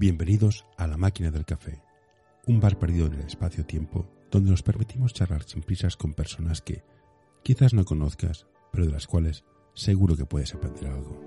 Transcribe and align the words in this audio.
Bienvenidos 0.00 0.64
a 0.76 0.86
La 0.86 0.96
Máquina 0.96 1.32
del 1.32 1.44
Café, 1.44 1.82
un 2.46 2.60
bar 2.60 2.78
perdido 2.78 3.08
en 3.08 3.14
el 3.14 3.26
espacio-tiempo 3.26 4.06
donde 4.30 4.52
nos 4.52 4.62
permitimos 4.62 5.12
charlar 5.12 5.42
sin 5.42 5.60
prisas 5.60 5.96
con 5.96 6.14
personas 6.14 6.62
que 6.62 6.84
quizás 7.42 7.74
no 7.74 7.84
conozcas, 7.84 8.46
pero 8.70 8.86
de 8.86 8.92
las 8.92 9.08
cuales 9.08 9.42
seguro 9.74 10.16
que 10.16 10.24
puedes 10.24 10.54
aprender 10.54 10.86
algo. 10.86 11.20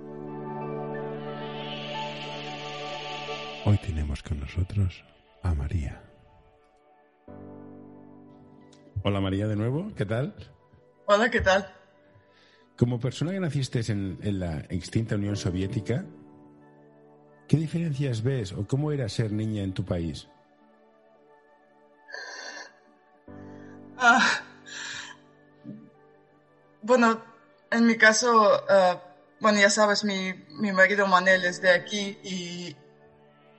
Hoy 3.66 3.78
tenemos 3.86 4.24
con 4.24 4.40
nosotros 4.40 5.04
a 5.44 5.54
María. 5.54 6.02
Hola 9.04 9.20
María 9.20 9.50
de 9.50 9.58
nuevo, 9.58 9.94
¿qué 9.98 10.06
tal? 10.06 10.34
Hola, 11.08 11.30
¿qué 11.30 11.42
tal? 11.42 11.68
Como 12.78 13.02
persona 13.02 13.34
que 13.34 13.42
naciste 13.42 13.82
en, 13.92 14.18
en 14.22 14.40
la 14.40 14.60
extinta 14.70 15.16
Unión 15.16 15.36
Soviética, 15.36 16.06
¿qué 17.52 17.58
diferencias 17.58 18.24
ves 18.24 18.54
o 18.54 18.66
cómo 18.66 18.94
era 18.94 19.10
ser 19.10 19.34
niña 19.34 19.62
en 19.62 19.74
tu 19.74 19.84
país? 19.84 20.26
Ah, 23.98 24.40
bueno, 26.82 27.22
en 27.70 27.86
mi 27.86 27.98
caso, 27.98 28.32
ah, 28.70 29.04
bueno, 29.42 29.60
ya 29.60 29.70
sabes, 29.70 30.06
mi, 30.06 30.34
mi 30.62 30.72
marido 30.72 31.08
Manel 31.08 31.44
es 31.44 31.62
de 31.62 31.72
aquí 31.72 32.18
y, 32.24 32.74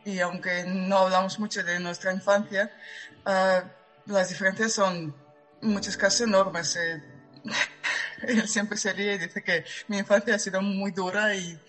y 0.07 0.21
aunque 0.21 0.65
no 0.65 0.97
hablamos 0.97 1.39
mucho 1.39 1.63
de 1.63 1.79
nuestra 1.79 2.15
infancia, 2.15 2.73
ah, 3.27 3.63
las 4.07 4.31
diferencias 4.31 4.73
son 4.73 5.15
en 5.61 5.69
muchos 5.69 5.99
casos 5.99 6.23
enormes. 6.23 6.77
Eh, 6.77 7.03
él 8.23 8.49
siempre 8.49 8.79
se 8.79 8.95
ríe 8.95 9.17
y 9.17 9.19
dice 9.19 9.45
que 9.45 9.67
mi 9.89 9.99
infancia 9.99 10.37
ha 10.37 10.39
sido 10.39 10.63
muy 10.63 10.93
dura 10.93 11.35
y, 11.35 11.61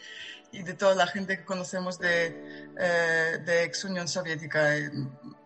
y 0.54 0.64
de 0.64 0.74
toda 0.74 0.96
la 0.96 1.08
gente 1.08 1.38
que 1.38 1.44
conocemos 1.44 2.00
de, 2.00 2.72
eh, 2.80 3.40
de 3.44 3.64
ex 3.64 3.84
Unión 3.84 4.08
Soviética. 4.08 4.78
Eh, 4.78 4.90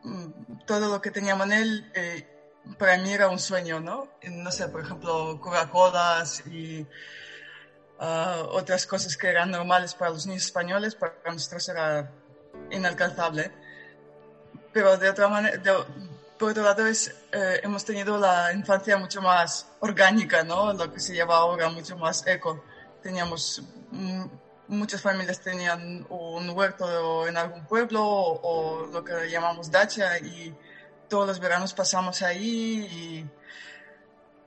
mm, 0.04 0.66
todo 0.66 0.90
lo 0.90 1.02
que 1.02 1.10
tenía 1.10 1.36
Manel 1.36 1.92
eh, 1.96 2.38
para 2.78 2.98
mí 2.98 3.12
era 3.12 3.28
un 3.30 3.40
sueño, 3.40 3.80
¿no? 3.80 4.08
No 4.24 4.52
sé, 4.52 4.68
por 4.68 4.82
ejemplo, 4.82 5.40
Coca-Colas 5.42 6.44
y 6.48 6.86
uh, 8.00 8.44
otras 8.52 8.86
cosas 8.86 9.16
que 9.18 9.28
eran 9.30 9.52
normales 9.52 9.94
para 9.94 10.12
los 10.12 10.28
niños 10.28 10.46
españoles, 10.46 10.96
para 10.96 11.16
nosotros 11.26 11.68
era 11.70 12.12
inalcanzable. 12.70 13.52
Pero 14.74 14.98
de 14.98 15.10
otra 15.10 15.28
manera, 15.30 15.58
de, 15.58 15.72
por 16.38 16.52
otro 16.52 16.64
lado, 16.64 16.86
es, 16.86 17.16
eh, 17.32 17.62
hemos 17.64 17.84
tenido 17.84 18.18
la 18.18 18.54
infancia 18.54 18.98
mucho 18.98 19.22
más 19.22 19.68
orgánica, 19.80 20.44
¿no? 20.44 20.72
Lo 20.74 20.92
que 20.92 21.00
se 21.00 21.16
llama 21.16 21.36
ahora 21.38 21.70
mucho 21.70 21.98
más 21.98 22.26
eco. 22.28 22.64
Teníamos, 23.02 23.64
mm, 23.92 24.26
muchas 24.68 25.02
familias 25.02 25.40
tenían 25.40 26.06
un 26.10 26.50
huerto 26.50 27.28
en 27.28 27.38
algún 27.38 27.66
pueblo 27.66 28.04
o, 28.04 28.88
lo 28.92 29.04
que 29.04 29.30
llamamos 29.30 29.72
dacha 29.72 30.18
y 30.20 30.56
todos 31.10 31.28
los 31.28 31.40
veranos 31.40 31.74
pasamos 31.74 32.22
ahí 32.22 32.88
y 32.92 33.30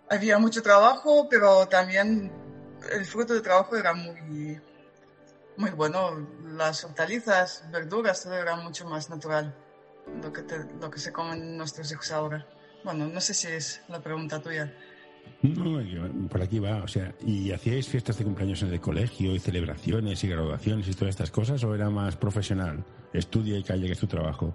había 0.09 0.39
mucho 0.39 0.63
trabajo, 0.63 1.29
pero 1.29 1.67
también 1.67 2.33
el 2.93 3.07
fruto 3.07 3.33
del 3.33 3.43
trabajo 3.43 3.77
era 3.77 3.95
muy, 3.95 4.61
muy 5.57 5.71
bueno. 5.71 6.27
Las 6.45 6.85
hortalizas, 6.85 7.65
verduras, 7.71 8.23
todo 8.23 8.35
era 8.35 8.57
mucho 8.57 8.85
más 8.87 9.09
natural 9.09 9.55
lo 10.23 10.33
que, 10.33 10.43
te, 10.43 10.65
lo 10.81 10.91
que 10.91 10.99
se 10.99 11.13
comen 11.13 11.57
nuestros 11.57 11.91
hijos 11.93 12.11
ahora. 12.11 12.47
Bueno, 12.85 13.07
no 13.07 13.21
sé 13.21 13.35
si 13.35 13.49
es 13.49 13.83
la 13.89 14.01
pregunta 14.01 14.41
tuya. 14.41 14.73
No, 15.43 16.29
por 16.29 16.43
aquí 16.43 16.59
va, 16.59 16.83
o 16.83 16.89
sea, 16.89 17.15
¿y 17.25 17.51
hacíais 17.51 17.89
fiestas 17.89 18.19
de 18.19 18.25
cumpleaños 18.25 18.61
en 18.63 18.75
el 18.75 18.81
colegio 18.81 19.35
y 19.35 19.39
celebraciones 19.39 20.23
y 20.23 20.29
graduaciones 20.29 20.87
y 20.89 20.93
todas 20.93 21.11
estas 21.11 21.31
cosas 21.31 21.65
o 21.65 21.75
era 21.75 21.89
más 21.89 22.17
profesional? 22.17 22.85
Estudia 23.15 23.57
y 23.57 23.63
calle, 23.63 23.87
que 23.87 23.93
es 23.93 23.99
tu 23.99 24.07
trabajo. 24.07 24.55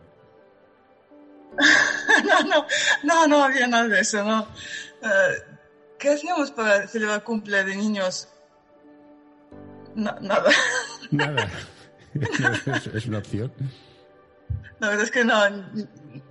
no, 2.25 2.43
no, 2.43 2.67
no, 3.03 3.27
no 3.27 3.43
había 3.43 3.65
nada 3.65 3.87
de 3.87 3.99
eso, 3.99 4.23
¿no? 4.23 4.41
Uh, 4.41 5.55
¿Qué 5.97 6.09
hacíamos 6.09 6.51
para 6.51 6.87
celebrar 6.87 7.23
cumple 7.23 7.63
de 7.63 7.75
niños? 7.75 8.29
No, 9.95 10.15
nada. 10.21 10.51
Nada. 11.09 11.49
es, 12.13 12.87
es 12.87 13.05
una 13.07 13.17
opción. 13.17 13.51
La 14.79 14.89
verdad 14.89 15.05
es 15.05 15.11
que 15.11 15.25
no, 15.25 15.35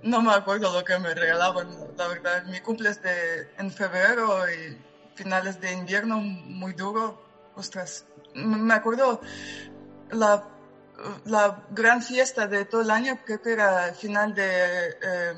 no 0.05 0.21
me 0.21 0.33
acuerdo 0.33 0.71
lo 0.71 0.83
que 0.83 0.97
me 0.99 1.13
regalaban. 1.13 1.67
La 1.97 2.07
verdad, 2.07 2.43
mi 2.45 2.61
cumple 2.61 2.89
es 2.91 3.01
de, 3.01 3.49
en 3.57 3.71
febrero 3.71 4.47
y 4.49 4.77
finales 5.15 5.59
de 5.59 5.73
invierno, 5.73 6.19
muy 6.19 6.73
duro. 6.73 7.21
Ostras, 7.55 8.05
me 8.35 8.73
acuerdo 8.73 9.21
la, 10.11 10.47
la 11.25 11.63
gran 11.71 12.03
fiesta 12.03 12.47
de 12.47 12.65
todo 12.65 12.81
el 12.81 12.91
año, 12.91 13.19
creo 13.25 13.41
que 13.41 13.53
era 13.53 13.93
final 13.93 14.35
de 14.35 14.89
eh, 15.01 15.33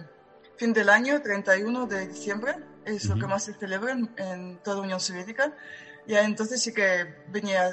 fin 0.57 0.73
del 0.73 0.89
año, 0.89 1.21
31 1.21 1.85
de 1.85 2.07
diciembre, 2.07 2.55
es 2.83 3.05
uh 3.05 3.07
-huh. 3.07 3.15
lo 3.15 3.21
que 3.21 3.27
más 3.27 3.43
se 3.45 3.53
celebra 3.53 3.93
en, 3.93 4.09
en 4.17 4.57
toda 4.63 4.81
Unión 4.81 4.99
Soviética. 4.99 5.53
Y 6.07 6.15
entonces 6.15 6.61
sí 6.61 6.73
que 6.73 7.23
venía 7.29 7.69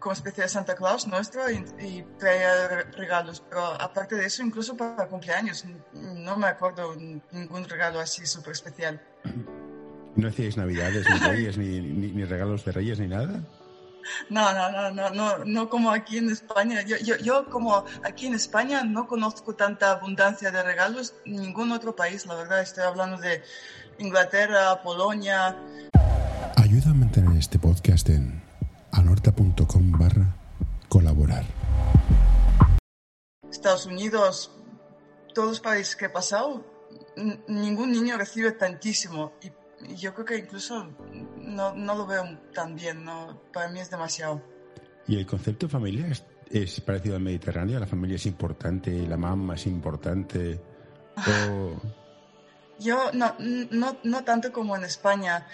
como 0.00 0.14
especie 0.14 0.42
de 0.42 0.48
Santa 0.48 0.74
Claus 0.74 1.06
nuestro 1.06 1.48
y, 1.50 1.64
y, 1.78 2.04
traía 2.18 2.82
regalos, 2.96 3.42
pero 3.48 3.64
aparte 3.80 4.16
de 4.16 4.26
eso, 4.26 4.42
incluso 4.42 4.76
para 4.76 5.06
cumpleaños, 5.06 5.64
no 5.92 6.36
me 6.36 6.46
acuerdo 6.46 6.96
ningún 7.30 7.68
regalo 7.68 8.00
así 8.00 8.26
súper 8.26 8.52
especial. 8.52 9.00
¿No 10.16 10.28
hacíais 10.28 10.56
navidades, 10.56 11.06
ni 11.08 11.18
reyes, 11.18 11.58
ni, 11.58 11.80
ni, 11.80 12.12
ni, 12.12 12.24
regalos 12.24 12.64
de 12.64 12.72
reyes, 12.72 12.98
ni 12.98 13.06
nada? 13.06 13.40
No, 14.28 14.52
no, 14.52 14.70
no, 14.70 14.90
no, 14.90 15.10
no, 15.10 15.44
no 15.44 15.68
como 15.68 15.90
aquí 15.90 16.18
en 16.18 16.30
España. 16.30 16.82
Yo, 16.82 16.96
yo, 16.96 17.16
yo 17.18 17.48
como 17.48 17.84
aquí 18.02 18.26
en 18.26 18.34
España 18.34 18.82
no 18.82 19.06
conozco 19.06 19.54
tanta 19.54 19.92
abundancia 19.92 20.50
de 20.50 20.62
regalos, 20.62 21.14
ningún 21.26 21.70
otro 21.70 21.94
país, 21.94 22.26
la 22.26 22.34
verdad, 22.34 22.60
estoy 22.62 22.84
hablando 22.84 23.18
de 23.18 23.42
Inglaterra, 23.98 24.82
Polonia. 24.82 25.56
Ayuda 26.56 26.90
a 26.90 26.94
mantener 26.94 27.36
este 27.38 27.58
podcast 27.58 28.08
en 28.08 28.49
anorta.com 28.92 29.92
barra 29.92 30.36
colaborar. 30.88 31.44
Estados 33.50 33.86
Unidos, 33.86 34.50
todos 35.34 35.48
los 35.48 35.60
países 35.60 35.96
que 35.96 36.06
he 36.06 36.10
pasado, 36.10 36.64
ningún 37.48 37.92
niño 37.92 38.16
recibe 38.16 38.52
tantísimo. 38.52 39.32
Y, 39.42 39.92
y 39.92 39.96
yo 39.96 40.14
creo 40.14 40.26
que 40.26 40.38
incluso 40.38 40.88
no, 41.38 41.74
no, 41.74 41.94
lo 41.94 42.06
veo 42.06 42.38
tan 42.52 42.74
bien, 42.76 43.04
¿no? 43.04 43.40
para 43.52 43.68
mí 43.68 43.80
es 43.80 43.90
demasiado. 43.90 44.42
¿Y 45.06 45.16
el 45.16 45.26
concepto 45.26 45.66
de 45.66 45.72
familia 45.72 46.06
es, 46.06 46.24
es 46.50 46.80
parecido 46.80 47.16
al 47.16 47.22
Mediterráneo? 47.22 47.78
¿La 47.80 47.86
familia 47.86 48.16
es 48.16 48.26
importante? 48.26 48.90
¿La 49.06 49.16
mamá 49.16 49.54
es 49.54 49.66
importante? 49.66 50.60
O... 51.16 51.80
Yo 52.78 53.10
no, 53.12 53.36
no, 53.70 53.98
no 54.04 54.24
tanto 54.24 54.52
como 54.52 54.74
en 54.74 54.84
España. 54.84 55.46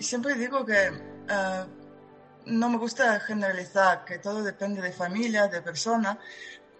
Siempre 0.00 0.34
digo 0.34 0.64
que 0.64 0.90
uh, 0.90 1.75
no 2.46 2.70
me 2.70 2.78
gusta 2.78 3.18
generalizar, 3.20 4.04
que 4.04 4.18
todo 4.18 4.42
depende 4.42 4.80
de 4.80 4.92
familia, 4.92 5.48
de 5.48 5.62
persona, 5.62 6.18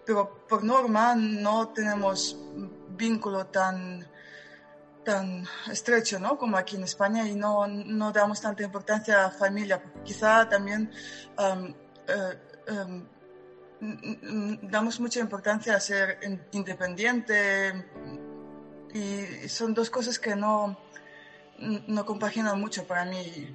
pero 0.05 0.47
por 0.47 0.63
norma 0.63 1.15
no 1.17 1.69
tenemos 1.69 2.39
vínculo 2.91 3.47
tan, 3.47 4.07
tan 5.05 5.45
estrecho 5.71 6.19
¿no? 6.21 6.39
como 6.39 6.57
aquí 6.57 6.77
en 6.77 6.85
España 6.85 7.27
y 7.27 7.35
no, 7.35 7.67
no 7.67 8.13
damos 8.13 8.41
tanta 8.41 8.63
importancia 8.63 9.27
a 9.27 9.31
familia, 9.31 9.83
quizá 10.05 10.49
también 10.49 10.91
uh, 11.39 12.73
um, 12.73 13.07
damos 14.63 15.01
mucha 15.01 15.21
importancia 15.21 15.75
a 15.75 15.81
ser 15.81 16.21
independiente 16.53 17.85
y 18.95 19.49
son 19.49 19.75
dos 19.75 19.91
cosas 19.91 20.19
que 20.19 20.35
no, 20.37 20.79
no 21.59 22.07
compaginan 22.07 22.59
mucho 22.61 22.87
para 22.87 23.05
mí 23.05 23.55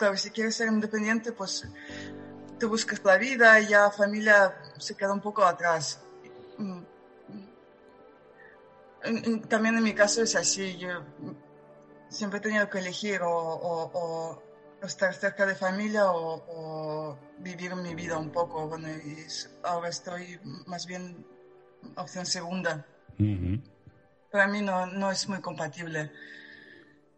claro, 0.00 0.16
si 0.16 0.30
quieres 0.30 0.54
ser 0.56 0.68
independiente, 0.68 1.30
pues 1.32 1.68
te 2.58 2.64
buscas 2.64 3.04
la 3.04 3.18
vida 3.18 3.60
y 3.60 3.66
ya 3.66 3.90
familia 3.90 4.56
se 4.78 4.96
queda 4.96 5.12
un 5.12 5.20
poco 5.20 5.44
atrás. 5.44 6.00
También 9.50 9.76
en 9.76 9.82
mi 9.82 9.94
caso 9.94 10.22
es 10.22 10.34
así, 10.36 10.78
yo 10.78 10.88
siempre 12.08 12.38
he 12.38 12.42
tenido 12.42 12.70
que 12.70 12.78
elegir 12.78 13.20
o, 13.20 13.30
o, 13.30 13.90
o 13.92 14.86
estar 14.86 15.12
cerca 15.12 15.44
de 15.44 15.54
familia 15.54 16.10
o, 16.10 16.44
o, 16.48 17.18
vivir 17.38 17.76
mi 17.76 17.94
vida 17.94 18.16
un 18.16 18.30
poco. 18.30 18.68
Bueno, 18.68 18.88
y 18.88 19.26
ahora 19.62 19.90
estoy 19.90 20.40
más 20.66 20.86
bien 20.86 21.26
opción 21.96 22.24
segunda. 22.24 22.86
Uh 23.18 23.24
-huh. 23.24 23.62
Para 24.32 24.46
mí 24.46 24.62
no, 24.62 24.86
no 24.86 25.10
es 25.10 25.28
muy 25.28 25.40
compatible. 25.42 26.10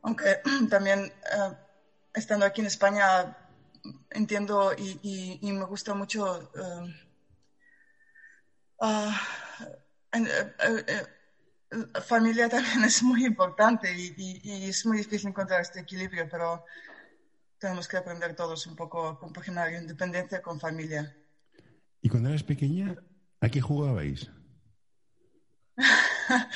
Aunque 0.02 0.40
también... 0.68 1.12
Uh, 1.38 1.71
estando 2.14 2.46
aquí 2.46 2.60
en 2.60 2.66
España 2.66 3.36
entiendo 4.10 4.72
y, 4.76 4.98
y, 5.02 5.38
y 5.48 5.52
me 5.52 5.64
gusta 5.64 5.94
mucho 5.94 6.50
uh, 6.54 6.86
uh, 8.86 9.10
familia 12.04 12.48
también 12.48 12.84
es 12.84 13.02
muy 13.02 13.24
importante 13.24 13.92
y, 13.92 14.14
y, 14.16 14.68
es 14.68 14.84
muy 14.86 14.98
difícil 14.98 15.28
encontrar 15.28 15.60
este 15.60 15.80
equilibrio, 15.80 16.28
pero 16.30 16.64
tenemos 17.58 17.88
que 17.88 17.96
aprender 17.96 18.34
todos 18.34 18.66
un 18.66 18.76
poco 18.76 19.08
a 19.08 19.18
compaginar 19.18 19.72
independencia 19.72 20.42
con 20.42 20.60
familia. 20.60 21.16
¿Y 22.00 22.08
cuando 22.08 22.28
eras 22.28 22.42
pequeña, 22.42 22.96
a 23.40 23.48
qué 23.48 23.60
jugabais? 23.60 24.30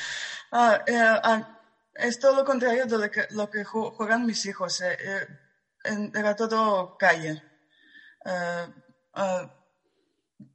Ah, 0.49 0.81
eh, 0.87 0.95
ah, 0.97 1.59
es 1.93 2.19
todo 2.19 2.37
lo 2.37 2.45
contrario 2.45 2.85
de 2.85 2.97
lo 2.97 3.11
que, 3.11 3.27
lo 3.31 3.49
que 3.49 3.65
juegan 3.65 4.25
mis 4.25 4.45
hijos. 4.45 4.79
Eh, 4.79 4.97
eh, 4.97 5.27
era 5.83 6.35
todo 6.35 6.97
calle. 6.97 7.41
Ah, 9.13 9.51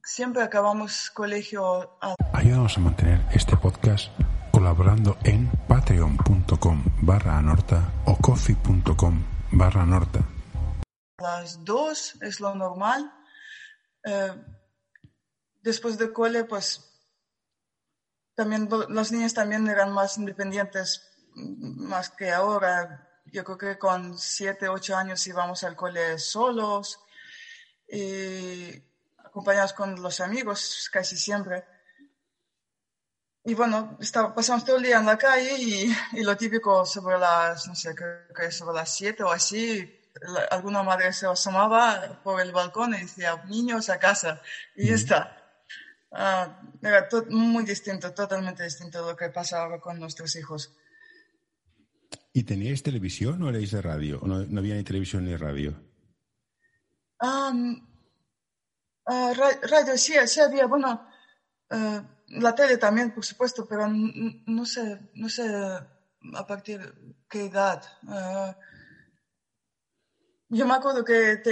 siempre 0.04 0.42
acabamos 0.42 1.10
colegio. 1.10 1.98
Ayudamos 2.32 2.76
a 2.76 2.80
mantener 2.80 3.20
este 3.32 3.56
podcast 3.56 4.10
colaborando 4.50 5.16
en 5.24 5.50
patreon.com 5.66 6.84
barra 7.02 7.38
anorta 7.38 7.92
o 8.06 8.16
coffee.com 8.16 9.24
barra 9.52 9.82
anorta. 9.82 10.20
Las 11.19 11.64
dos 11.64 12.16
es 12.20 12.40
lo 12.40 12.54
normal. 12.54 13.12
después 15.62 15.96
de 15.96 16.12
cole, 16.12 16.44
pues 16.44 16.92
también 18.34 18.68
los 18.88 19.12
niños 19.12 19.34
también 19.34 19.68
eran 19.68 19.92
más 19.92 20.18
independientes 20.18 21.08
más 21.34 22.10
que 22.10 22.30
ahora. 22.30 23.08
Yo 23.32 23.43
creo 23.44 23.56
que 23.56 23.79
con 23.79 24.19
siete, 24.19 24.69
ocho 24.69 24.94
años 24.94 25.26
íbamos 25.26 25.64
al 25.64 25.75
cole 25.75 26.19
solos 26.19 27.00
y 27.88 28.70
acompañados 29.25 29.73
con 29.73 30.00
los 30.02 30.20
amigos 30.20 30.90
casi 30.93 31.17
siempre. 31.17 31.64
Y 33.44 33.55
bueno, 33.55 33.99
pasamos 34.37 34.67
todo 34.67 34.76
el 34.76 34.82
día 34.82 34.99
en 34.99 35.06
la 35.06 35.17
calle 35.17 35.56
y, 35.56 35.90
y, 36.12 36.23
lo 36.23 36.37
típico 36.37 36.84
sobre 36.84 37.19
las, 37.19 37.67
no 37.67 37.75
sé, 37.75 37.94
creo 37.94 38.29
que 38.37 38.52
sobre 38.52 38.76
las 38.76 38.94
siete 38.94 39.23
o 39.23 39.32
así, 39.32 39.99
alguna 40.50 40.82
madre 40.82 41.11
se 41.14 41.26
asomaba 41.26 42.20
por 42.23 42.38
el 42.38 42.52
balcón 42.52 42.94
y 42.94 43.00
decía, 43.00 43.43
niños 43.46 43.88
a 43.88 43.99
casa. 43.99 44.43
Y 44.76 44.88
ya 44.88 44.94
está. 44.94 45.43
Ah, 46.12 46.61
era 46.82 47.08
muy 47.31 47.64
distinto, 47.64 48.12
totalmente 48.12 48.62
distinto 48.62 49.02
de 49.02 49.12
lo 49.12 49.17
que 49.17 49.31
pasa 49.31 49.62
ahora 49.62 49.81
con 49.81 49.99
nuestros 49.99 50.37
hijos. 50.37 50.70
¿Y 52.32 52.44
teníais 52.44 52.82
televisión 52.82 53.43
o 53.43 53.49
erais 53.50 53.70
de 53.70 53.82
radio? 53.82 54.19
¿O 54.23 54.26
no, 54.26 54.37
había 54.58 54.75
ni 54.75 54.84
televisión 54.84 55.25
ni 55.25 55.37
radio? 55.37 55.76
Ah, 57.20 57.52
radio, 59.05 59.99
sí, 59.99 60.14
sí 60.26 60.40
había, 60.40 60.67
bueno, 60.67 61.06
eh, 61.70 62.02
la 62.29 62.55
tele 62.55 62.79
también, 62.79 63.12
por 63.12 63.25
supuesto, 63.25 63.67
pero 63.69 63.87
no 63.88 64.64
sé, 64.64 65.11
no 65.14 65.29
sé 65.29 65.44
a 65.46 66.46
partir 66.46 66.81
de 66.81 67.14
qué 67.29 67.46
edad. 67.46 67.82
Ah, 68.08 68.56
yo 70.49 70.67
me 70.67 70.75
acuerdo 70.75 71.05
que 71.05 71.43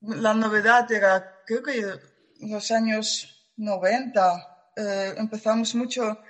la 0.00 0.34
novedad 0.34 0.90
era, 0.90 1.42
creo 1.46 1.62
que 1.62 2.00
los 2.40 2.70
años 2.70 3.52
90 3.56 4.72
eh, 4.76 5.14
empezamos 5.16 5.74
mucho 5.74 6.04
a 6.04 6.24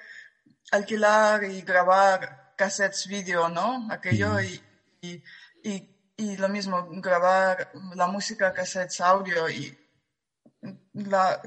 alquilar 0.72 1.44
y 1.44 1.62
grabar 1.62 2.43
cassettes 2.56 3.06
video, 3.06 3.48
¿no? 3.48 3.88
Aquello 3.90 4.40
y, 4.40 4.60
y, 5.00 5.22
y, 6.16 6.36
lo 6.36 6.48
mismo, 6.48 6.88
grabar 7.00 7.70
la 7.94 8.06
música, 8.06 8.52
cassettes 8.52 9.00
audio 9.00 9.48
y 9.48 9.76
la, 10.92 11.40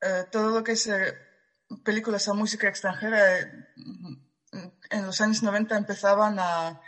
eh, 0.00 0.24
todo 0.30 0.50
lo 0.50 0.64
que 0.64 0.72
es 0.72 0.86
eh, 0.86 1.14
películas 1.84 2.28
o 2.28 2.34
música 2.34 2.68
extranjera 2.68 3.40
en 4.90 5.06
los 5.06 5.20
años 5.20 5.42
90 5.42 5.76
empezaban 5.76 6.38
a 6.38 6.80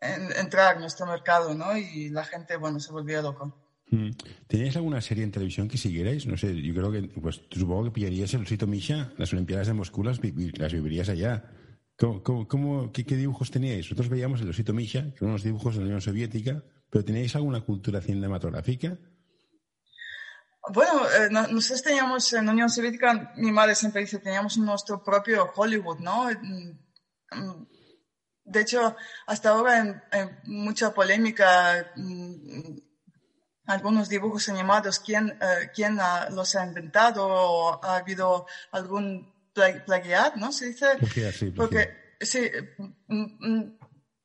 entrar 0.00 0.74
en 0.74 0.80
nuestro 0.80 1.06
mercado, 1.06 1.54
¿no? 1.54 1.76
Y 1.76 2.08
la 2.10 2.24
gente, 2.24 2.56
bueno, 2.56 2.80
se 2.80 2.92
volvía 2.92 3.22
loco. 3.22 3.62
Mm. 3.92 4.10
¿Teníais 4.46 4.74
alguna 4.76 5.00
serie 5.00 5.22
en 5.22 5.30
televisión 5.30 5.68
que 5.68 5.76
siguierais? 5.76 6.26
No 6.26 6.36
sé, 6.36 6.60
yo 6.60 6.74
creo 6.74 6.90
que, 6.90 7.02
pues 7.20 7.42
supongo 7.50 7.84
que 7.84 7.90
pillarías 7.90 8.32
el 8.34 8.42
Osito 8.42 8.66
Misha, 8.66 9.12
las 9.18 9.32
Olimpiadas 9.32 9.66
de 9.66 9.74
Moscú 9.74 10.02
las, 10.02 10.18
vivirías 10.20 11.10
allá. 11.10 11.44
¿Cómo, 12.02 12.90
qué, 12.92 13.04
dibujos 13.04 13.52
teníais? 13.52 13.86
Nosotros 13.86 14.08
veíamos 14.08 14.40
el 14.40 14.50
Osito 14.50 14.72
Misha, 14.72 15.02
que 15.14 15.22
eran 15.22 15.30
unos 15.30 15.44
dibujos 15.44 15.74
de 15.74 15.80
la 15.80 15.86
Unión 15.86 16.00
Soviética, 16.00 16.60
pero 16.90 17.04
¿teníais 17.04 17.36
alguna 17.36 17.60
cultura 17.60 18.00
cinematográfica? 18.00 18.98
Bueno, 20.74 21.06
eh, 21.08 21.28
nosotros 21.30 21.82
teníamos 21.82 22.32
en 22.32 22.46
la 22.46 22.52
Unión 22.52 22.70
Soviética, 22.70 23.32
mi 23.36 23.52
madre 23.52 23.76
siempre 23.76 24.00
dice, 24.00 24.18
teníamos 24.18 24.58
nuestro 24.58 25.02
propio 25.02 25.52
Hollywood, 25.54 26.00
¿no? 26.00 26.24
Mm, 26.24 26.70
mm, 27.38 27.66
de 28.46 28.60
hecho, 28.60 28.96
hasta 29.26 29.50
ahora 29.50 30.04
hay 30.10 30.26
mucha 30.46 30.92
polémica 30.92 31.92
algunos 33.66 34.08
dibujos 34.08 34.48
animados, 34.48 34.98
quién, 34.98 35.38
eh, 35.40 35.70
quién 35.72 35.98
los 36.30 36.56
ha 36.56 36.66
inventado 36.66 37.26
o 37.26 37.84
ha 37.84 37.96
habido 37.96 38.46
algún 38.72 39.31
plagiat, 39.52 40.36
¿no? 40.36 40.52
Se 40.52 40.66
dice. 40.66 40.86
Porque 41.56 41.88
sí, 42.20 42.50
mm, 43.08 43.78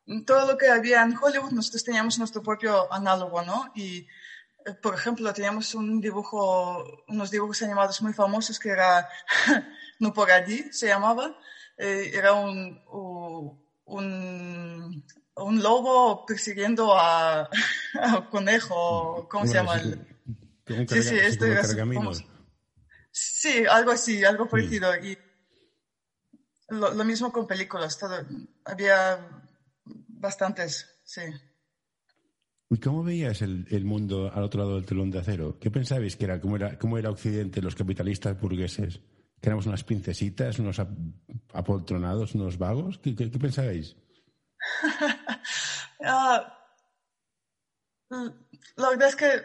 mm, 0.06 0.26
todo 0.26 0.48
lo 0.48 0.58
que 0.58 0.70
había 0.70 1.04
en 1.04 1.16
Hollywood, 1.16 1.52
nosotros 1.52 1.84
teníamos 1.84 2.18
nuestro 2.18 2.42
propio 2.42 2.92
análogo, 2.92 3.42
¿no? 3.42 3.72
Y, 3.76 4.08
eh, 4.66 4.74
por 4.82 4.96
ejemplo, 4.96 5.34
teníamos 5.34 5.76
un 5.76 6.00
dibujo, 6.02 7.04
unos 7.08 7.32
dibujos 7.32 7.62
animados 7.62 8.02
muy 8.02 8.14
famosos 8.14 8.60
que 8.60 8.70
era 8.70 9.08
No 10.00 10.14
por 10.14 10.30
allí, 10.32 10.72
se 10.72 10.88
llamaba. 10.88 11.36
Eh, 11.78 12.12
era 12.14 12.34
un, 12.34 12.82
un 13.86 15.04
un 15.38 15.62
lobo 15.62 16.26
persiguiendo 16.26 16.98
a, 16.98 17.50
un 18.18 18.26
conejo, 18.30 19.28
¿cómo 19.30 19.46
se 19.46 19.54
llama? 19.54 19.80
sí, 19.80 21.04
sí, 21.04 21.16
esto 21.16 21.46
Sí, 23.12 23.66
algo 23.70 23.92
así, 23.92 24.24
algo 24.24 24.48
parecido. 24.48 24.96
Y 24.98 25.18
lo, 26.70 27.04
mismo 27.04 27.32
con 27.32 27.48
películas, 27.48 28.00
había 28.66 29.44
bastantes, 29.88 31.00
sí. 31.04 31.22
¿Y 32.70 32.80
cómo 32.80 33.04
veías 33.04 33.42
el, 33.42 33.66
el, 33.72 33.86
mundo 33.86 34.30
al 34.34 34.44
otro 34.44 34.60
lado 34.62 34.76
del 34.76 34.86
telón 34.86 35.10
de 35.10 35.20
acero? 35.20 35.58
¿Qué 35.60 35.72
pensabais 35.72 36.18
que 36.18 36.26
era? 36.26 36.42
¿Cómo 36.42 36.58
era, 36.58 36.78
cómo 36.78 36.98
era 36.98 37.10
Occidente, 37.10 37.62
los 37.62 37.76
capitalistas 37.76 38.40
burgueses? 38.40 39.00
¿Que 39.40 39.50
éramos 39.50 39.68
unas 39.68 39.84
princesitas, 39.84 40.60
unos 40.60 40.82
apoltronados, 41.54 42.36
unos 42.36 42.58
vagos? 42.58 42.98
¿Qué, 43.00 43.16
qué 43.16 43.30
pensabais? 43.30 43.96
Ah, 46.00 46.58
la 48.10 48.90
verdad 48.90 49.10
es 49.10 49.16
que, 49.16 49.42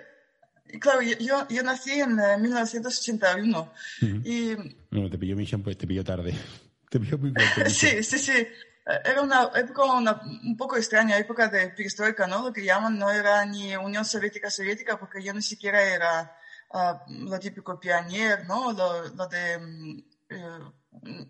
claro, 0.80 1.02
yo, 1.02 1.48
yo 1.48 1.62
nací 1.62 1.92
en 1.92 2.16
1981 2.16 3.72
eh, 4.02 4.06
y... 4.24 4.56
No, 4.90 5.10
te 5.10 5.18
pilló 5.18 5.36
mi 5.36 5.46
pues 5.46 5.76
te 5.76 5.86
pilló 5.86 6.04
tarde. 6.04 6.34
Te 6.90 7.00
pilló 7.00 7.16
muy 7.16 7.32
Sí, 7.68 8.02
sí, 8.02 8.18
sí. 8.18 8.46
Era 8.84 9.22
una 9.22 9.50
época 9.54 9.84
un 9.84 10.56
poco 10.58 10.76
extraña, 10.76 11.16
época 11.16 11.48
de 11.48 11.68
perestroika, 11.70 12.26
¿no? 12.26 12.42
Lo 12.42 12.52
que 12.52 12.64
llaman 12.64 12.98
no 12.98 13.10
era 13.10 13.46
ni 13.46 13.74
Unión 13.76 14.04
Soviética 14.04 14.50
Soviética, 14.50 14.98
porque 14.98 15.22
yo 15.22 15.32
ni 15.32 15.40
siquiera 15.40 15.80
era 15.82 16.36
uh, 16.70 17.10
lo 17.30 17.38
típico 17.38 17.80
pioneer, 17.80 18.44
¿no? 18.46 18.72
Lo, 18.72 19.08
lo 19.08 19.26
de... 19.28 20.04
Eh, 20.28 21.26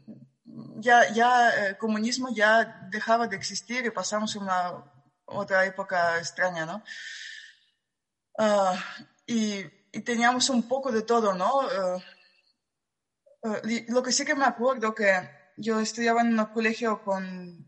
ya, 0.78 1.12
ya 1.12 1.50
el 1.50 1.76
comunismo 1.76 2.34
ya 2.34 2.88
dejaba 2.90 3.28
de 3.28 3.36
existir 3.36 3.84
y 3.84 3.90
pasamos 3.90 4.34
a 4.34 4.40
una 4.40 4.84
otra 5.26 5.64
época 5.64 6.18
extraña, 6.18 6.66
¿no? 6.66 6.82
Ah, 8.38 8.74
y, 9.26 9.64
teníamos 10.04 10.48
un 10.48 10.66
poco 10.66 10.90
de 10.90 11.02
todo, 11.02 11.34
¿no? 11.34 11.60
Ah, 11.60 11.98
ah, 13.44 13.60
lo 13.88 14.02
que 14.02 14.12
sí 14.12 14.24
que 14.24 14.34
me 14.34 14.46
acuerdo 14.46 14.94
que 14.94 15.12
yo 15.56 15.80
estudiaba 15.80 16.22
en 16.22 16.38
un 16.38 16.46
colegio 16.46 17.02
con, 17.02 17.66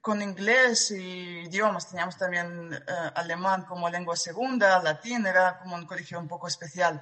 con 0.00 0.22
inglés 0.22 0.90
y 0.90 1.40
idiomas, 1.40 1.90
teníamos 1.90 2.16
también 2.16 2.70
alemán 3.14 3.66
como 3.66 3.90
lengua 3.90 4.16
segunda, 4.16 4.82
latín, 4.82 5.26
era 5.26 5.58
como 5.58 5.76
un 5.76 5.86
colegio 5.86 6.18
un 6.18 6.28
poco 6.28 6.48
especial. 6.48 7.00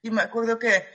Y 0.00 0.10
me 0.10 0.22
acuerdo 0.22 0.58
que 0.58 0.86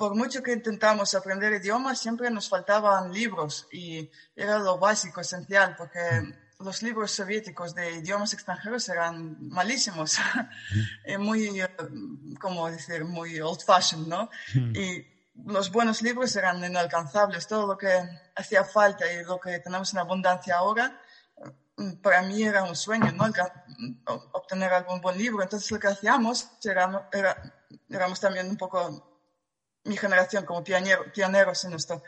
por 0.00 0.14
mucho 0.14 0.42
que 0.42 0.52
intentamos 0.52 1.14
aprender 1.14 1.52
idiomas, 1.52 2.00
siempre 2.00 2.30
nos 2.30 2.48
faltaban 2.48 3.12
libros 3.12 3.68
y 3.70 4.10
era 4.34 4.58
lo 4.58 4.78
básico, 4.78 5.20
esencial, 5.20 5.76
porque 5.76 6.00
los 6.60 6.82
libros 6.82 7.10
soviéticos 7.12 7.74
de 7.74 7.92
idiomas 7.92 8.32
extranjeros 8.32 8.88
eran 8.88 9.48
malísimos, 9.48 10.18
muy, 11.18 11.60
como 12.38 12.70
decir, 12.70 13.04
muy 13.04 13.40
old 13.40 13.62
fashioned, 13.62 14.06
¿no? 14.06 14.30
Y 14.54 15.06
los 15.46 15.70
buenos 15.70 16.02
libros 16.02 16.34
eran 16.36 16.62
inalcanzables, 16.62 17.46
todo 17.46 17.66
lo 17.66 17.78
que 17.78 17.90
hacía 18.36 18.64
falta 18.64 19.10
y 19.10 19.24
lo 19.24 19.40
que 19.40 19.58
tenemos 19.60 19.92
en 19.92 20.00
abundancia 20.00 20.56
ahora, 20.56 21.00
para 22.02 22.22
mí 22.22 22.42
era 22.42 22.62
un 22.64 22.76
sueño, 22.76 23.10
¿no? 23.12 23.24
Obtener 24.32 24.72
algún 24.72 25.00
buen 25.00 25.16
libro. 25.16 25.42
Entonces 25.42 25.70
lo 25.70 25.78
que 25.78 25.88
hacíamos 25.88 26.50
era, 26.62 27.08
era, 27.12 27.54
éramos 27.88 28.20
también 28.20 28.48
un 28.48 28.56
poco 28.56 29.22
mi 29.84 29.96
generación 29.96 30.44
como 30.44 30.62
pioneros 30.62 31.64
en 31.64 31.72
esto, 31.72 32.02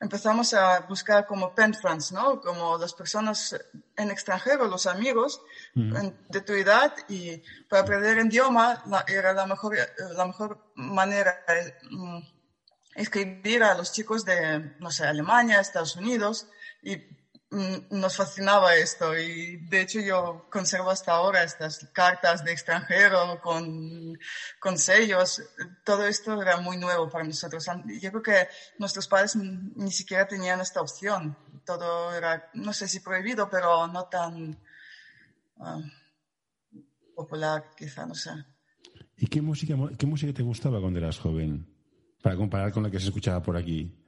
empezamos 0.00 0.54
a 0.54 0.80
buscar 0.80 1.26
como 1.26 1.54
pen 1.54 1.74
friends, 1.74 2.12
¿no? 2.12 2.40
Como 2.40 2.78
las 2.78 2.94
personas 2.94 3.56
en 3.96 4.10
extranjero, 4.10 4.66
los 4.66 4.86
amigos 4.86 5.40
de 5.74 6.40
tu 6.40 6.52
edad 6.52 6.94
y 7.08 7.42
para 7.68 7.82
aprender 7.82 8.18
idioma 8.26 8.82
era 9.06 9.32
la 9.32 9.46
mejor, 9.46 9.76
la 10.16 10.26
mejor 10.26 10.72
manera, 10.74 11.44
mm, 11.90 12.18
escribir 12.94 13.62
a 13.62 13.74
los 13.74 13.92
chicos 13.92 14.24
de, 14.24 14.76
no 14.78 14.90
sé, 14.90 15.04
Alemania, 15.04 15.60
Estados 15.60 15.96
Unidos, 15.96 16.48
y 16.82 16.96
nos 17.90 18.16
fascinaba 18.16 18.74
esto 18.74 19.16
y 19.18 19.56
de 19.68 19.82
hecho 19.82 20.00
yo 20.00 20.46
conservo 20.50 20.90
hasta 20.90 21.12
ahora 21.12 21.42
estas 21.42 21.88
cartas 21.92 22.44
de 22.44 22.52
extranjero 22.52 23.40
con, 23.40 24.18
con 24.58 24.78
sellos. 24.78 25.42
Todo 25.84 26.06
esto 26.06 26.40
era 26.42 26.58
muy 26.60 26.76
nuevo 26.76 27.08
para 27.08 27.24
nosotros. 27.24 27.66
Yo 28.00 28.10
creo 28.10 28.22
que 28.22 28.48
nuestros 28.78 29.06
padres 29.06 29.36
ni 29.36 29.90
siquiera 29.90 30.26
tenían 30.26 30.60
esta 30.60 30.80
opción. 30.80 31.36
Todo 31.64 32.14
era, 32.14 32.50
no 32.54 32.72
sé 32.72 32.88
si 32.88 33.00
prohibido, 33.00 33.48
pero 33.48 33.86
no 33.86 34.04
tan 34.04 34.58
ah, 35.60 35.80
popular, 37.14 37.70
quizá, 37.76 38.04
no 38.06 38.14
sé. 38.14 38.30
¿Y 39.16 39.26
qué 39.28 39.40
música, 39.40 39.74
qué 39.96 40.06
música 40.06 40.32
te 40.32 40.42
gustaba 40.42 40.80
cuando 40.80 40.98
eras 40.98 41.18
joven? 41.18 41.66
Para 42.22 42.36
comparar 42.36 42.72
con 42.72 42.82
la 42.82 42.90
que 42.90 42.98
se 42.98 43.06
escuchaba 43.06 43.42
por 43.42 43.56
aquí. 43.56 44.03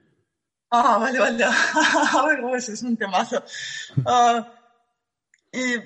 Ah, 0.71 0.99
vale, 0.99 1.19
vale. 1.19 1.47
Pues 2.41 2.69
es 2.69 2.83
un 2.83 2.97
temazo. 2.97 3.43
Ah, 4.05 4.53
y 5.53 5.77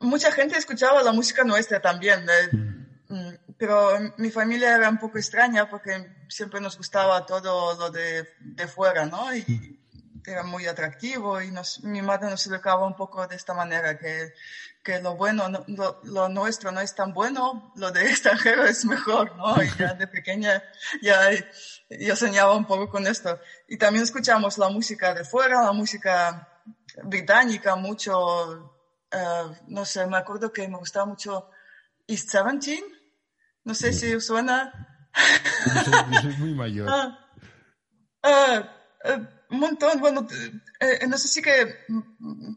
mucha 0.00 0.30
gente 0.32 0.58
escuchaba 0.58 1.02
la 1.02 1.12
música 1.12 1.44
nuestra 1.44 1.80
también, 1.80 2.26
mm. 2.52 2.76
Pero 3.58 4.12
mi 4.18 4.30
familia 4.30 4.76
era 4.76 4.90
un 4.90 4.98
poco 4.98 5.16
extraña 5.16 5.70
porque 5.70 6.06
siempre 6.28 6.60
nos 6.60 6.76
gustaba 6.76 7.24
todo 7.24 7.74
lo 7.74 7.90
de, 7.90 8.26
fuera, 8.68 9.06
¿no? 9.06 9.28
Era 10.26 10.42
muy 10.42 10.66
atractivo 10.66 11.40
y 11.40 11.50
nos, 11.50 11.82
mi 11.84 12.02
madre 12.02 12.30
nos 12.30 12.46
educaba 12.46 12.86
un 12.86 12.96
poco 12.96 13.26
de 13.26 13.36
esta 13.36 13.54
manera, 13.54 13.98
que, 13.98 14.32
que 14.82 15.00
lo 15.00 15.16
bueno, 15.16 15.48
lo, 15.66 16.00
lo, 16.04 16.28
nuestro 16.28 16.72
no 16.72 16.80
es 16.80 16.94
tan 16.94 17.12
bueno, 17.12 17.72
lo 17.76 17.90
de 17.90 18.06
extranjero 18.10 18.64
es 18.64 18.84
mejor, 18.84 19.36
¿no? 19.36 19.62
Y 19.62 19.70
ya 19.78 19.94
de 19.94 20.06
pequeña 20.06 20.62
ya 21.02 21.30
yo 21.90 22.16
soñaba 22.16 22.54
un 22.54 22.66
poco 22.66 22.88
con 22.88 23.06
esto. 23.06 23.38
Y 23.68 23.76
también 23.76 24.04
escuchamos 24.04 24.58
la 24.58 24.68
música 24.68 25.14
de 25.14 25.24
fuera, 25.24 25.62
la 25.62 25.72
música 25.72 26.48
británica, 27.04 27.76
mucho, 27.76 28.72
uh, 29.12 29.54
no 29.68 29.84
sé, 29.84 30.06
me 30.06 30.16
acuerdo 30.16 30.52
que 30.52 30.68
me 30.68 30.78
gustaba 30.78 31.06
mucho 31.06 31.50
East 32.06 32.30
Seventeen, 32.30 32.84
no 33.64 33.74
sé 33.74 33.92
si 33.92 34.14
os 34.14 34.26
suena. 34.26 34.72
Yo 36.12 36.20
soy, 36.20 36.36
muy 36.38 36.54
mayor. 36.54 36.88
Uh, 36.88 38.28
uh, 39.08 39.35
un 39.50 39.60
montón. 39.60 40.00
Bueno, 40.00 40.26
eh, 40.80 41.06
no 41.06 41.18
sé 41.18 41.28
si 41.28 41.42
que 41.42 41.74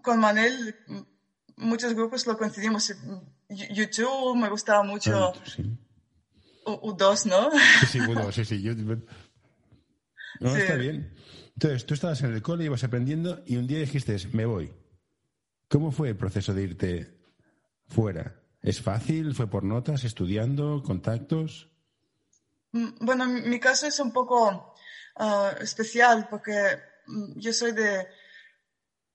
con 0.01 0.19
Manel 0.19 0.75
muchos 1.57 1.93
grupos 1.93 2.25
lo 2.25 2.37
coincidimos. 2.37 2.93
YouTube 3.49 4.35
me 4.37 4.49
gustaba 4.49 4.83
mucho. 4.83 5.33
U2, 6.65 7.25
¿no? 7.25 7.49
Sí, 7.89 7.99
bueno, 8.05 8.31
sí, 8.31 8.45
sí. 8.45 8.63
No, 10.39 10.55
está 10.55 10.75
bien. 10.75 11.13
Entonces, 11.55 11.85
tú 11.85 11.93
estabas 11.93 12.21
en 12.21 12.33
el 12.33 12.41
cole, 12.41 12.63
ibas 12.63 12.85
aprendiendo 12.85 13.43
y 13.45 13.57
un 13.57 13.67
día 13.67 13.79
dijiste, 13.79 14.15
me 14.31 14.45
voy. 14.45 14.71
¿Cómo 15.67 15.91
fue 15.91 16.09
el 16.09 16.15
proceso 16.15 16.53
de 16.53 16.63
irte 16.63 17.19
fuera? 17.87 18.41
¿Es 18.61 18.81
fácil? 18.81 19.35
¿Fue 19.35 19.49
por 19.49 19.63
notas, 19.63 20.05
estudiando, 20.05 20.81
contactos? 20.83 21.69
Mm, 22.71 22.87
bueno, 23.01 23.25
mi 23.27 23.59
caso 23.59 23.87
es 23.87 23.99
un 23.99 24.13
poco 24.13 24.73
Ah, 25.21 25.53
especial 25.59 26.29
porque 26.29 26.79
mm, 27.07 27.39
yo 27.39 27.51
soy 27.51 27.73
de 27.73 28.07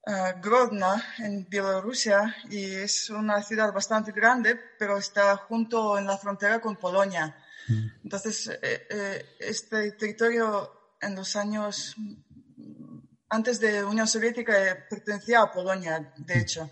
uh, 0.06 0.38
Grodno, 0.38 0.94
en 1.16 1.48
Bielorrusia, 1.48 2.36
y 2.50 2.74
es 2.74 3.08
una 3.08 3.42
ciudad 3.42 3.72
bastante 3.72 4.12
grande, 4.12 4.54
pero 4.78 4.98
está 4.98 5.34
junto 5.38 5.96
en 5.96 6.06
la 6.06 6.18
frontera 6.18 6.60
con 6.60 6.76
Polonia. 6.76 7.34
Mm. 7.68 7.86
Entonces, 8.04 8.48
eh, 8.48 8.86
eh, 8.90 9.36
este 9.40 9.92
territorio 9.92 10.96
en 11.00 11.14
los 11.14 11.36
años 11.36 11.94
mm, 11.96 12.98
antes 13.30 13.58
de 13.58 13.80
la 13.80 13.86
Unión 13.86 14.06
Soviética 14.06 14.62
eh, 14.62 14.84
pertenecía 14.90 15.40
a 15.40 15.50
Polonia, 15.50 16.12
de 16.18 16.38
hecho. 16.38 16.70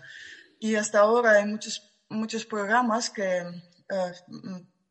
Y 0.59 0.75
hasta 0.75 0.99
ahora 0.99 1.31
hay 1.31 1.45
muchos, 1.47 1.81
muchos 2.07 2.45
programas 2.45 3.09
que 3.09 3.43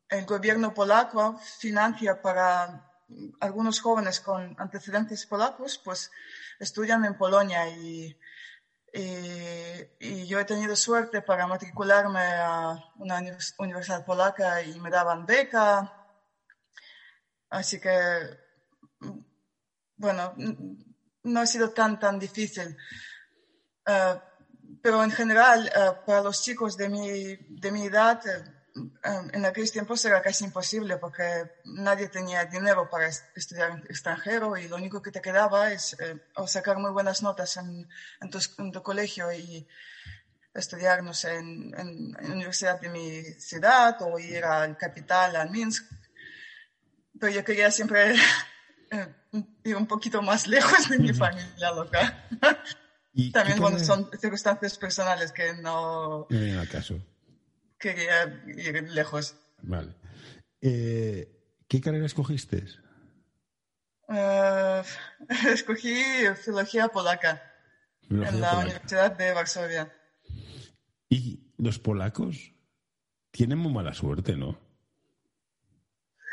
el 0.09 0.25
gobierno 0.25 0.73
polaco 0.73 1.39
financia 1.59 2.21
para 2.21 2.92
algunos 3.39 3.79
jóvenes 3.79 4.19
con 4.19 4.55
antecedentes 4.59 5.25
polacos, 5.25 5.79
pues 5.83 6.11
estudian 6.59 7.05
en 7.05 7.17
Polonia 7.17 7.67
y, 7.69 8.17
y, 8.93 10.27
yo 10.27 10.39
he 10.39 10.45
tenido 10.45 10.75
suerte 10.75 11.21
para 11.21 11.47
matricularme 11.47 12.21
a 12.21 12.77
una 12.97 13.21
universidad 13.59 14.05
polaca 14.05 14.61
y 14.61 14.79
me 14.79 14.89
daban 14.89 15.25
beca. 15.25 15.91
Así 17.49 17.79
que, 17.79 17.91
bueno, 19.97 20.33
no 21.23 21.39
ha 21.39 21.45
sido 21.45 21.71
tan, 21.71 21.99
tan 21.99 22.19
difícil. 22.19 22.77
Eh, 23.85 24.21
pero 24.81 25.03
en 25.03 25.11
general, 25.11 25.67
eh, 25.67 25.91
para 26.05 26.21
los 26.21 26.41
chicos 26.41 26.77
de 26.77 26.89
mi, 26.89 27.35
de 27.35 27.71
mi 27.71 27.85
edad, 27.85 28.21
en 28.75 29.45
aquellos 29.45 29.71
tiempos 29.71 30.03
era 30.05 30.21
casi 30.21 30.45
imposible 30.45 30.97
porque 30.97 31.23
nadie 31.65 32.07
tenía 32.09 32.45
dinero 32.45 32.89
para 32.89 33.07
estudiar 33.07 33.71
en 33.71 33.77
extranjero 33.89 34.57
y 34.57 34.67
lo 34.67 34.77
único 34.77 35.01
que 35.01 35.11
te 35.11 35.21
quedaba 35.21 35.71
es 35.71 35.95
eh, 35.99 36.19
sacar 36.47 36.77
muy 36.77 36.91
buenas 36.91 37.21
notas 37.21 37.57
en, 37.57 37.87
tu, 38.71 38.81
colegio 38.81 39.31
y 39.31 39.67
estudiar, 40.53 41.03
no 41.03 41.13
sé, 41.13 41.37
en, 41.37 41.71
la 42.19 42.33
universidad 42.33 42.79
de 42.79 42.89
mi 42.89 43.23
ciudad 43.39 43.95
o 44.01 44.17
ir 44.17 44.43
al 44.43 44.75
capital, 44.75 45.35
a 45.35 45.45
Minsk. 45.45 45.85
Pero 47.19 47.31
yo 47.31 47.43
quería 47.43 47.69
siempre 47.69 48.15
eh, 48.91 49.07
ir 49.63 49.75
un 49.75 49.85
poquito 49.85 50.21
más 50.23 50.47
lejos 50.55 50.89
de 50.89 50.97
mi 50.97 51.13
familia 51.13 51.71
local. 51.71 52.27
También, 53.31 53.59
bueno, 53.59 53.77
son 53.77 54.09
circunstancias 54.19 54.79
personales 54.79 55.31
que 55.31 55.53
no... 55.53 56.25
No 56.27 56.39
vienen 56.39 56.57
al 56.57 56.67
caso 56.67 56.99
quería 57.83 58.43
ir 58.47 58.89
lejos. 58.91 59.35
Vale. 59.61 59.93
Eh, 60.61 61.27
¿Qué 61.67 61.81
carrera 61.81 62.05
escogiste? 62.05 62.63
Uh, 64.07 64.83
escogí 65.49 65.95
filología 66.41 66.87
polaca 66.87 67.41
en 68.09 68.41
la 68.41 68.59
Universidad 68.59 69.17
de 69.17 69.33
Varsovia. 69.33 69.93
¿Y 71.09 71.39
los 71.57 71.79
polacos 71.79 72.53
tienen 73.31 73.57
muy 73.57 73.73
mala 73.73 73.93
suerte, 73.93 74.35
no? 74.35 74.57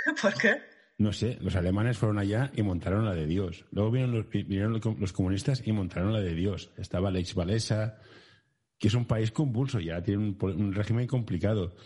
¿Por 0.23 0.35
qué? 0.35 0.63
No 0.99 1.13
sé, 1.13 1.39
los 1.41 1.57
alemanes 1.57 1.97
fueron 1.97 2.19
allá 2.19 2.53
y 2.55 2.63
montaron 2.63 3.07
la 3.07 3.15
de 3.15 3.27
Dios. 3.27 3.65
Luego 3.73 3.91
vinieron 3.91 4.73
los, 4.73 4.85
los 4.99 5.13
comunistas 5.13 5.63
y 5.65 5.73
montaron 5.73 6.13
la 6.13 6.21
de 6.21 6.35
Dios. 6.35 6.73
Estaba 6.77 7.11
Lech 7.11 7.35
Walesa, 7.35 7.99
que 8.81 8.89
es 8.89 8.95
un 8.95 9.05
país 9.05 9.31
convulso, 9.31 9.79
ya 9.79 10.03
tiene 10.03 10.35
un, 10.41 10.73
régimen 10.73 11.07
complicado. 11.07 11.77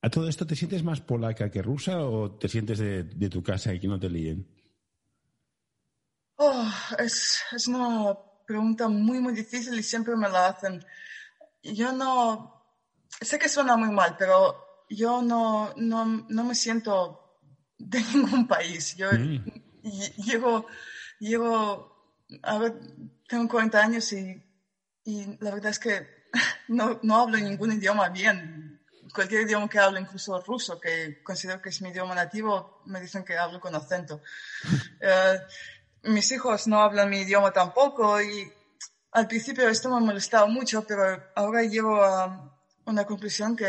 ¿A 0.00 0.08
todo 0.08 0.26
esto 0.26 0.46
te 0.46 0.56
sientes 0.56 0.82
más 0.82 1.02
polaca 1.02 1.50
que 1.50 1.60
rusa 1.60 2.00
o 2.00 2.32
te 2.32 2.48
sientes 2.48 2.78
de, 2.78 3.28
tu 3.28 3.42
casa 3.42 3.74
y 3.74 3.78
que 3.78 3.86
no 3.86 4.00
te 4.00 4.08
líen? 4.08 4.48
Oh, 6.36 6.66
es, 6.98 7.42
es, 7.52 7.68
una 7.68 8.16
pregunta 8.46 8.88
muy, 8.88 9.20
muy 9.20 9.34
difícil 9.34 9.78
y 9.78 9.82
siempre 9.82 10.16
me 10.16 10.30
la 10.30 10.48
hacen. 10.48 10.82
Yo 11.62 11.92
no, 11.92 12.64
sé 13.20 13.38
que 13.38 13.48
suena 13.48 13.76
muy 13.76 13.90
mal, 13.90 14.16
pero 14.18 14.86
yo 14.88 15.20
no, 15.20 15.74
no, 15.76 16.26
no 16.26 16.44
me 16.44 16.54
siento 16.54 17.42
de 17.76 18.00
ningún 18.14 18.46
país. 18.46 18.96
Yo 18.96 19.12
mm. 19.12 19.44
llevo, 20.24 20.66
llevo, 21.20 22.16
a 22.42 22.56
ver, 22.56 22.80
tengo 23.28 23.46
40 23.46 23.78
años 23.78 24.10
y 24.14 24.42
y 25.06 25.38
la 25.38 25.52
verdad 25.52 25.70
es 25.70 25.78
que 25.78 26.06
no, 26.68 26.98
no 27.02 27.16
hablo 27.16 27.38
ningún 27.38 27.72
idioma 27.72 28.08
bien. 28.08 28.82
Cualquier 29.14 29.42
idioma 29.42 29.68
que 29.68 29.78
hablo, 29.78 30.00
incluso 30.00 30.38
ruso, 30.40 30.78
que 30.80 31.22
considero 31.22 31.62
que 31.62 31.68
es 31.70 31.80
mi 31.80 31.90
idioma 31.90 32.14
nativo, 32.14 32.82
me 32.86 33.00
dicen 33.00 33.24
que 33.24 33.38
hablo 33.38 33.60
con 33.60 33.74
acento. 33.74 34.20
Eh, 35.00 35.38
mis 36.04 36.32
hijos 36.32 36.66
no 36.66 36.80
hablan 36.80 37.10
mi 37.10 37.18
idioma 37.20 37.52
tampoco 37.52 38.20
y 38.20 38.50
al 39.12 39.26
principio 39.26 39.68
esto 39.68 39.90
me 39.90 39.96
ha 39.96 40.00
molestado 40.00 40.48
mucho, 40.48 40.86
pero 40.86 41.22
ahora 41.34 41.62
llego 41.62 42.02
a 42.02 42.58
una 42.86 43.04
conclusión 43.04 43.54
que 43.54 43.68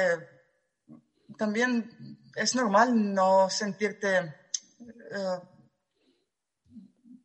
también 1.37 2.17
es 2.33 2.55
normal 2.55 3.13
no 3.13 3.49
sentirte, 3.49 4.17
eh, 4.19 5.39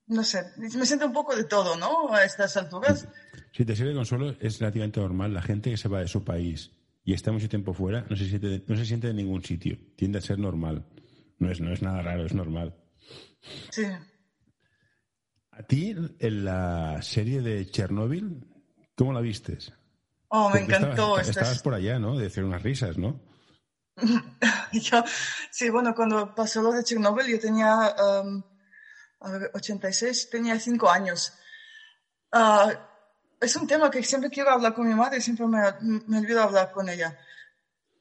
no 0.08 0.24
sé, 0.24 0.52
me 0.56 0.84
siento 0.84 1.06
un 1.06 1.12
poco 1.12 1.36
de 1.36 1.44
todo, 1.44 1.76
¿no? 1.76 2.12
A 2.12 2.24
estas 2.24 2.56
alturas. 2.56 3.06
Si 3.52 3.64
te 3.64 3.76
sirve 3.76 3.94
consuelo, 3.94 4.34
es 4.40 4.58
relativamente 4.58 5.00
normal. 5.00 5.34
La 5.34 5.42
gente 5.42 5.70
que 5.70 5.76
se 5.76 5.88
va 5.88 6.00
de 6.00 6.08
su 6.08 6.24
país 6.24 6.70
y 7.04 7.12
está 7.12 7.32
mucho 7.32 7.48
tiempo 7.48 7.74
fuera 7.74 8.06
no 8.08 8.16
se 8.16 8.28
siente, 8.28 8.62
no 8.66 8.76
se 8.76 8.86
siente 8.86 9.08
en 9.08 9.16
ningún 9.16 9.44
sitio. 9.44 9.76
Tiende 9.96 10.18
a 10.18 10.22
ser 10.22 10.38
normal. 10.38 10.86
No 11.38 11.50
es, 11.50 11.60
no 11.60 11.72
es 11.72 11.82
nada 11.82 12.02
raro, 12.02 12.24
es 12.24 12.34
normal. 12.34 12.74
Sí. 13.70 13.84
¿A 15.50 15.62
ti, 15.64 15.94
en 16.18 16.44
la 16.44 17.02
serie 17.02 17.42
de 17.42 17.70
Chernobyl, 17.70 18.46
cómo 18.96 19.12
la 19.12 19.20
vistes? 19.20 19.72
Oh, 20.28 20.48
me 20.48 20.60
encantó. 20.60 21.18
Estabas, 21.18 21.60
por 21.62 21.74
allá, 21.74 21.98
¿no? 21.98 22.16
De 22.16 22.26
hacer 22.26 22.44
unas 22.44 22.62
risas, 22.62 22.96
¿no? 22.96 23.20
yo, 24.72 25.04
sí, 25.50 25.68
bueno, 25.68 25.94
cuando 25.94 26.34
pasó 26.34 26.62
lo 26.62 26.72
de 26.72 26.84
Chernobyl, 26.84 27.26
yo 27.26 27.38
tenía 27.38 27.94
um, 28.22 28.42
86, 29.52 30.30
tenía 30.30 30.58
cinco 30.58 30.88
años. 30.88 31.34
Ah, 32.32 32.91
es 33.42 33.56
un 33.56 33.66
tema 33.66 33.90
que 33.90 34.02
siempre 34.02 34.30
quiero 34.30 34.50
hablar 34.50 34.72
con 34.72 34.88
mi 34.88 34.94
madre, 34.94 35.20
siempre 35.20 35.46
me, 35.46 35.60
me 36.06 36.18
olvido 36.18 36.42
hablar 36.42 36.70
con 36.72 36.88
ella. 36.88 37.18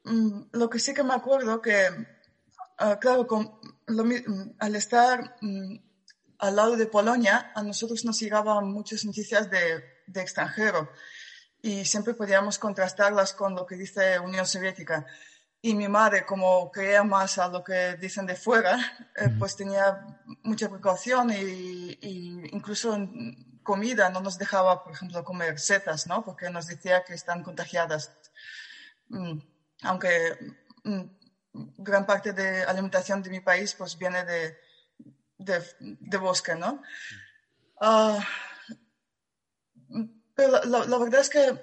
Mm, 0.04 0.42
lo 0.52 0.70
que 0.70 0.78
sí 0.78 0.94
que 0.94 1.02
me 1.02 1.14
acuerdo 1.14 1.60
que, 1.60 1.88
ah, 2.78 2.98
claro, 2.98 3.26
con, 3.26 3.58
al 4.58 4.76
estar 4.76 5.36
mm, 5.40 5.76
al 6.38 6.56
lado 6.56 6.76
de 6.76 6.86
Polonia, 6.86 7.52
a 7.54 7.62
nosotros 7.62 8.04
nos 8.04 8.18
llegaban 8.18 8.72
muchas 8.72 9.04
noticias 9.04 9.50
de, 9.50 9.84
de 10.06 10.20
extranjero 10.20 10.90
y 11.60 11.84
siempre 11.84 12.14
podíamos 12.14 12.58
contrastarlas 12.58 13.32
con 13.32 13.54
lo 13.54 13.64
que 13.64 13.76
dice 13.76 14.18
Unión 14.18 14.46
Soviética. 14.46 15.06
Y 15.64 15.74
mi 15.74 15.86
madre, 15.86 16.26
como 16.26 16.72
creía 16.72 17.04
más 17.04 17.38
a 17.38 17.46
lo 17.46 17.62
que 17.62 17.96
dicen 17.96 18.26
de 18.26 18.34
fuera, 18.34 18.76
eh, 19.14 19.28
pues 19.38 19.54
tenía 19.54 20.18
mucha 20.42 20.68
precaución 20.68 21.30
y, 21.30 21.96
incluso 22.50 22.98
comida 23.62 24.10
no 24.10 24.20
nos 24.20 24.38
dejaba, 24.38 24.82
por 24.82 24.92
ejemplo, 24.92 25.24
comer 25.24 25.58
setas, 25.58 26.06
¿no? 26.06 26.24
Porque 26.24 26.50
nos 26.50 26.66
decía 26.66 27.04
que 27.04 27.14
están 27.14 27.42
contagiadas. 27.42 28.12
Mm, 29.08 29.38
aunque 29.82 30.54
mm, 30.84 31.02
gran 31.52 32.06
parte 32.06 32.32
de 32.32 32.62
alimentación 32.62 33.22
de 33.22 33.30
mi 33.30 33.40
país 33.40 33.74
pues 33.74 33.98
viene 33.98 34.24
de, 34.24 34.56
de, 35.38 36.18
bosque, 36.18 36.54
¿no? 36.54 36.82
Ah, 37.80 38.18
pero 40.34 40.64
la, 40.64 40.98
verdad 40.98 41.20
es 41.20 41.28
que 41.28 41.60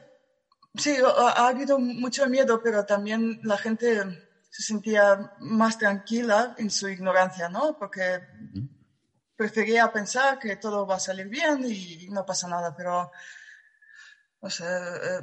sí, 0.75 0.97
ha, 1.03 1.47
habido 1.47 1.79
mucho 1.79 2.27
miedo, 2.27 2.61
pero 2.61 2.85
también 2.85 3.39
la 3.43 3.57
gente 3.57 4.03
se 4.49 4.63
sentía 4.63 5.33
más 5.39 5.77
tranquila 5.77 6.55
en 6.57 6.69
su 6.69 6.87
ignorancia, 6.87 7.49
¿no? 7.49 7.77
Porque 7.77 8.21
prefería 9.39 9.89
pensar 9.89 10.37
que 10.37 10.57
todo 10.57 10.85
va 10.85 10.97
a 10.97 10.99
salir 10.99 11.29
bien 11.29 11.63
y 11.65 12.09
no 12.09 12.25
pasa 12.25 12.49
nada, 12.49 12.75
pero, 12.75 13.09
o 14.41 14.49
sea, 14.49 14.67
eh, 14.67 15.19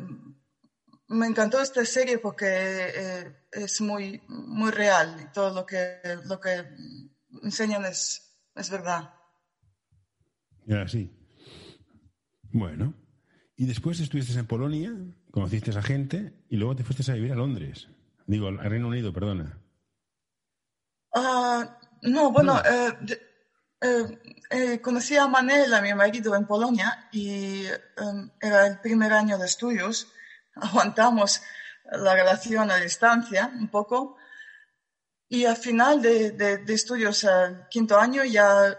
me 1.09 1.27
encantó 1.27 1.61
esta 1.61 1.85
serie 1.85 2.17
porque 2.17 2.47
eh, 2.49 3.37
es 3.53 3.83
muy, 3.83 4.23
muy 4.27 4.71
real 4.71 5.21
y 5.21 5.33
todo 5.35 5.53
lo 5.53 5.67
que, 5.67 6.01
lo 6.25 6.41
que 6.41 6.65
enseñan 7.43 7.85
es, 7.85 8.35
es 8.55 8.71
verdad. 8.71 9.13
Ya, 10.65 10.89
sí. 10.89 11.13
Bueno. 12.53 12.95
Y 13.55 13.67
después 13.67 14.01
estuviste 14.01 14.33
en 14.39 14.47
Polonia, 14.47 14.95
conociste 15.31 15.77
a 15.79 15.83
gente 15.83 16.33
y 16.49 16.57
luego 16.57 16.75
te 16.75 16.85
fuiste 16.85 17.13
a 17.13 17.17
vivir 17.17 17.33
a 17.33 17.37
Londres. 17.37 17.89
Digo, 18.27 18.49
al 18.49 18.59
Reino 18.61 18.89
Unido, 18.89 19.13
perdona. 19.13 19.61
Ah, 21.15 21.79
no, 22.01 22.33
bueno, 22.33 22.63
eh, 22.65 23.26
eh, 23.81 24.19
eh, 24.51 24.81
conocí 24.81 25.17
a 25.17 25.27
Manel, 25.27 25.73
a 25.75 25.83
mi 25.83 25.93
marido, 25.95 26.35
en 26.35 26.47
Polonia 26.47 27.09
y 27.13 27.65
em, 27.67 28.31
era 28.41 28.67
el 28.67 28.81
primer 28.81 29.13
año 29.13 29.39
de 29.39 29.47
estudios. 29.47 30.13
Aguantamos 30.55 31.43
la 31.85 32.15
relación 32.15 32.71
a 32.71 32.77
distancia 32.77 33.53
un 33.55 33.69
poco 33.69 34.17
y 35.29 35.45
al 35.45 35.57
final 35.57 36.01
de, 36.01 36.31
de, 36.33 36.59
de 36.59 36.75
estudios, 36.75 37.25
al 37.25 37.69
quinto 37.69 37.99
año, 37.99 38.25
ya 38.25 38.79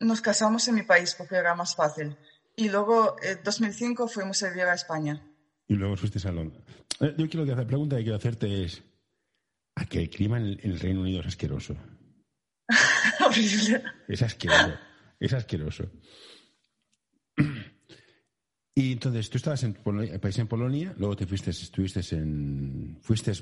nos 0.00 0.20
casamos 0.20 0.66
en 0.68 0.74
mi 0.74 0.82
país 0.82 1.14
porque 1.14 1.36
era 1.36 1.54
más 1.54 1.74
fácil 1.74 2.16
y 2.56 2.68
luego 2.68 3.16
en 3.22 3.42
2005 3.42 4.08
fuimos 4.08 4.42
a 4.42 4.48
vivir 4.48 4.64
a 4.64 4.74
España. 4.74 5.20
Y 5.66 5.74
luego 5.74 5.96
fuiste 5.96 6.26
a 6.26 6.32
Londres. 6.32 6.62
Eh, 7.00 7.14
yo 7.16 7.28
quiero 7.28 7.46
que 7.46 7.54
la 7.54 7.66
pregunta 7.66 7.96
que 7.96 8.02
quiero 8.02 8.16
hacerte 8.16 8.64
es, 8.64 8.82
¿a 9.74 9.86
qué 9.86 10.00
el 10.00 10.10
clima 10.10 10.38
en 10.38 10.58
el, 10.62 10.78
Reino 10.78 11.00
Unido 11.00 11.20
es 11.20 11.26
asqueroso? 11.26 11.76
Es 14.08 14.22
asqueroso. 14.22 14.74
Es 15.20 15.32
asqueroso. 15.32 15.90
Y 18.74 18.92
entonces 18.92 19.30
tú 19.30 19.38
estabas 19.38 19.62
en 19.62 19.74
Polonia, 19.74 20.20
país 20.20 20.38
en 20.38 20.48
Polonia, 20.48 20.94
luego 20.98 21.16
te 21.16 21.26
fuiste, 21.26 21.50
estuviste 21.50 22.00
en, 22.16 22.98
fuiste, 23.00 23.32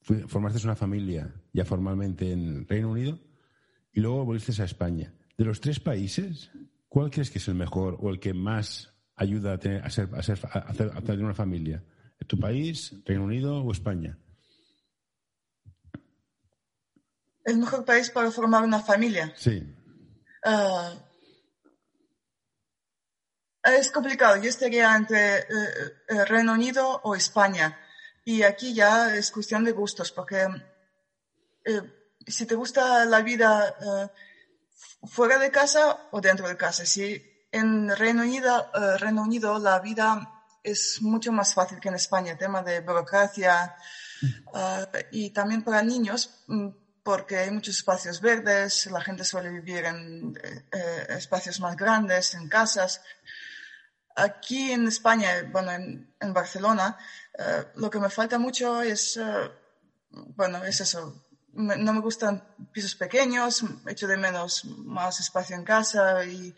formaste 0.00 0.64
una 0.64 0.74
familia 0.74 1.32
ya 1.52 1.64
formalmente 1.64 2.32
en 2.32 2.66
Reino 2.66 2.90
Unido 2.90 3.20
y 3.92 4.00
luego 4.00 4.24
volviste 4.24 4.60
a 4.62 4.64
España. 4.64 5.12
De 5.36 5.44
los 5.44 5.60
tres 5.60 5.78
países, 5.78 6.50
¿Cuál 6.92 7.10
crees 7.10 7.30
que 7.30 7.38
es 7.38 7.48
el 7.48 7.54
mejor 7.54 7.96
o 8.00 8.10
el 8.10 8.20
que 8.20 8.34
más 8.34 8.92
ayuda 9.16 9.54
a, 9.54 9.58
tener, 9.58 9.82
a, 9.82 9.88
ser, 9.88 10.10
a, 10.14 10.22
ser, 10.22 10.38
a, 10.52 11.00
tener 11.00 11.24
una 11.24 11.32
familia? 11.32 11.82
¿Tu 12.26 12.38
país, 12.38 12.94
Reino 13.06 13.24
Unido 13.24 13.64
o 13.64 13.72
España? 13.72 14.18
¿El 17.44 17.58
mejor 17.58 17.84
país 17.84 18.10
para 18.10 18.30
formar 18.30 18.62
una 18.62 18.80
familia? 18.80 19.32
Sí. 19.36 19.62
Ah, 20.44 20.94
es 23.64 23.90
complicado. 23.90 24.36
Yo 24.36 24.48
estaría 24.48 24.94
entre 24.96 25.38
eh, 25.38 25.44
eh, 26.08 26.24
Reino 26.24 26.52
Unido 26.52 27.00
o 27.04 27.14
España. 27.14 27.78
Y 28.24 28.42
aquí 28.42 28.74
ya 28.74 29.14
es 29.14 29.30
cuestión 29.30 29.64
de 29.64 29.72
gustos, 29.72 30.12
porque 30.12 30.46
eh, 31.64 31.82
si 32.26 32.46
te 32.46 32.54
gusta 32.54 33.04
la 33.04 33.20
vida 33.20 33.74
fuera 35.04 35.38
de 35.38 35.50
casa 35.50 36.08
o 36.12 36.20
dentro 36.20 36.48
de 36.48 36.56
casa. 36.56 36.84
Si 36.86 37.20
en 37.50 37.94
Reino 37.96 38.22
Unido, 38.22 38.70
eh, 38.74 38.98
Reino 38.98 39.22
Unido 39.22 39.58
la 39.58 39.78
vida 39.80 40.44
es 40.62 41.02
mucho 41.02 41.32
más 41.32 41.54
fácil 41.54 41.80
que 41.80 41.88
en 41.88 41.96
España, 41.96 42.38
tema 42.38 42.62
de 42.62 42.80
burocracia 42.80 43.74
eh, 44.22 45.08
y 45.12 45.30
también 45.30 45.62
para 45.62 45.82
niños, 45.82 46.44
mm, 46.46 46.68
porque 47.02 47.36
hay 47.36 47.50
muchos 47.50 47.76
espacios 47.76 48.20
verdes, 48.20 48.86
la 48.86 49.00
gente 49.00 49.24
suele 49.24 49.50
vivir 49.50 49.84
en 49.84 50.38
eh, 50.72 51.06
espacios 51.10 51.60
más 51.60 51.76
grandes, 51.76 52.34
en 52.34 52.48
casas. 52.48 53.02
Aquí 54.14 54.72
en 54.72 54.86
España, 54.86 55.28
bueno, 55.50 55.72
en, 55.72 56.14
en 56.20 56.32
Barcelona, 56.32 56.98
lo 57.76 57.88
que 57.88 57.98
me 57.98 58.10
falta 58.10 58.38
mucho 58.38 58.82
es, 58.82 59.18
bueno, 60.10 60.62
es 60.64 60.82
eso, 60.82 61.24
no 61.54 61.92
me 61.92 62.00
gustan 62.00 62.42
pisos 62.72 62.94
pequeños, 62.94 63.64
echo 63.86 64.06
de 64.06 64.16
menos 64.16 64.64
más 64.64 65.20
espacio 65.20 65.56
en 65.56 65.64
casa, 65.64 66.24
y, 66.24 66.54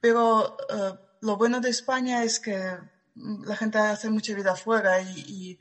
pero 0.00 0.56
eh, 0.68 0.98
lo 1.22 1.36
bueno 1.36 1.60
de 1.60 1.70
España 1.70 2.22
es 2.22 2.38
que 2.38 2.76
la 3.14 3.56
gente 3.56 3.78
hace 3.78 4.10
mucha 4.10 4.34
vida 4.34 4.52
afuera 4.52 5.00
y, 5.00 5.18
y, 5.18 5.58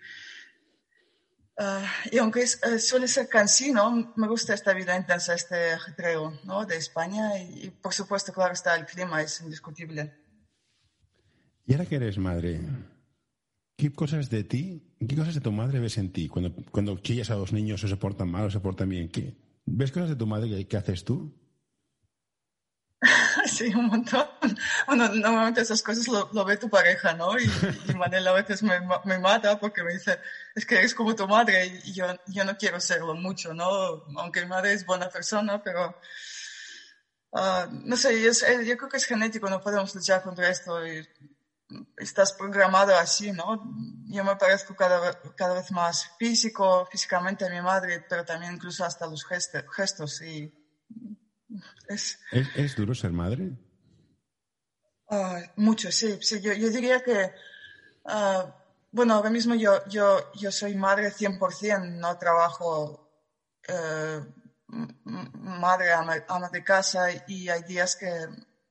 eh, 1.57 2.19
aunque 2.19 2.43
eh, 2.43 2.79
suele 2.79 3.07
ser 3.07 3.29
cansino, 3.29 4.13
me 4.15 4.27
gusta 4.27 4.53
esta 4.53 4.73
vida 4.73 4.97
intensa, 4.97 5.33
este 5.33 5.71
ajetreo 5.71 6.39
¿no? 6.43 6.65
de 6.65 6.77
España 6.77 7.39
y, 7.39 7.69
por 7.69 7.93
supuesto, 7.93 8.33
claro 8.33 8.53
está, 8.53 8.75
el 8.75 8.85
clima 8.85 9.21
es 9.21 9.41
indiscutible. 9.41 10.13
¿Y 11.65 11.73
ahora 11.73 11.85
que 11.85 11.95
eres 11.95 12.17
madre? 12.17 12.61
¿Qué 13.77 13.91
cosas 13.91 14.29
de 14.29 14.43
ti, 14.43 14.95
qué 15.07 15.15
cosas 15.15 15.33
de 15.33 15.41
tu 15.41 15.51
madre 15.51 15.79
ves 15.79 15.97
en 15.97 16.11
ti 16.11 16.27
cuando, 16.27 16.55
cuando 16.71 16.97
chillas 16.99 17.29
a 17.29 17.35
dos 17.35 17.51
niños 17.51 17.83
o 17.83 17.87
se 17.87 17.97
portan 17.97 18.29
mal 18.29 18.45
o 18.45 18.51
se 18.51 18.59
portan 18.59 18.89
bien? 18.89 19.09
¿Qué? 19.09 19.35
¿Ves 19.65 19.91
cosas 19.91 20.09
de 20.09 20.15
tu 20.15 20.27
madre 20.27 20.67
que, 20.67 20.77
haces 20.77 21.03
tú? 21.03 21.33
Sí, 23.55 23.73
un 23.73 23.87
montón. 23.87 24.27
Bueno, 24.87 25.07
normalmente 25.09 25.61
esas 25.61 25.81
cosas 25.81 26.07
lo, 26.07 26.45
ve 26.45 26.57
tu 26.57 26.69
pareja, 26.69 27.13
¿no? 27.13 27.39
Y, 27.39 27.49
y 27.87 27.93
Manel 27.93 28.27
a 28.27 28.33
veces 28.33 28.61
me, 28.63 28.79
me, 29.05 29.19
mata 29.19 29.57
porque 29.59 29.83
me 29.83 29.93
dice, 29.93 30.19
es 30.53 30.65
que 30.65 30.75
eres 30.75 30.93
como 30.93 31.15
tu 31.15 31.27
madre 31.27 31.81
y 31.85 31.93
yo, 31.93 32.05
yo 32.27 32.43
no 32.43 32.57
quiero 32.57 32.79
serlo 32.79 33.15
mucho, 33.15 33.53
¿no? 33.53 34.03
Aunque 34.17 34.41
mi 34.41 34.47
madre 34.47 34.73
es 34.73 34.85
buena 34.85 35.09
persona, 35.09 35.63
pero... 35.63 35.97
Uh, 37.31 37.67
no 37.83 37.97
sé, 37.97 38.21
yo, 38.21 38.31
yo, 38.61 38.77
creo 38.77 38.89
que 38.89 38.97
es 38.97 39.05
genético, 39.05 39.49
no 39.49 39.61
podemos 39.61 39.93
luchar 39.95 40.21
contra 40.21 40.49
esto. 40.49 40.85
Y 40.85 41.05
estás 41.97 42.33
programado 42.33 42.95
así, 42.97 43.31
¿no? 43.31 43.61
Yo 44.07 44.23
me 44.23 44.35
parezco 44.35 44.75
cada, 44.75 45.19
cada 45.35 45.55
vez 45.55 45.71
más 45.71 46.11
físico, 46.17 46.85
físicamente 46.91 47.45
a 47.45 47.49
mi 47.49 47.61
madre, 47.61 48.05
pero 48.07 48.23
también 48.25 48.53
incluso 48.53 48.85
hasta 48.85 49.07
los 49.07 49.25
gestos. 49.25 50.21
y 50.21 50.64
es, 51.87 52.19
¿Es, 52.31 52.75
duro 52.75 52.93
ser 52.93 53.11
madre? 53.11 53.51
mucho, 55.55 55.91
sí. 55.91 56.17
sí 56.21 56.41
yo, 56.41 56.53
yo 56.53 56.69
diría 56.69 57.03
que, 57.03 57.31
ah, 58.05 58.55
bueno, 58.91 59.13
ahora 59.13 59.29
mismo 59.29 59.55
yo, 59.55 59.85
yo, 59.87 60.31
yo 60.33 60.51
soy 60.51 60.75
madre 60.75 61.11
100%, 61.11 61.99
no 61.99 62.17
trabajo 62.17 63.05
eh, 63.67 64.21
madre 64.67 65.93
ama 65.93 66.49
de 66.51 66.63
casa 66.63 67.07
y 67.27 67.49
hay 67.49 67.63
días 67.63 67.95
que 67.95 68.09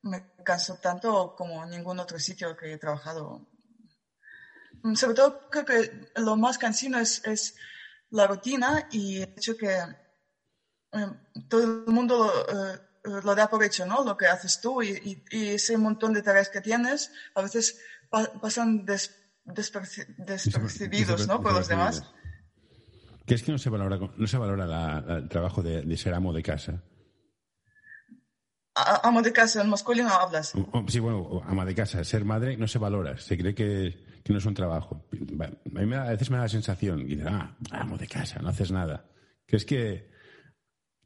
me 0.03 0.35
canso 0.43 0.77
tanto 0.77 1.35
como 1.35 1.65
ningún 1.65 1.99
otro 1.99 2.19
sitio 2.19 2.55
que 2.55 2.73
he 2.73 2.77
trabajado. 2.77 3.47
Sobre 4.95 5.15
todo 5.15 5.49
creo 5.49 5.65
que 5.65 6.11
lo 6.17 6.35
más 6.35 6.57
cansino 6.57 6.99
es, 6.99 7.25
es 7.25 7.55
la 8.11 8.27
rutina 8.27 8.87
y 8.91 9.21
el 9.21 9.33
hecho 9.35 9.57
que 9.57 9.75
em, 10.91 11.47
todo 11.49 11.63
el 11.63 11.85
mundo 11.87 12.31
eh, 12.47 12.79
lo 13.05 13.35
da 13.35 13.49
por 13.49 13.63
hecho, 13.63 13.85
¿no? 13.85 14.03
Lo 14.03 14.17
que 14.17 14.27
haces 14.27 14.59
tú 14.61 14.81
y, 14.81 15.23
y, 15.31 15.47
ese 15.49 15.77
montón 15.77 16.13
de 16.13 16.21
tareas 16.21 16.49
que 16.49 16.61
tienes 16.61 17.11
a 17.33 17.41
veces 17.41 17.79
pasan 18.09 18.85
despercibidos, 19.45 21.27
¿no? 21.27 21.41
Por 21.41 21.53
los 21.53 21.67
demás. 21.67 22.03
¿Qué 23.25 23.33
es 23.33 23.43
que 23.43 23.51
no 23.51 23.57
se 23.57 23.69
valora, 23.69 23.97
no 24.15 24.27
se 24.27 24.37
valora 24.37 25.03
el 25.07 25.29
trabajo 25.29 25.63
de, 25.63 25.81
de 25.81 25.97
ser 25.97 26.13
amo 26.13 26.31
de 26.33 26.43
casa? 26.43 26.83
amo 28.75 29.21
de 29.21 29.31
casa, 29.31 29.61
en 29.61 29.69
masculino 29.69 30.09
hablas. 30.09 30.53
Sí, 30.87 30.99
bueno, 30.99 31.41
ama 31.45 31.65
de 31.65 31.73
casa. 31.73 32.03
Ser 32.03 32.25
madre 32.25 32.57
no 32.57 32.67
se 32.67 32.77
valora, 32.77 33.17
se 33.17 33.37
cree 33.37 33.55
que, 33.55 34.21
no 34.27 34.37
es 34.37 34.45
un 34.45 34.53
trabajo. 34.53 35.07
A, 35.39 35.79
mí 35.79 35.95
a 35.95 36.03
veces 36.03 36.29
me 36.29 36.37
da 36.37 36.43
la 36.43 36.49
sensación, 36.49 37.01
y 37.01 37.15
dice, 37.15 37.23
ah, 37.27 37.55
amo 37.71 37.97
de 37.97 38.07
casa, 38.07 38.39
no 38.41 38.49
haces 38.49 38.71
nada. 38.71 39.05
¿Crees 39.45 39.65
que 39.65 40.14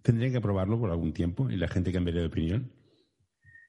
tendrían 0.02 0.32
que 0.34 0.42
probarlo 0.42 0.80
por 0.80 0.92
algún 0.92 1.14
tiempo 1.14 1.50
y 1.50 1.58
la 1.58 1.68
gente 1.68 1.92
cambiaría 1.92 2.22
de 2.22 2.28
opinión? 2.28 2.72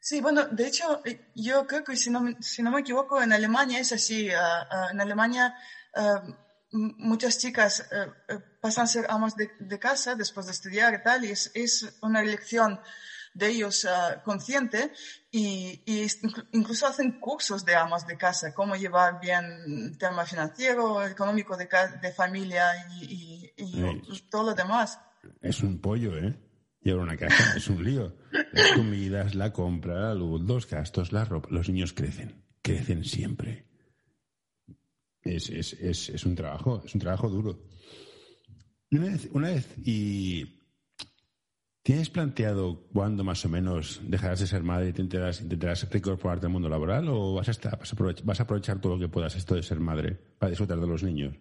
Sí, 0.01 0.21
bueno, 0.21 0.47
de 0.47 0.67
hecho, 0.67 1.03
yo 1.35 1.67
creo 1.67 1.85
que 1.85 1.97
si 1.97 2.11
no, 2.11 2.25
si 2.41 2.63
no 2.63 2.71
me 2.71 2.81
equivoco, 2.81 3.23
en 3.23 3.33
Alemania 3.33 3.81
es 3.81 3.93
así. 3.93 4.31
Ah, 4.31 4.67
ah, 4.71 4.89
en 4.93 5.01
Alemania 5.01 5.55
ah, 5.95 6.23
muchas 6.73 7.39
chicas 7.39 7.87
eh, 7.91 8.39
pasan 8.61 8.85
a 8.85 8.87
ser 8.87 9.07
amas 9.09 9.37
de, 9.37 9.51
de, 9.59 9.79
casa 9.79 10.15
después 10.15 10.47
de 10.47 10.53
estudiar 10.53 10.95
y 10.95 11.03
tal, 11.03 11.25
y 11.25 11.31
es, 11.31 11.51
es 11.55 11.99
una 12.01 12.23
elección 12.23 12.81
de 13.35 13.49
ellos 13.49 13.85
uh, 13.85 14.23
consciente 14.25 14.93
y, 15.31 15.83
y, 15.87 16.07
incluso 16.53 16.87
hacen 16.87 17.21
cursos 17.21 17.65
de 17.65 17.77
amas 17.77 18.07
de 18.07 18.17
casa, 18.17 18.55
cómo 18.55 18.75
llevar 18.75 19.21
bien 19.21 19.45
el 19.67 19.99
tema 19.99 20.25
financiero, 20.25 21.05
económico 21.07 21.57
de, 21.57 21.69
de 22.01 22.13
familia 22.13 22.73
y, 22.91 23.53
y, 23.57 24.21
todo 24.31 24.45
lo 24.45 24.55
demás. 24.55 24.99
Es 25.41 25.63
un 25.63 25.81
pollo, 25.81 26.17
¿eh? 26.17 26.35
Llevar 26.83 27.03
una 27.03 27.17
casa 27.17 27.57
es 27.57 27.69
un 27.69 27.85
lío. 27.85 28.17
Las 28.53 28.73
comidas, 28.73 29.35
la 29.35 29.53
compra, 29.53 30.01
la 30.01 30.15
luz, 30.15 30.41
los 30.43 30.69
gastos, 30.69 31.13
la 31.13 31.25
ropa. 31.25 31.49
Los 31.51 31.69
niños 31.69 31.93
crecen, 31.93 32.45
crecen 32.63 33.05
siempre. 33.05 33.67
Es, 35.23 35.51
es, 35.51 35.75
es, 35.75 36.09
es 36.09 36.25
un 36.25 36.35
trabajo, 36.35 36.83
es 36.85 36.95
un 36.95 37.01
trabajo 37.01 37.29
duro. 37.29 37.67
Una 38.91 39.07
vez, 39.07 39.29
una 39.33 39.49
vez 39.51 39.69
y 39.85 40.61
¿Tienes 41.83 42.11
planteado 42.11 42.87
cuándo 42.93 43.25
más 43.25 43.45
o 43.47 43.49
menos 43.49 44.01
dejarás 44.05 44.41
de 44.41 44.47
ser 44.47 44.63
madre 44.63 44.91
y 44.91 44.93
te 44.93 45.01
intentarás, 45.01 45.41
intentarás 45.41 45.83
al 45.85 46.49
mundo 46.51 46.69
laboral 46.69 47.09
o 47.09 47.35
vas 47.35 47.49
a, 47.49 47.53
estar, 47.53 47.79
vas, 47.79 48.41
a 48.41 48.43
aprovechar, 48.43 48.81
todo 48.81 48.95
lo 48.95 48.99
que 49.01 49.09
puedas 49.09 49.35
esto 49.35 49.55
de 49.55 49.63
ser 49.63 49.81
madre 49.81 50.13
para 50.39 50.51
disfrutar 50.51 50.79
de 50.79 50.87
los 50.87 51.03
niños? 51.03 51.35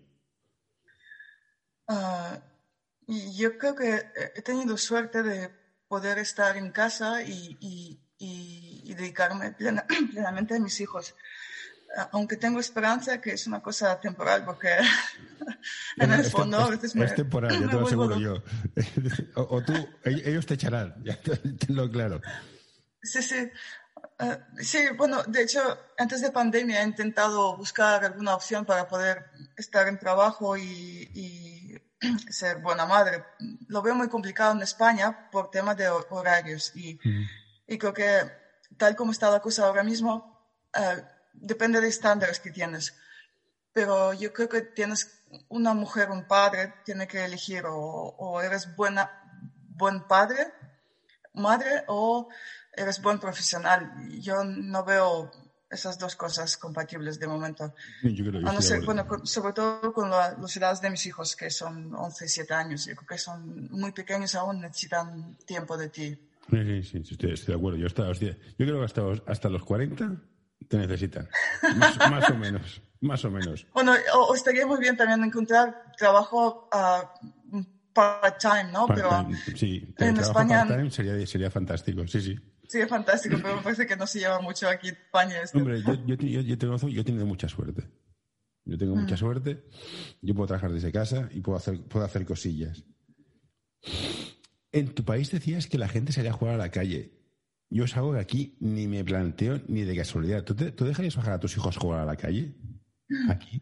Ah, 3.09 3.31
yo 3.35 3.57
creo 3.57 3.75
que 3.75 4.05
he 4.35 4.41
tenido 4.41 4.77
suerte 4.77 5.23
de 5.23 5.49
poder 5.87 6.19
estar 6.19 6.57
en 6.57 6.71
casa 6.71 7.23
y, 7.23 7.99
dedicarme 8.95 9.51
plenamente 10.11 10.55
a 10.55 10.59
mis 10.59 10.79
hijos 10.81 11.15
aunque 12.11 12.37
tengo 12.37 12.59
esperanza 12.59 13.19
que 13.21 13.31
es 13.31 13.47
una 13.47 13.61
cosa 13.61 13.99
temporal, 13.99 14.45
porque 14.45 14.69
en 15.97 16.11
el 16.11 16.25
fondo 16.25 16.59
a 16.59 16.69
veces 16.69 16.95
me... 16.95 17.05
Es 17.05 17.15
temporal, 17.15 17.59
ya 17.59 17.67
te 17.69 17.75
lo 17.75 17.85
aseguro 17.85 18.19
yo. 18.19 18.43
O, 19.35 19.61
tú, 19.61 19.73
ellos 20.03 20.45
te 20.45 20.55
echarán, 20.55 20.95
ya 21.03 21.17
claro. 21.91 22.21
Sí, 23.01 23.21
sí. 23.21 23.49
Eh, 24.19 24.39
sí, 24.59 24.79
bueno, 24.97 25.23
de 25.23 25.43
hecho, 25.43 25.61
antes 25.97 26.21
de 26.21 26.31
pandemia 26.31 26.81
he 26.81 26.85
intentado 26.85 27.55
buscar 27.55 28.03
alguna 28.03 28.35
opción 28.35 28.65
para 28.65 28.87
poder 28.87 29.31
estar 29.55 29.87
en 29.87 29.97
trabajo 29.97 30.57
y, 30.57 31.81
ser 32.29 32.57
buena 32.57 32.85
madre. 32.85 33.23
Lo 33.67 33.81
veo 33.81 33.95
muy 33.95 34.09
complicado 34.09 34.53
en 34.53 34.61
España 34.61 35.29
por 35.31 35.49
temas 35.51 35.77
de 35.77 35.89
horarios 35.89 36.75
y, 36.75 36.99
y 37.67 37.77
creo 37.77 37.93
que 37.93 38.31
tal 38.77 38.95
como 38.95 39.11
está 39.11 39.29
la 39.29 39.41
cosa 39.41 39.65
ahora 39.65 39.83
mismo, 39.83 40.39
uh, 40.77 41.01
depende 41.33 41.81
de 41.81 41.87
estándares 41.87 42.39
que 42.39 42.51
tienes. 42.51 42.95
Pero 43.73 44.13
yo 44.13 44.33
creo 44.33 44.49
que 44.49 44.61
tienes 44.61 45.23
una 45.49 45.73
mujer, 45.73 46.09
un 46.09 46.27
padre, 46.27 46.73
tiene 46.83 47.07
que 47.07 47.23
elegir 47.23 47.63
o, 47.67 48.41
eres 48.41 48.75
buena, 48.75 49.09
buen 49.69 50.07
padre, 50.07 50.53
madre, 51.33 51.83
o 51.87 52.29
eres 52.73 53.01
buen 53.01 53.19
profesional. 53.19 53.91
Yo 54.19 54.43
no 54.43 54.83
veo 54.83 55.31
esas 55.69 55.99
dos 55.99 56.15
cosas 56.15 56.57
compatibles 56.57 57.19
de 57.19 57.27
momento. 57.27 57.73
bueno, 58.85 59.05
sobre 59.23 59.53
todo 59.53 59.93
con 59.93 60.09
los 60.09 60.57
edades 60.57 60.81
de 60.81 60.89
mis 60.89 61.05
hijos, 61.05 61.35
que 61.35 61.49
son 61.49 61.93
11 61.93 62.25
y 62.25 62.27
7 62.27 62.53
años. 62.53 62.85
Yo 62.85 62.95
creo 62.95 63.07
que 63.07 63.17
son 63.17 63.69
muy 63.71 63.91
pequeños 63.91 64.35
aún, 64.35 64.61
necesitan 64.61 65.37
tiempo 65.45 65.77
de 65.77 65.89
ti. 65.89 66.19
Sí, 66.49 66.83
sí, 66.83 67.03
sí 67.03 67.13
estoy, 67.13 67.35
de 67.35 67.53
acuerdo. 67.53 67.77
Yo, 67.77 67.87
hasta, 67.87 68.11
yo 68.11 68.33
creo 68.57 68.79
que 68.79 68.85
hasta, 68.85 69.01
hasta 69.27 69.49
los 69.49 69.63
40 69.63 70.15
te 70.67 70.77
necesitan. 70.77 71.29
Más, 71.77 72.29
o 72.29 72.35
menos, 72.35 72.81
más 73.01 73.23
o 73.25 73.31
menos. 73.31 73.65
Bueno, 73.73 73.93
o, 74.15 74.35
estaría 74.35 74.65
muy 74.65 74.79
bien 74.79 74.97
también 74.97 75.23
encontrar 75.23 75.93
trabajo 75.97 76.69
uh, 76.73 77.61
part-time, 77.93 78.71
¿no? 78.71 78.87
pero 78.87 79.27
sí, 79.55 79.87
en 79.97 80.17
España 80.17 80.65
part-time 80.65 80.91
sería, 80.91 81.27
sería 81.27 81.49
fantástico, 81.49 82.05
sí, 82.07 82.21
sí. 82.21 82.39
Sí, 82.69 82.79
es 82.79 82.87
fantástico, 82.87 83.37
pero 83.41 83.57
me 83.57 83.61
parece 83.61 83.85
que 83.85 83.97
no 83.97 84.07
se 84.07 84.19
lleva 84.19 84.39
mucho 84.39 84.69
aquí 84.69 84.89
en 84.89 84.95
España. 84.95 85.41
Esto. 85.41 85.57
Hombre, 85.57 85.81
yo, 85.81 85.95
yo, 86.05 86.15
yo, 86.15 86.41
yo, 86.41 86.57
tengo, 86.57 86.77
yo 86.77 87.01
he 87.01 87.03
tenido 87.03 87.25
mucha 87.25 87.49
suerte. 87.49 87.83
Yo 88.63 88.77
tengo 88.77 88.95
mucha 88.95 89.15
mm. 89.15 89.17
suerte, 89.17 89.65
yo 90.21 90.35
puedo 90.35 90.47
trabajar 90.47 90.71
desde 90.71 90.91
casa 90.91 91.27
y 91.31 91.41
puedo 91.41 91.57
hacer, 91.57 91.81
puedo 91.85 92.05
hacer 92.05 92.25
cosillas. 92.25 92.85
En 94.71 94.93
tu 94.93 95.03
país 95.03 95.31
decías 95.31 95.65
que 95.65 95.79
la 95.79 95.87
gente 95.87 96.11
salía 96.11 96.29
a 96.29 96.35
jugar 96.35 96.53
a 96.53 96.57
la 96.57 96.69
calle 96.69 97.19
yo 97.69 97.83
es 97.83 97.95
algo 97.95 98.13
que 98.13 98.19
aquí 98.19 98.57
ni 98.59 98.87
me 98.87 99.03
planteo 99.03 99.61
ni 99.67 99.83
de 99.83 99.95
casualidad. 99.95 100.43
¿Tú, 100.43 100.55
te, 100.55 100.71
dejarías 100.71 101.15
bajar 101.15 101.33
a 101.33 101.39
tus 101.39 101.55
hijos 101.55 101.77
a 101.77 101.79
jugar 101.79 101.99
a 102.01 102.05
la 102.05 102.15
calle? 102.15 102.55
¿Aquí? 103.29 103.61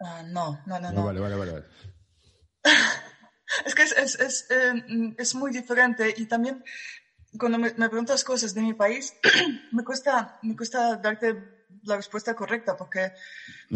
Ah, 0.00 0.22
no, 0.26 0.60
no, 0.66 0.78
no, 0.78 0.92
no. 0.92 1.04
Vale, 1.04 1.20
vale, 1.20 1.36
vale. 1.36 1.64
es 3.66 3.74
que 3.74 3.82
es, 3.82 4.20
es, 4.20 4.50
em, 4.50 5.14
es, 5.16 5.34
muy 5.34 5.50
diferente 5.50 6.14
y 6.16 6.26
también 6.26 6.62
cuando 7.38 7.58
me, 7.58 7.70
preguntas 7.70 8.24
cosas 8.24 8.54
de 8.54 8.60
mi 8.60 8.74
país, 8.74 9.14
me, 9.72 9.84
cuesta, 9.84 10.38
me 10.42 10.56
cuesta 10.56 10.96
darte 10.96 11.66
la 11.84 11.96
respuesta 11.96 12.34
correcta 12.34 12.76
porque 12.76 13.12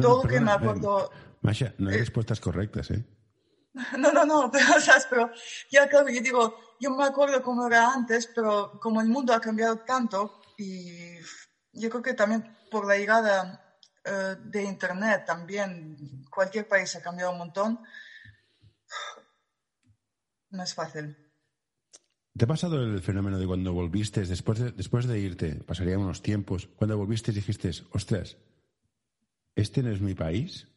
todo 0.01 0.23
lo 0.23 0.29
que 0.29 0.40
me 0.40 0.53
acuerdo... 0.53 1.11
Masha, 1.42 1.75
no 1.79 1.90
hay 1.90 1.99
respuestas 1.99 2.40
correctas, 2.40 2.90
¿eh? 2.90 3.05
No, 3.99 4.11
no, 4.12 4.25
no, 4.25 4.51
pero, 4.53 4.81
¿sabes? 4.81 5.07
pero 5.09 5.31
ya 5.71 5.88
claro, 5.88 6.09
yo 6.09 6.21
digo, 6.21 6.77
yo 6.81 6.90
me 6.90 7.05
acuerdo 7.05 7.42
cómo 7.42 7.66
era 7.66 7.92
antes, 7.92 8.27
pero 8.35 8.79
como 8.81 9.01
el 9.01 9.09
mundo 9.09 9.35
ha 9.35 9.40
cambiado 9.40 9.79
tanto 9.81 10.40
y 10.57 11.16
yo 11.73 11.90
creo 11.90 12.03
que 12.03 12.14
también 12.14 12.57
por 12.71 12.87
la 12.87 12.97
llegada 12.97 13.79
eh, 14.05 14.37
de 14.38 14.62
Internet 14.62 15.25
también 15.27 16.25
cualquier 16.31 16.66
país 16.66 16.95
ha 16.97 17.03
cambiado 17.03 17.33
un 17.33 17.38
montón, 17.38 17.81
no 20.51 20.62
es 20.62 20.75
fácil. 20.75 21.26
¿Te 22.37 22.44
ha 22.44 22.49
pasado 22.49 22.83
el 22.83 23.01
fenómeno 23.01 23.38
de 23.38 23.46
cuando 23.46 23.72
volviste, 23.72 24.25
después 24.25 24.59
de, 24.59 24.72
después 24.72 25.07
de 25.07 25.18
irte, 25.18 25.55
pasarían 25.55 26.01
unos 26.01 26.22
tiempos, 26.22 26.68
cuando 26.77 26.96
volviste 26.99 27.33
dijiste, 27.33 27.70
ostras, 27.92 28.37
este 29.55 29.83
no 29.83 29.90
es 29.90 30.01
mi 30.01 30.14
país? 30.14 30.68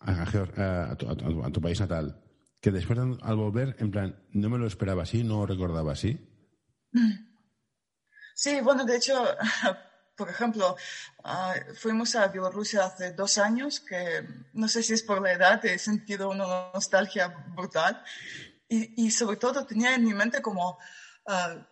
a, 0.00 0.96
tu, 0.96 1.60
país 1.60 1.80
natal, 1.80 2.22
que 2.60 2.70
después 2.70 2.98
al 2.98 3.36
volver, 3.36 3.76
en 3.78 3.90
plan, 3.90 4.16
no 4.30 4.50
me 4.50 4.58
lo 4.58 4.66
esperaba 4.66 5.02
así, 5.02 5.24
no 5.24 5.40
lo 5.40 5.46
recordaba 5.46 5.92
así? 5.92 6.18
Sí, 8.34 8.60
bueno, 8.60 8.84
de 8.84 8.96
hecho, 8.96 9.24
por 10.16 10.28
ejemplo, 10.28 10.76
ah, 11.24 11.54
fuimos 11.74 12.14
a 12.16 12.28
Bielorrusia 12.28 12.84
hace 12.84 13.12
dos 13.12 13.38
años, 13.38 13.80
que 13.80 14.26
no 14.52 14.68
sé 14.68 14.82
si 14.82 14.92
es 14.92 15.02
por 15.02 15.20
la 15.20 15.32
edad, 15.32 15.64
he 15.64 15.78
sentido 15.78 16.30
una 16.30 16.70
nostalgia 16.72 17.28
brutal. 17.54 18.02
Y, 18.68 19.10
sobre 19.12 19.36
todo 19.36 19.64
tenía 19.64 19.94
en 19.94 20.04
mi 20.04 20.12
mente 20.12 20.42
como, 20.42 20.78
ah, 21.26 21.66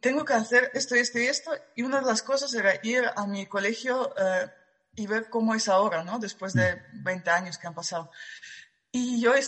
tengo 0.00 0.24
que 0.24 0.34
hacer 0.34 0.70
esto, 0.74 0.94
esto 0.94 1.18
y 1.18 1.26
esto. 1.26 1.50
Y 1.74 1.82
una 1.82 2.00
de 2.00 2.06
las 2.06 2.22
cosas 2.22 2.54
era 2.54 2.78
ir 2.82 3.02
a 3.16 3.26
mi 3.26 3.46
colegio 3.46 4.14
eh, 4.16 4.48
y 4.94 5.06
ver 5.06 5.28
cómo 5.28 5.54
es 5.54 5.68
ahora, 5.68 6.04
¿no? 6.04 6.18
Después 6.18 6.52
de 6.52 6.82
20 6.92 7.28
mm. 7.28 7.34
años 7.34 7.58
que 7.58 7.66
han 7.66 7.74
pasado. 7.74 8.10
Y 8.92 9.20
yo, 9.20 9.34
eh, 9.34 9.44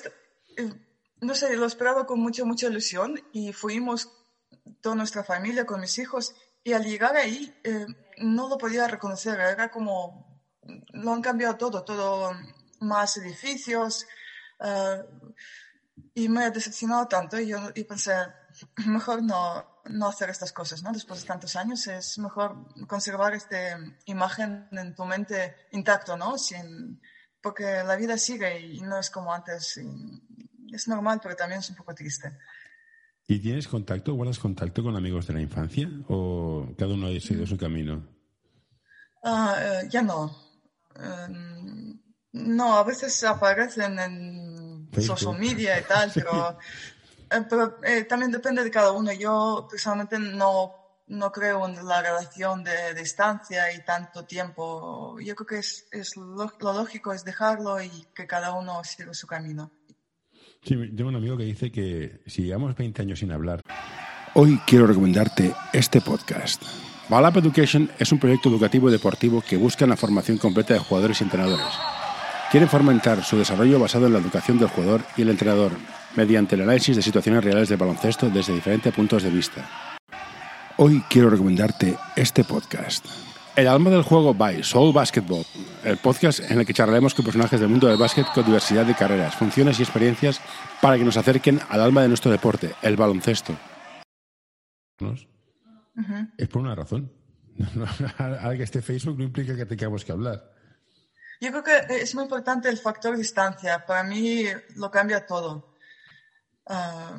no 1.21 1.35
sé, 1.35 1.55
lo 1.57 1.67
esperaba 1.67 2.07
con 2.07 2.21
mucha, 2.21 2.45
mucha 2.45 2.67
ilusión 2.67 3.23
y 3.33 3.53
fuimos 3.53 4.11
toda 4.81 4.97
nuestra 4.97 5.25
familia 5.25 5.67
con 5.67 5.81
mis 5.81 5.99
hijos 5.99 6.35
y 6.63 6.73
al 6.73 6.85
llegar 6.85 7.17
ahí 7.17 7.55
eh, 7.65 7.87
no 8.19 8.49
lo 8.49 8.59
podía 8.59 8.87
reconocer, 8.87 9.39
era 9.41 9.71
como, 9.71 10.41
lo 10.93 11.13
han 11.13 11.23
cambiado 11.23 11.57
todo, 11.57 11.85
todo 11.85 12.33
más 12.81 13.17
edificios 13.17 14.07
eh, 14.61 15.03
y 16.15 16.29
me 16.29 16.45
ha 16.45 16.51
decepcionado 16.51 17.07
tanto 17.07 17.39
y 17.39 17.49
yo 17.49 17.59
y 17.75 17.85
pensé, 17.85 18.13
mejor 18.87 19.23
no, 19.23 19.83
no 19.87 20.09
hacer 20.09 20.31
estas 20.31 20.53
cosas, 20.53 20.83
¿no? 20.83 20.93
Después 20.93 21.21
de 21.21 21.27
tantos 21.27 21.57
años 21.57 21.87
es 21.87 22.19
mejor 22.19 22.67
conservar 22.87 23.35
esta 23.35 23.79
imagen 24.07 24.69
en 24.73 24.95
tu 24.95 25.05
mente 25.05 25.55
intacto, 25.73 26.17
¿no? 26.17 26.39
Sin, 26.39 27.01
porque 27.41 27.83
la 27.85 27.97
vida 27.97 28.19
sigue 28.19 28.61
y 28.61 28.81
no 28.81 28.99
es 28.99 29.11
como 29.11 29.33
antes. 29.33 29.81
Es 30.73 30.89
normal, 30.89 31.21
pero 31.23 31.35
también 31.35 31.61
es 31.61 31.71
un 31.71 31.77
poco 31.77 31.95
triste. 31.95 32.37
¿Y 33.27 33.39
tienes 33.39 33.69
contacto, 33.69 34.15
guardas 34.15 34.39
contacto 34.39 34.83
con 34.83 34.97
amigos 34.97 35.27
de 35.27 35.35
la 35.35 35.41
infancia 35.41 35.89
o 36.09 36.67
cada 36.77 36.95
uno 36.95 37.07
ha 37.07 37.21
seguido 37.21 37.47
su 37.47 37.57
camino? 37.57 38.07
Eh, 39.23 39.89
ya 39.89 40.03
no. 40.03 40.37
Em, 40.97 42.01
no, 42.33 42.77
a 42.77 42.85
veces 42.85 43.23
aparecen 43.25 43.99
en 43.99 44.70
social 44.99 45.39
media 45.39 45.79
y 45.79 45.85
tal, 45.85 46.11
pero 46.15 46.59
eh, 47.31 47.47
pero 47.49 47.79
eh, 47.85 48.05
también 48.05 48.33
depende 48.33 48.65
de 48.65 48.71
cada 48.71 48.93
uno. 48.93 49.13
Yo 49.13 49.67
personalmente 49.71 50.19
no, 50.19 50.75
no 51.07 51.33
creo 51.33 51.67
en 51.67 51.87
la 51.87 52.03
relación 52.03 52.65
de 52.65 52.95
distancia 52.95 53.73
y 53.73 53.85
tanto 53.85 54.25
tiempo. 54.25 55.19
Yo 55.21 55.35
creo 55.35 55.47
que 55.47 55.59
es, 55.59 55.87
es 55.93 56.17
lo, 56.17 56.53
lo 56.61 56.73
lógico 56.73 57.13
es 57.13 57.25
dejarlo 57.25 57.83
y 57.83 57.91
que 58.15 58.27
cada 58.27 58.53
uno 58.53 58.83
siga 58.85 59.15
su 59.15 59.27
camino. 59.27 59.71
Sí, 60.63 60.77
tengo 60.95 61.09
un 61.09 61.17
amigo 61.17 61.37
que 61.37 61.45
dice 61.45 61.73
que 61.73 62.21
si 62.27 62.43
llevamos 62.43 62.77
20 62.77 63.03
años 63.03 63.19
sin 63.19 63.33
hablar. 63.33 63.63
Hoy 64.35 64.61
quiero 64.67 64.87
recomendarte 64.87 65.55
este 65.73 66.01
podcast. 66.01 66.63
Balap 67.09 67.39
Education 67.39 67.91
es 67.99 68.13
un 68.13 68.21
proyecto 68.21 68.49
educativo 68.49 68.89
y 68.89 68.93
deportivo 68.93 69.43
que 69.43 69.57
busca 69.57 69.87
la 69.87 69.97
formación 69.97 70.39
completa 70.39 70.75
de 70.75 70.81
jugadores 70.81 71.21
y 71.21 71.25
entrenadores. 71.25 72.00
Quieren 72.51 72.69
fomentar 72.69 73.23
su 73.23 73.39
desarrollo 73.39 73.79
basado 73.79 74.09
en 74.09 74.13
la 74.13 74.19
educación 74.19 74.59
del 74.59 74.69
jugador 74.69 75.03
y 75.17 75.23
el 75.23 75.29
entrenador, 75.29 75.71
mediante 76.17 76.57
el 76.57 76.63
análisis 76.63 76.97
de 76.97 77.03
situaciones 77.03 77.45
reales 77.45 77.69
de 77.69 77.77
baloncesto 77.77 78.29
desde 78.29 78.53
diferentes 78.53 78.93
puntos 78.93 79.23
de 79.23 79.31
vista. 79.31 79.69
Hoy 80.77 81.01
quiero 81.09 81.31
recomendarte 81.31 81.97
este 82.17 82.43
podcast. 82.43 83.07
El 83.55 83.69
alma 83.69 83.91
del 83.91 84.03
juego 84.03 84.35
by 84.35 84.65
Soul 84.65 84.93
Basketball, 84.93 85.45
el 85.85 85.99
podcast 85.99 86.41
en 86.51 86.59
el 86.59 86.67
que 86.67 86.75
charlaremos 86.75 87.15
con 87.15 87.25
personajes 87.25 87.61
del 87.61 87.69
mundo 87.69 87.87
del 87.87 87.99
básquet 87.99 88.27
con 88.35 88.45
diversidad 88.45 88.85
de 88.85 88.97
carreras, 88.97 89.37
funciones 89.37 89.79
y 89.79 89.85
experiencias 89.85 90.41
para 90.83 90.99
que 90.99 91.05
nos 91.05 91.17
acerquen 91.17 91.61
al 91.69 91.81
alma 91.81 92.03
de 92.03 92.09
nuestro 92.09 92.33
deporte, 92.33 92.73
el 92.83 92.97
baloncesto. 92.97 93.55
Es 96.37 96.49
por 96.49 96.63
una 96.63 96.75
razón. 96.75 97.13
Al 98.19 98.57
que 98.57 98.65
esté 98.65 98.83
Facebook 98.83 99.19
no 99.19 99.25
implica 99.25 99.55
que 99.55 99.67
tengamos 99.67 100.05
que 100.05 100.11
hablar. 100.11 100.60
Yo 101.41 101.51
creo 101.51 101.63
que 101.63 102.03
es 102.03 102.15
muy 102.15 102.25
importante 102.25 102.69
el 102.69 102.79
factor 102.79 103.17
distancia. 103.17 103.85
Para 103.87 104.03
mí 104.03 104.45
lo 104.77 104.91
cambia 104.91 105.25
todo. 105.25 105.75
Ah, 106.67 107.19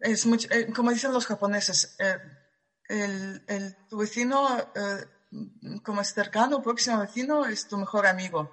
es 0.00 0.26
mucho, 0.26 0.48
eh, 0.50 0.66
como 0.74 0.90
dicen 0.90 1.12
los 1.12 1.26
japoneses, 1.26 1.96
eh, 1.98 2.18
el, 2.88 3.42
el, 3.46 3.76
tu 3.88 3.98
vecino, 3.98 4.58
eh, 4.74 5.80
como 5.82 6.00
es 6.00 6.12
cercano, 6.12 6.62
próximo 6.62 6.98
vecino, 6.98 7.46
es 7.46 7.68
tu 7.68 7.76
mejor 7.78 8.06
amigo. 8.06 8.50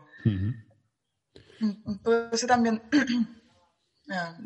Por 2.04 2.30
eso 2.32 2.48
también, 2.48 2.82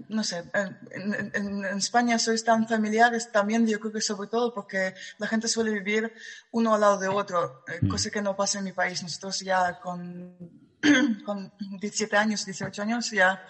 no 0.08 0.24
sé, 0.24 0.44
en, 0.54 1.32
en, 1.34 1.66
España 1.78 2.18
sois 2.18 2.44
tan 2.44 2.68
familiares 2.68 3.32
también, 3.32 3.68
yo 3.68 3.80
creo 3.80 3.92
que 3.92 4.02
sobre 4.02 4.30
todo 4.30 4.54
porque 4.54 4.94
la 5.18 5.28
gente 5.28 5.48
suele 5.48 5.72
vivir 5.72 6.14
uno 6.52 6.74
al 6.74 6.82
lado 6.82 6.98
de 6.98 7.10
otro, 7.10 7.64
cosa 7.90 8.10
que 8.10 8.22
no 8.22 8.36
pasa 8.36 8.60
en 8.60 8.66
mi 8.66 8.72
país. 8.72 9.04
Nosotros 9.04 9.40
ya 9.42 9.80
con, 9.80 10.38
con 11.26 11.52
17 11.80 12.16
años, 12.16 12.46
18 12.46 12.82
años, 12.82 13.12
ya 13.12 13.44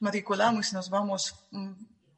matriculamos 0.00 0.72
y 0.72 0.74
nos 0.74 0.90
vamos 0.90 1.46
mm, 1.52 1.72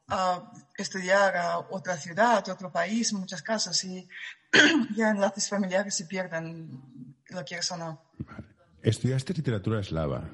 a 0.08 0.50
estudiar 0.78 1.36
a 1.36 1.58
otra 1.58 1.96
ciudad, 1.98 2.48
a 2.48 2.52
otro 2.52 2.72
país, 2.72 3.12
muchas 3.12 3.42
casas, 3.42 3.84
y 3.84 4.08
ya 4.96 5.10
enlaces 5.10 5.50
familiares 5.50 5.94
se 5.94 6.06
pierden, 6.06 7.14
lo 7.28 7.44
quieres 7.44 7.70
o 7.72 7.76
no. 7.76 8.02
Estudiaste 8.82 9.34
literatura 9.34 9.80
eslava. 9.80 10.30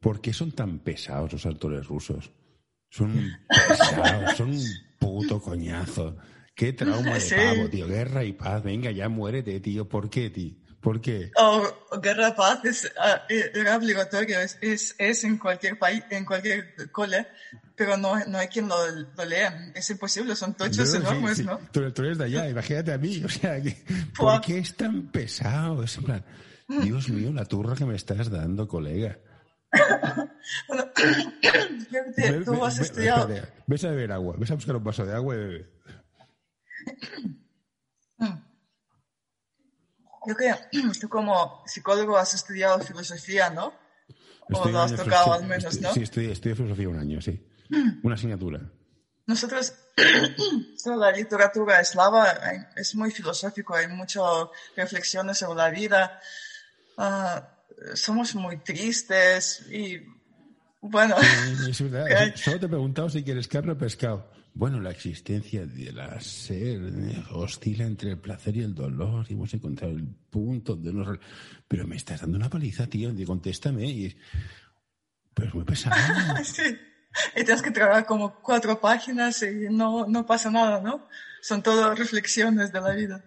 ¿Por 0.00 0.20
qué 0.20 0.32
son 0.32 0.52
tan 0.52 0.78
pesados 0.78 1.32
los 1.32 1.46
autores 1.46 1.86
rusos? 1.86 2.30
Son 2.96 3.38
pesados, 3.46 4.36
son 4.38 4.50
un 4.50 4.64
puto 4.98 5.40
coñazo. 5.40 6.16
Qué 6.54 6.72
trauma 6.72 7.18
de 7.18 7.36
pavo, 7.36 7.68
tío. 7.68 7.86
Guerra 7.86 8.24
y 8.24 8.32
paz. 8.32 8.62
Venga, 8.62 8.90
ya 8.90 9.10
muérete, 9.10 9.60
tío. 9.60 9.86
¿Por 9.86 10.08
qué, 10.08 10.30
tío? 10.30 10.54
¿Por 10.80 11.00
qué? 11.02 11.30
Oh, 11.36 11.62
guerra 12.00 12.34
paz 12.34 12.64
es, 12.64 12.84
uh, 12.96 13.76
obligatorio, 13.76 14.38
es, 14.40 14.56
es, 14.62 14.94
es, 14.98 15.24
en 15.24 15.36
cualquier 15.36 15.78
país, 15.78 16.04
en 16.10 16.24
cualquier 16.24 16.74
cole, 16.92 17.26
pero 17.74 17.96
no, 17.96 18.24
no 18.26 18.38
hay 18.38 18.46
quien 18.48 18.68
lo, 18.68 18.76
lo 18.88 19.24
lea. 19.24 19.72
Es 19.74 19.90
imposible, 19.90 20.36
son 20.36 20.54
tochos 20.54 20.94
no, 20.94 21.00
enormes, 21.00 21.36
sí, 21.38 21.42
sí. 21.42 21.48
¿no? 21.48 21.58
Tú, 21.72 21.90
tú, 21.90 22.02
eres 22.02 22.18
de 22.18 22.24
allá, 22.24 22.48
imagínate 22.48 22.92
a 22.92 22.98
mí, 22.98 23.22
o 23.24 23.28
sea, 23.28 23.60
que, 23.60 23.76
¿por 24.16 24.40
qué 24.40 24.58
es 24.58 24.76
tan 24.76 25.08
pesado? 25.08 25.82
Es 25.82 25.98
en 25.98 26.04
plan, 26.04 26.24
Dios 26.68 27.08
mío, 27.08 27.32
la 27.32 27.44
turra 27.44 27.74
que 27.74 27.84
me 27.84 27.96
estás 27.96 28.30
dando, 28.30 28.68
colega. 28.68 29.18
Bueno, 30.68 30.90
te, 32.16 32.40
tú 32.44 32.52
ve, 32.52 32.60
has 32.62 32.78
ve, 32.78 32.84
estudiado. 32.84 33.28
Ves 33.66 33.84
a 33.84 33.90
beber 33.90 34.12
agua, 34.12 34.36
ves 34.38 34.50
a 34.50 34.54
buscar 34.54 34.76
un 34.76 34.84
vaso 34.84 35.04
de 35.04 35.14
agua 35.14 35.34
y 35.34 35.38
bebe. 35.38 35.70
Yo 40.26 40.34
creo 40.34 40.56
que 40.70 40.78
tú 41.00 41.08
como 41.08 41.62
psicólogo 41.66 42.16
has 42.16 42.34
estudiado 42.34 42.80
filosofía, 42.80 43.50
¿no? 43.50 43.72
O 44.52 44.68
lo 44.68 44.80
has 44.80 44.94
tocado 44.94 45.32
al 45.32 45.44
menos, 45.44 45.64
estoy, 45.64 45.82
¿no? 45.82 45.92
Sí, 45.92 46.02
estudié, 46.02 46.32
estudié 46.32 46.54
filosofía 46.54 46.88
un 46.88 46.98
año, 46.98 47.20
sí. 47.20 47.44
Una 48.02 48.14
asignatura. 48.14 48.60
Nosotros, 49.26 49.74
la 50.84 51.10
literatura 51.10 51.80
eslava 51.80 52.26
es 52.76 52.94
muy 52.94 53.10
filosófico, 53.10 53.74
hay 53.74 53.88
muchas 53.88 54.22
reflexiones 54.76 55.38
sobre 55.38 55.56
la 55.58 55.70
vida. 55.70 56.20
Uh, 56.96 57.40
somos 57.94 58.34
muy 58.34 58.58
tristes 58.58 59.66
y 59.70 60.00
bueno. 60.80 61.16
Es 61.68 61.80
verdad. 61.90 62.32
Solo 62.36 62.60
te 62.60 62.66
he 62.66 62.68
preguntado 62.68 63.08
si 63.08 63.22
quieres 63.22 63.48
carne 63.48 63.72
o 63.72 63.78
pescado. 63.78 64.30
Bueno, 64.54 64.80
la 64.80 64.90
existencia 64.90 65.66
de 65.66 65.92
la 65.92 66.18
ser 66.20 66.80
oscila 67.32 67.84
entre 67.84 68.12
el 68.12 68.18
placer 68.18 68.56
y 68.56 68.62
el 68.62 68.74
dolor 68.74 69.26
y 69.28 69.34
hemos 69.34 69.52
encontrado 69.52 69.92
el 69.92 70.06
punto 70.30 70.74
de 70.74 70.94
no... 70.94 71.18
Pero 71.68 71.86
me 71.86 71.96
estás 71.96 72.22
dando 72.22 72.38
una 72.38 72.48
paliza, 72.48 72.86
tío, 72.86 73.12
contéstame. 73.26 73.84
Y... 73.84 74.16
Pero 75.34 75.48
es 75.48 75.54
muy 75.54 75.64
pesado. 75.64 75.96
sí. 76.44 76.62
Y 77.34 77.44
tienes 77.44 77.62
que 77.62 77.70
trabajar 77.70 78.06
como 78.06 78.40
cuatro 78.40 78.80
páginas 78.80 79.42
y 79.42 79.68
no, 79.70 80.06
no 80.06 80.24
pasa 80.24 80.50
nada, 80.50 80.80
¿no? 80.80 81.06
Son 81.42 81.62
todas 81.62 81.98
reflexiones 81.98 82.72
de 82.72 82.80
la 82.80 82.94
vida. 82.94 83.24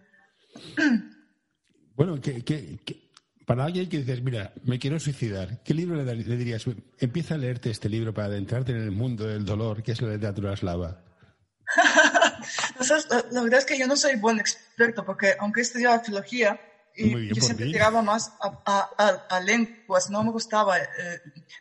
bueno, 1.95 2.19
¿qué, 2.19 2.43
qué, 2.43 2.79
qué? 2.83 3.08
Para 3.49 3.63
alguien 3.63 3.89
que 3.89 3.97
dices, 3.97 4.21
mira, 4.21 4.53
me 4.63 4.77
quiero 4.77 4.99
suicidar, 4.99 5.63
¿qué 5.63 5.73
libro 5.73 5.95
le, 5.95 6.15
le, 6.15 6.37
dirías? 6.37 6.65
Empieza 6.99 7.33
a 7.33 7.37
leerte 7.39 7.71
este 7.71 7.89
libro 7.89 8.13
para 8.13 8.27
adentrarte 8.27 8.73
en 8.73 8.77
el 8.77 8.91
mundo 8.91 9.25
del 9.25 9.43
dolor, 9.43 9.81
que 9.81 9.93
es 9.93 10.01
la 10.03 10.09
literatura 10.09 10.53
eslava. 10.53 11.01
la, 13.09 13.25
la, 13.31 13.41
verdad 13.41 13.57
es 13.57 13.65
que 13.65 13.79
yo 13.79 13.87
no 13.87 13.95
soy 13.97 14.17
buen 14.17 14.39
experto 14.39 15.03
porque 15.03 15.33
aunque 15.39 15.61
he 15.61 15.63
estudiado 15.63 15.99
filología 16.03 16.61
y 16.95 17.15
bien 17.15 17.33
yo 17.33 17.41
siempre 17.41 17.65
ti. 17.65 17.71
tiraba 17.71 18.03
más 18.03 18.31
a, 18.39 18.61
a, 18.67 18.89
a, 18.99 19.07
a 19.35 19.39
lenguas, 19.39 20.11
no 20.11 20.23
me 20.23 20.29
gustaba 20.29 20.77
eh, 20.77 20.85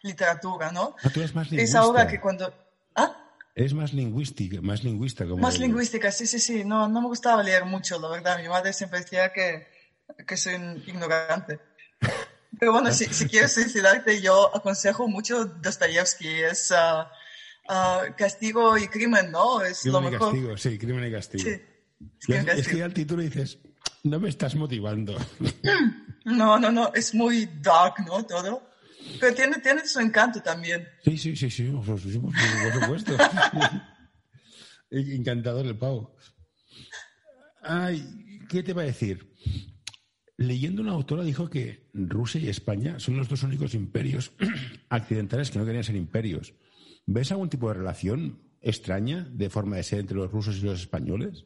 literatura, 0.03 0.71
¿no? 0.71 0.95
Ah, 1.03 1.09
tú 1.09 1.21
eres 1.21 1.35
más 1.35 1.47
Es 1.47 1.53
lingüista. 1.53 1.79
ahora 1.79 2.07
que 2.07 2.21
cuando... 2.21 2.53
¿Ah? 2.97 3.17
Eres 3.55 3.73
más 3.73 3.95
lingüística, 3.95 4.61
más 4.61 4.85
lingüista. 4.85 5.25
Como 5.25 5.39
Más 5.39 5.59
lingüística, 5.59 6.13
sí, 6.13 6.27
sí, 6.27 6.39
sí. 6.39 6.65
No, 6.67 6.87
no 6.87 7.01
me 7.01 7.09
gustaba 7.09 7.43
leer 7.43 7.65
mucho, 7.65 7.99
la 7.99 8.11
verdad. 8.11 8.39
Mi 8.39 8.47
madre 8.47 8.75
siempre 8.75 9.01
decía 9.01 9.33
que, 9.33 9.69
que 10.27 10.37
soy 10.37 10.57
un 10.57 10.83
ignorante. 10.87 11.59
Pero 12.59 12.73
bueno, 12.73 12.93
si, 12.93 13.05
si 13.07 13.27
quieres 13.27 13.53
suicidarte, 13.53 14.21
yo 14.21 14.55
aconsejo 14.55 15.09
mucho 15.09 15.45
Dostoyevsky. 15.45 16.29
Es 16.29 16.73
ah, 16.73 17.11
castigo 18.17 18.77
y 18.79 18.89
crimen, 18.89 19.31
¿no? 19.31 19.63
Es 19.63 19.85
lo 19.85 19.99
Crimen 19.99 20.09
y 20.09 20.13
mejor. 20.13 20.33
castigo, 20.33 20.57
sí, 20.57 20.79
crimen 20.79 21.07
y 21.07 21.13
castigo. 21.13 21.45
Sí. 21.45 21.51
Es, 22.29 22.29
es 22.29 22.45
castigo. 22.45 22.77
que 22.77 22.83
al 22.85 22.95
título 22.95 23.23
dices, 23.23 23.59
no 24.05 24.21
me 24.21 24.29
estás 24.29 24.55
motivando. 24.55 25.17
No, 26.25 26.59
no, 26.59 26.71
no, 26.71 26.93
es 26.93 27.15
muy 27.15 27.49
dark, 27.63 28.05
¿no? 28.07 28.23
Todo. 28.27 28.71
Pero 29.19 29.35
tiene, 29.35 29.61
tiene 29.61 29.87
su 29.87 29.99
encanto 29.99 30.43
también. 30.43 30.87
Sí, 31.03 31.17
sí, 31.17 31.35
sí, 31.35 31.51
sí, 31.51 31.63
por 31.65 31.99
supuesto. 31.99 33.17
Encantador 34.91 35.65
el 35.65 35.79
pavo. 35.79 36.15
Ay, 37.63 38.45
¿qué 38.49 38.63
te 38.63 38.75
va 38.75 38.83
a 38.83 38.87
decir? 38.87 39.28
Leyendo 40.39 40.83
una 40.83 40.93
autora 40.93 41.25
dijo 41.25 41.51
que 41.51 41.91
Rusia 41.93 42.41
y 42.41 42.49
España 42.49 43.01
son 43.01 43.17
los 43.17 43.29
dos 43.29 43.43
únicos 43.43 43.75
imperios 43.75 44.31
accidentales 44.89 45.51
que 45.51 45.59
no 45.59 45.67
querían 45.67 45.83
ser 45.83 45.97
imperios. 45.97 46.55
¿Ves 47.07 47.33
algún 47.33 47.49
tipo 47.51 47.67
de 47.67 47.75
relación 47.75 48.41
extraña 48.61 49.27
de 49.33 49.51
forma 49.51 49.77
de 49.77 49.83
ser 49.83 49.99
entre 49.99 50.17
los 50.17 50.31
rusos 50.31 50.59
y 50.59 50.61
los 50.61 50.81
españoles? 50.81 51.45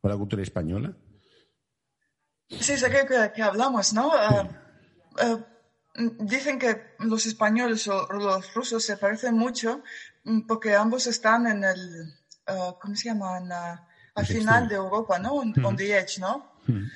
¿O 0.00 0.08
la 0.08 0.16
cultura 0.16 0.42
española? 0.42 0.96
Sí, 2.48 2.76
sé 2.76 2.90
que, 2.90 3.06
que, 3.06 3.32
que 3.32 3.42
hablamos, 3.42 3.92
¿no? 3.92 4.10
Ah, 4.12 4.48
ah, 5.18 5.38
dicen 6.18 6.58
que 6.58 6.96
los 6.98 7.26
españoles 7.26 7.86
o 7.86 8.08
los 8.12 8.54
rusos 8.54 8.84
se 8.84 8.96
parecen 8.96 9.36
mucho 9.36 9.84
mm, 10.24 10.40
porque 10.48 10.74
ambos 10.74 11.06
están 11.06 11.46
en 11.46 11.62
el, 11.62 12.12
ah, 12.48 12.74
¿cómo 12.80 12.96
se 12.96 13.08
llama? 13.08 13.38
En, 13.38 13.52
al 13.52 14.26
final 14.26 14.66
de 14.66 14.74
Europa, 14.74 15.20
¿no? 15.20 15.34
On, 15.34 15.54
on 15.64 15.76
the 15.76 15.96
edge, 15.96 16.18
¿no? 16.18 16.56
Hmm. 16.66 16.86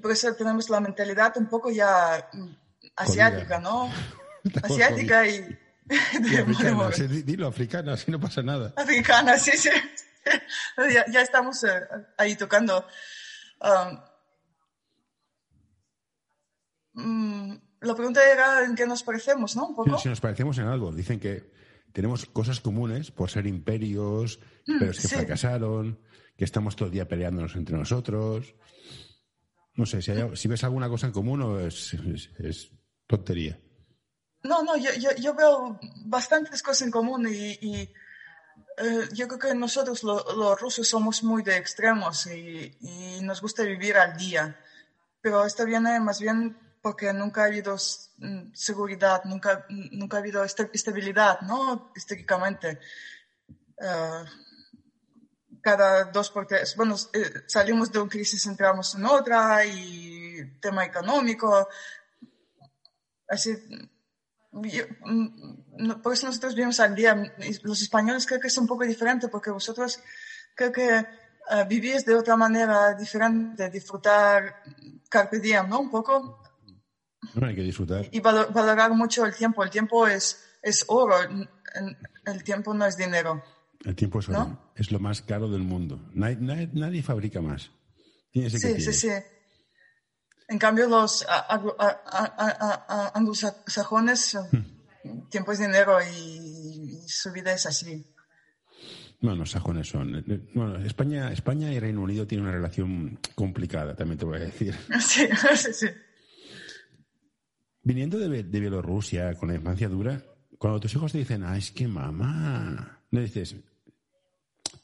Por 0.00 0.12
eso 0.12 0.34
tenemos 0.34 0.68
la 0.70 0.80
mentalidad 0.80 1.36
un 1.36 1.48
poco 1.48 1.70
ya 1.70 2.28
mm, 2.32 2.48
asiática, 2.96 3.58
¿no? 3.58 3.90
Asiática 4.62 5.26
y... 5.26 5.58
Y 5.90 6.36
africana, 6.36 6.86
de- 6.88 6.92
sí, 6.96 7.06
di- 7.08 7.22
dilo 7.22 7.48
africana, 7.48 7.94
así 7.94 8.12
no 8.12 8.20
pasa 8.20 8.42
nada. 8.42 8.72
Africana, 8.76 9.36
sí, 9.38 9.52
sí. 9.56 9.70
Ya, 10.92 11.04
ya 11.10 11.20
estamos 11.22 11.64
eh, 11.64 11.80
ahí 12.16 12.36
tocando. 12.36 12.86
Um, 13.60 13.98
mm, 16.92 17.54
la 17.80 17.94
pregunta 17.94 18.20
era 18.30 18.64
en 18.64 18.74
qué 18.74 18.86
nos 18.86 19.02
parecemos, 19.02 19.56
¿no? 19.56 19.68
Un 19.68 19.74
poco. 19.76 19.98
Si 19.98 20.08
nos 20.08 20.20
parecemos 20.20 20.58
en 20.58 20.66
algo, 20.66 20.92
dicen 20.92 21.18
que 21.18 21.50
tenemos 21.92 22.26
cosas 22.26 22.60
comunes 22.60 23.10
por 23.10 23.30
ser 23.30 23.46
imperios, 23.46 24.38
Mm, 24.66 24.78
pero 24.78 24.90
es 24.92 25.00
que 25.00 25.08
sí. 25.08 25.14
fracasaron, 25.16 25.98
que 26.36 26.44
estamos 26.44 26.76
todo 26.76 26.86
el 26.86 26.92
día 26.92 27.08
peleándonos 27.08 27.56
entre 27.56 27.76
nosotros. 27.76 28.54
No 29.74 29.86
sé, 29.86 30.02
si, 30.02 30.10
hay- 30.10 30.36
si 30.36 30.48
ves 30.48 30.64
alguna 30.64 30.88
cosa 30.88 31.06
en 31.06 31.12
común 31.12 31.42
o 31.42 31.58
es, 31.60 31.94
es- 32.38 32.70
tontería. 33.06 33.58
No, 34.42 34.62
no, 34.62 34.76
yo, 34.76 34.90
yo, 34.98 35.10
yo 35.16 35.34
veo 35.34 35.78
bastantes 36.06 36.62
cosas 36.62 36.82
en 36.82 36.90
común 36.90 37.26
y, 37.28 37.58
eh, 38.78 39.08
yo 39.12 39.26
creo 39.28 39.38
que 39.38 39.54
nosotros 39.54 40.02
lo- 40.02 40.24
los 40.34 40.60
rusos 40.60 40.88
somos 40.88 41.22
muy 41.22 41.42
de 41.42 41.56
extremos 41.56 42.26
y, 42.26 42.76
nos 43.22 43.40
gusta 43.42 43.62
vivir 43.64 43.96
al 43.96 44.16
día. 44.16 44.58
Pero 45.20 45.44
esto 45.44 45.66
viene 45.66 46.00
más 46.00 46.20
bien 46.20 46.56
porque 46.80 47.12
nunca 47.12 47.42
ha 47.42 47.46
habido 47.46 47.76
mm, 48.18 48.52
seguridad, 48.54 49.22
nunca, 49.24 49.66
nunca 49.68 50.16
ha 50.16 50.20
habido 50.20 50.42
esta- 50.44 50.70
estabilidad, 50.72 51.40
¿no? 51.42 51.92
Históricamente. 51.94 52.78
Eh, 53.82 54.24
cada 55.62 56.04
dos 56.04 56.30
por 56.30 56.46
tres, 56.46 56.74
bueno, 56.76 56.96
eh, 57.12 57.42
salimos 57.46 57.90
de 57.92 57.98
una 58.00 58.10
crisis, 58.10 58.46
entramos 58.46 58.94
en 58.94 59.04
otra 59.04 59.64
y 59.64 60.58
tema 60.60 60.84
económico. 60.84 61.68
Así, 63.28 63.56
yo, 64.52 64.84
mm, 65.04 66.00
por 66.02 66.12
eso 66.14 66.26
nosotros 66.26 66.54
vivimos 66.54 66.80
al 66.80 66.94
día. 66.94 67.14
Los 67.62 67.82
españoles 67.82 68.26
creo 68.26 68.40
que 68.40 68.48
es 68.48 68.58
un 68.58 68.66
poco 68.66 68.84
diferente 68.84 69.28
porque 69.28 69.50
vosotros 69.50 70.00
creo 70.54 70.72
que 70.72 70.88
eh, 70.98 71.64
vivís 71.68 72.04
de 72.04 72.14
otra 72.16 72.36
manera 72.36 72.94
diferente, 72.94 73.70
disfrutar 73.70 74.62
carpe 75.08 75.38
diem, 75.38 75.68
¿no? 75.68 75.80
Un 75.80 75.90
poco 75.90 76.42
No 77.34 77.46
hay 77.46 77.54
que 77.54 77.62
disfrutar. 77.62 78.08
y 78.10 78.20
valo- 78.20 78.48
valorar 78.52 78.90
mucho 78.92 79.24
el 79.24 79.34
tiempo. 79.34 79.62
El 79.62 79.70
tiempo 79.70 80.06
es, 80.08 80.44
es 80.62 80.84
oro, 80.88 81.20
el, 81.20 81.48
el 82.26 82.42
tiempo 82.44 82.74
no 82.74 82.84
es 82.86 82.96
dinero. 82.96 83.42
El 83.84 83.94
tiempo 83.96 84.20
es, 84.20 84.28
oro. 84.28 84.38
¿No? 84.38 84.72
es 84.76 84.90
lo 84.92 84.98
más 84.98 85.22
caro 85.22 85.48
del 85.48 85.62
mundo. 85.62 86.00
Nadie, 86.12 86.36
nadie- 86.36 86.70
nadie 86.72 87.02
fabrica 87.02 87.40
más. 87.40 87.70
Que 88.32 88.48
Sí, 88.50 88.80
sí, 88.80 88.92
sí. 88.92 89.08
En 90.48 90.58
cambio, 90.58 90.88
los 90.88 91.24
anglosajones, 93.14 94.34
eh, 94.34 94.40
tiempo 95.30 95.52
es 95.52 95.58
dinero 95.60 95.98
y, 96.02 97.02
y 97.04 97.08
su 97.08 97.32
vida 97.32 97.52
es 97.52 97.66
así. 97.66 98.04
No, 99.20 99.34
los 99.36 99.50
sajones 99.50 99.88
son. 99.88 100.16
eh, 100.16 100.50
Bueno, 100.54 100.76
España, 100.78 101.30
España 101.32 101.72
y 101.72 101.78
Reino 101.78 102.02
Unido 102.02 102.26
tienen 102.26 102.46
una 102.46 102.54
relación 102.54 103.18
complicada, 103.34 103.94
también 103.94 104.18
te 104.18 104.24
voy 104.24 104.36
a 104.38 104.40
decir. 104.40 104.74
Sí, 105.00 105.26
sí, 105.56 105.72
sí. 105.72 105.86
Viniendo 107.82 108.18
de, 108.18 108.42
de 108.44 108.60
Bielorrusia 108.60 109.34
con 109.34 109.48
la 109.48 109.54
infancia 109.56 109.88
dura, 109.88 110.22
cuando 110.58 110.80
tus 110.80 110.92
hijos 110.94 111.12
te 111.12 111.18
dicen, 111.18 111.44
ah, 111.44 111.56
es 111.56 111.70
que 111.70 111.88
mamá, 111.88 113.02
no 113.10 113.20
dices, 113.20 113.56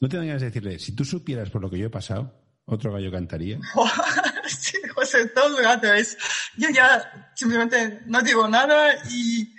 no 0.00 0.08
te 0.08 0.16
dan 0.16 0.26
ganas 0.26 0.42
de 0.42 0.48
decirle, 0.48 0.78
si 0.78 0.94
tú 0.94 1.04
supieras 1.04 1.50
por 1.50 1.60
lo 1.62 1.70
que 1.70 1.78
yo 1.78 1.86
he 1.86 1.90
pasado, 1.90 2.32
otro 2.66 2.92
gallo 2.92 3.10
cantaría. 3.10 3.58
Sí, 4.48 4.78
José, 4.94 5.26
todo 5.26 5.58
el 5.58 5.64
rato 5.64 5.92
es. 5.92 6.16
Yo 6.56 6.68
ya 6.70 7.32
simplemente 7.34 8.02
no 8.06 8.22
digo 8.22 8.46
nada 8.46 8.94
y 9.10 9.52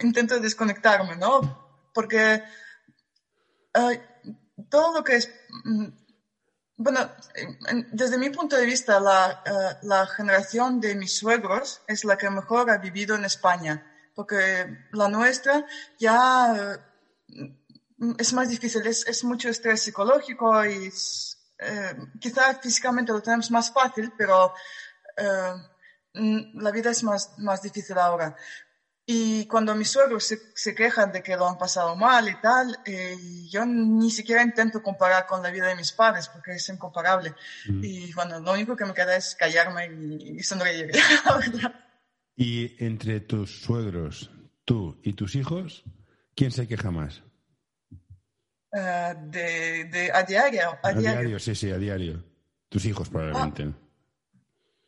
intento 0.00 0.40
desconectarme, 0.40 1.16
¿no? 1.16 1.90
Porque 1.92 2.42
todo 4.70 4.94
lo 4.94 5.04
que 5.04 5.16
es. 5.16 5.30
mm, 5.64 5.86
Bueno, 6.76 7.08
en- 7.68 7.86
desde 7.92 8.18
mi 8.18 8.30
punto 8.30 8.56
de 8.56 8.66
vista, 8.66 8.98
la, 8.98 9.42
eh, 9.46 9.76
la 9.82 10.06
generación 10.06 10.80
de 10.80 10.94
mis 10.96 11.16
suegros 11.18 11.82
es 11.86 12.04
la 12.04 12.16
que 12.16 12.28
mejor 12.30 12.68
ha 12.70 12.78
vivido 12.78 13.14
en 13.14 13.24
España, 13.24 13.86
porque 14.14 14.66
la 14.92 15.08
nuestra 15.08 15.64
ya 16.00 16.78
eh, 17.28 17.56
es 18.18 18.32
más 18.32 18.48
difícil, 18.48 18.86
es, 18.86 19.06
es 19.06 19.24
mucho 19.24 19.48
estrés 19.48 19.82
psicológico 19.82 20.64
y 20.64 20.90
eh, 21.58 21.96
quizás 22.20 22.60
físicamente 22.62 23.12
lo 23.12 23.22
tenemos 23.22 23.50
más 23.50 23.72
fácil, 23.72 24.12
pero 24.16 24.52
eh, 25.16 25.54
mm, 26.14 26.60
la 26.60 26.70
vida 26.70 26.90
es 26.90 27.02
más, 27.02 27.38
más 27.38 27.62
difícil 27.62 27.98
ahora. 27.98 28.36
Y 29.06 29.46
cuando 29.46 29.74
mis 29.74 29.90
suegros 29.90 30.24
se, 30.24 30.38
se 30.54 30.74
quejan 30.74 31.12
de 31.12 31.22
que 31.22 31.36
lo 31.36 31.46
han 31.46 31.58
pasado 31.58 31.94
mal 31.94 32.26
y 32.26 32.40
tal, 32.40 32.78
eh, 32.86 33.16
yo 33.50 33.66
ni 33.66 34.10
siquiera 34.10 34.42
intento 34.42 34.82
comparar 34.82 35.26
con 35.26 35.42
la 35.42 35.50
vida 35.50 35.66
de 35.66 35.76
mis 35.76 35.92
padres 35.92 36.28
porque 36.28 36.52
es 36.52 36.68
incomparable. 36.70 37.34
Y 37.66 38.12
bueno, 38.14 38.40
lo 38.40 38.52
único 38.52 38.74
que 38.74 38.86
me 38.86 38.94
queda 38.94 39.14
es 39.14 39.34
callarme 39.34 39.88
y, 39.88 40.38
y 40.38 40.42
sonreír. 40.42 40.90
la 41.26 41.36
verdad. 41.36 41.84
Y 42.34 42.82
entre 42.82 43.20
tus 43.20 43.60
suegros, 43.60 44.30
tú 44.64 44.98
y 45.02 45.12
tus 45.12 45.34
hijos, 45.34 45.84
¿quién 46.34 46.50
se 46.50 46.66
queja 46.66 46.90
más? 46.90 47.22
Eh, 48.76 49.14
de, 49.30 49.84
de, 49.84 50.10
a 50.12 50.22
diario, 50.24 50.70
a, 50.82 50.88
A 50.88 50.92
diario. 50.92 51.20
diario, 51.20 51.38
sí, 51.38 51.54
sí, 51.54 51.70
a 51.70 51.78
diario. 51.78 52.24
Tus 52.68 52.84
hijos 52.86 53.08
probablemente. 53.08 53.66
¿no? 53.66 53.74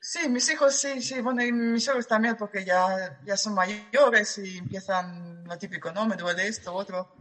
Sí, 0.01 0.29
mis 0.29 0.49
hijos 0.53 0.75
sí, 0.75 1.01
sí, 1.01 1.21
bueno, 1.21 1.45
y 1.45 1.53
mis 1.53 1.85
suegros 1.85 2.07
también 2.07 2.37
porque 2.37 2.65
ya, 2.65 3.21
ya 3.25 3.37
son 3.37 3.55
mayores 3.55 4.39
y 4.39 4.59
empiezan 4.59 5.45
lo 5.45 5.57
típico, 5.59 5.93
¿no? 5.93 6.07
Me 6.07 6.17
duele 6.17 6.47
esto, 6.49 6.73
otro. 6.75 7.15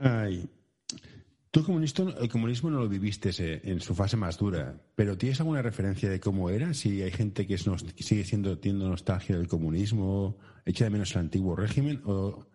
Ay. 0.00 0.48
Tú 1.50 1.60
el 1.60 1.66
comunismo, 1.66 2.10
el 2.10 2.28
comunismo 2.28 2.70
no 2.70 2.80
lo 2.80 2.88
viviste 2.88 3.30
eh, 3.38 3.60
en 3.64 3.80
su 3.80 3.94
fase 3.94 4.16
más 4.18 4.36
dura, 4.36 4.78
pero 4.94 5.16
¿tienes 5.16 5.40
alguna 5.40 5.62
referencia 5.62 6.10
de 6.10 6.20
cómo 6.20 6.50
era? 6.50 6.74
Si 6.74 7.02
hay 7.02 7.10
gente 7.10 7.46
que, 7.46 7.54
es 7.54 7.66
nos- 7.66 7.84
que 7.84 8.02
sigue 8.02 8.24
siendo 8.24 8.58
teniendo 8.58 8.88
nostalgia 8.88 9.36
del 9.36 9.48
comunismo, 9.48 10.38
echa 10.66 10.84
de 10.84 10.90
menos 10.90 11.12
el 11.12 11.20
antiguo 11.20 11.56
régimen, 11.56 12.02
o 12.04 12.46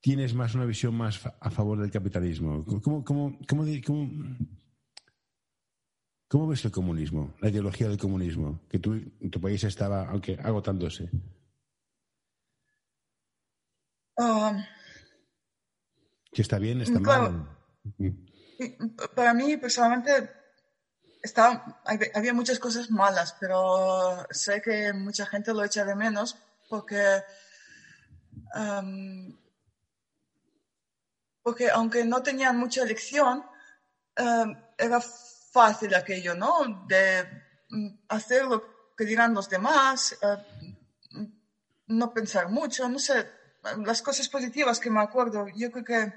tienes 0.00 0.34
más 0.34 0.54
una 0.54 0.64
visión 0.64 0.94
más 0.94 1.20
a 1.26 1.50
favor 1.50 1.80
del 1.80 1.90
capitalismo. 1.90 2.64
¿Cómo, 2.82 3.04
cómo, 3.04 3.38
cómo, 3.48 3.64
di- 3.64 3.82
cómo- 3.82 4.36
cómo 6.28 6.46
ves 6.48 6.64
el 6.64 6.70
comunismo, 6.70 7.34
la 7.40 7.48
ideología 7.48 7.88
del 7.88 7.98
comunismo, 7.98 8.60
que 8.68 8.78
tú, 8.78 8.92
en 8.94 9.30
tu 9.30 9.40
país 9.40 9.64
estaba, 9.64 10.08
aunque 10.08 10.38
agotándose? 10.42 11.10
Que 16.32 16.42
está 16.42 16.58
bien, 16.58 16.80
está 16.80 17.00
Claro. 17.00 17.30
mal. 17.96 18.14
Para 19.14 19.34
mí, 19.34 19.56
personalmente, 19.56 20.30
estaba, 21.22 21.80
hab- 21.84 22.10
había 22.14 22.34
muchas 22.34 22.58
cosas 22.58 22.90
malas, 22.90 23.34
pero 23.40 24.26
sé 24.30 24.60
que 24.62 24.92
mucha 24.92 25.26
gente 25.26 25.52
lo 25.54 25.64
echa 25.64 25.84
de 25.84 25.94
menos 25.94 26.36
porque, 26.68 27.02
porque 31.48 31.70
aunque 31.70 32.04
no 32.04 32.22
tenían 32.22 32.58
mucha 32.58 32.82
elección, 32.82 33.42
am, 34.16 34.50
era 34.76 35.00
fácil 35.00 35.94
aquello, 35.94 36.34
¿no? 36.34 36.84
De 36.86 37.24
mm, 37.70 37.88
hacer 38.10 38.44
lo 38.44 38.94
que 38.94 39.06
digan 39.06 39.32
los 39.32 39.48
demás, 39.48 40.18
mm, 41.12 41.24
no 41.86 42.12
pensar 42.12 42.50
mucho, 42.50 42.86
no 42.86 42.98
sé, 42.98 43.26
las 43.82 44.02
cosas 44.02 44.28
positivas 44.28 44.78
que 44.78 44.90
me 44.90 45.00
acuerdo, 45.00 45.46
yo 45.56 45.72
creo 45.72 45.84
que 45.86 46.12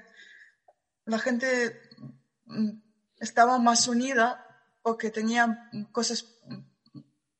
la 1.06 1.18
gente 1.18 1.80
mm, 2.44 2.72
estaba 3.18 3.58
más 3.58 3.88
unida 3.88 4.26
porque 4.82 5.10
tenía 5.10 5.70
cosas 5.92 6.26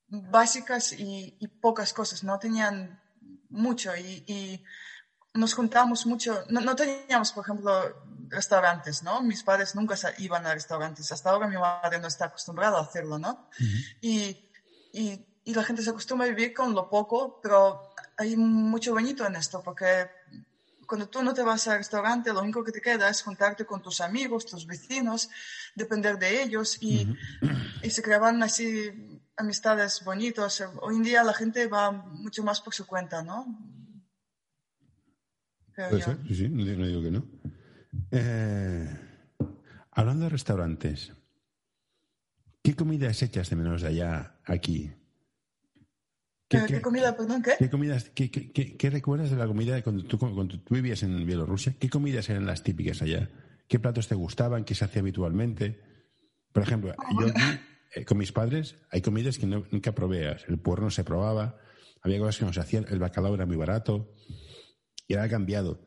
mm, 0.08 0.30
básicas 0.30 0.94
y, 0.94 1.46
pocas 1.60 1.92
cosas, 1.92 2.24
no 2.24 2.38
tenían 2.38 3.02
mucho 3.50 3.94
y 3.94 4.64
nos 5.34 5.54
juntamos 5.54 6.06
mucho, 6.06 6.44
no, 6.48 6.60
no 6.60 6.76
teníamos, 6.76 7.32
por 7.32 7.44
ejemplo, 7.44 7.72
restaurantes, 8.28 9.02
¿no? 9.02 9.22
Mis 9.22 9.42
padres 9.42 9.74
nunca 9.74 9.96
iban 10.18 10.46
a 10.46 10.54
restaurantes, 10.54 11.10
hasta 11.12 11.30
ahora 11.30 11.48
mi 11.48 11.56
madre 11.56 11.98
no 11.98 12.08
está 12.08 12.26
acostumbrada 12.26 12.78
a 12.78 12.82
hacerlo, 12.82 13.18
¿no? 13.18 13.48
y, 14.00 14.50
y, 14.92 15.26
y 15.44 15.54
la 15.54 15.64
gente 15.64 15.82
se 15.82 15.90
acostumbra 15.90 16.26
a 16.26 16.30
vivir 16.30 16.52
con 16.52 16.74
lo 16.74 16.88
poco, 16.88 17.40
pero 17.42 17.94
hay 18.16 18.36
mucho 18.36 18.92
bonito 18.92 19.26
en 19.26 19.36
esto, 19.36 19.62
porque 19.62 20.08
cuando 20.86 21.08
tú 21.08 21.22
no 21.22 21.32
te 21.32 21.42
vas 21.42 21.66
al 21.68 21.78
restaurante, 21.78 22.32
lo 22.32 22.42
único 22.42 22.62
que 22.62 22.72
te 22.72 22.80
queda 22.80 23.08
es 23.08 23.22
juntarte 23.22 23.64
con 23.64 23.80
tus 23.80 24.00
amigos, 24.00 24.44
tus 24.44 24.66
vecinos, 24.66 25.30
depender 25.74 26.18
de 26.18 26.42
ellos 26.42 26.76
y, 26.82 27.08
y 27.82 27.90
se 27.90 28.02
creaban 28.02 28.42
así 28.42 29.20
amistades 29.36 30.04
bonitas. 30.04 30.62
Hoy 30.82 30.96
en 30.96 31.02
día 31.02 31.24
la 31.24 31.32
gente 31.32 31.66
va 31.66 31.90
mucho 31.90 32.42
más 32.42 32.60
por 32.60 32.74
su 32.74 32.86
cuenta, 32.86 33.22
¿no? 33.22 33.46
Creo 35.88 35.90
Puede 35.90 36.00
yo. 36.02 36.06
ser, 36.06 36.18
sí, 36.28 36.34
sí, 36.34 36.48
no, 36.48 36.64
digo- 36.64 36.78
no 36.78 36.86
digo 36.86 37.02
que 37.02 37.10
no. 37.10 37.24
Eh, 38.10 38.88
hablando 39.90 40.24
de 40.24 40.30
restaurantes, 40.30 41.12
¿qué 42.62 42.74
comidas 42.74 43.22
echas 43.22 43.50
de 43.50 43.56
menos 43.56 43.82
de 43.82 43.88
allá 43.88 44.36
aquí? 44.44 44.92
Eh, 46.50 46.64
¿Qué 46.68 46.80
comida, 46.82 47.16
perdón, 47.16 47.42
qué? 47.42 47.52
qué 47.58 47.70
comidas, 47.70 48.10
qué, 48.14 48.30
qué- 48.30 48.52
qué- 48.52 48.76
qué 48.76 48.90
recuerdas 48.90 49.30
de 49.30 49.36
la 49.36 49.46
comida 49.46 49.74
de 49.74 49.82
cuando 49.82 50.04
tú, 50.04 50.18
cuando 50.18 50.60
tú 50.60 50.74
vivías 50.74 51.02
en 51.02 51.24
Bielorrusia? 51.26 51.74
¿Qué 51.78 51.88
comidas 51.88 52.28
eran 52.28 52.44
las 52.44 52.62
típicas 52.62 53.00
allá? 53.00 53.30
¿Qué 53.68 53.78
platos 53.78 54.06
te 54.08 54.14
gustaban? 54.14 54.64
¿Qué 54.64 54.74
se 54.74 54.84
hacía 54.84 55.00
habitualmente? 55.00 55.80
Por 56.52 56.62
ejemplo, 56.62 56.94
yo 57.18 57.26
aquí, 57.28 57.40
eh, 57.94 58.04
con 58.04 58.18
mis 58.18 58.32
padres 58.32 58.76
hay 58.90 59.00
comidas 59.00 59.38
que 59.38 59.46
no- 59.46 59.64
nunca 59.70 59.92
probé. 59.94 60.36
El 60.46 60.58
puerro 60.58 60.84
no 60.84 60.90
se 60.90 61.04
probaba, 61.04 61.58
había 62.02 62.18
cosas 62.18 62.38
que 62.38 62.44
no 62.44 62.52
se 62.52 62.60
hacían, 62.60 62.84
el 62.90 62.98
bacalao 62.98 63.34
era 63.34 63.46
muy 63.46 63.56
barato. 63.56 64.12
Y 65.12 65.14
ahora 65.14 65.26
ha 65.26 65.30
cambiado. 65.30 65.78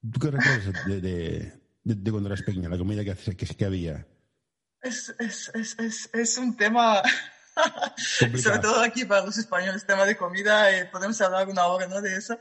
¿Tú 0.00 0.20
qué 0.20 0.30
recuerdas 0.30 0.86
de, 0.86 1.52
de, 1.82 2.10
cuando 2.10 2.28
eras 2.28 2.42
pequeña, 2.42 2.68
la 2.68 2.78
comida 2.78 3.02
que, 3.02 3.34
que, 3.34 3.46
que 3.46 3.64
había? 3.64 4.06
Es, 4.80 5.12
es, 5.18 5.50
es, 5.54 6.08
es, 6.12 6.38
un 6.38 6.56
tema, 6.56 7.02
sobre 7.96 8.60
todo 8.60 8.80
aquí 8.80 9.04
para 9.04 9.26
los 9.26 9.36
españoles, 9.36 9.84
tema 9.84 10.06
de 10.06 10.16
comida, 10.16 10.70
eh, 10.70 10.84
podemos 10.86 11.20
hablar 11.20 11.48
una 11.48 11.66
hora 11.66 11.88
¿no? 11.88 12.00
de 12.00 12.16
eso. 12.16 12.38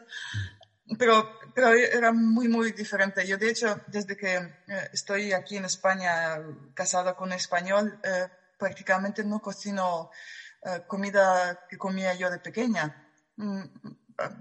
Pero, 1.00 1.40
pero 1.56 1.70
era 1.70 2.12
muy, 2.12 2.48
muy 2.48 2.72
diferente. 2.74 3.26
Yo, 3.26 3.38
de 3.38 3.50
hecho, 3.50 3.82
desde 3.88 4.16
que 4.16 4.36
eh, 4.36 4.90
estoy 4.94 5.34
aquí 5.34 5.58
en 5.58 5.66
España, 5.66 6.40
casada 6.76 7.16
con 7.16 7.30
un 7.30 7.34
español, 7.34 8.00
eh, 8.04 8.28
prácticamente 8.58 9.24
no 9.24 9.42
cocino 9.42 10.12
comida 10.88 11.66
que 11.70 11.78
comía 11.78 12.14
yo 12.16 12.30
de 12.30 12.40
pequeña. 12.40 13.10
Mm, 13.38 13.64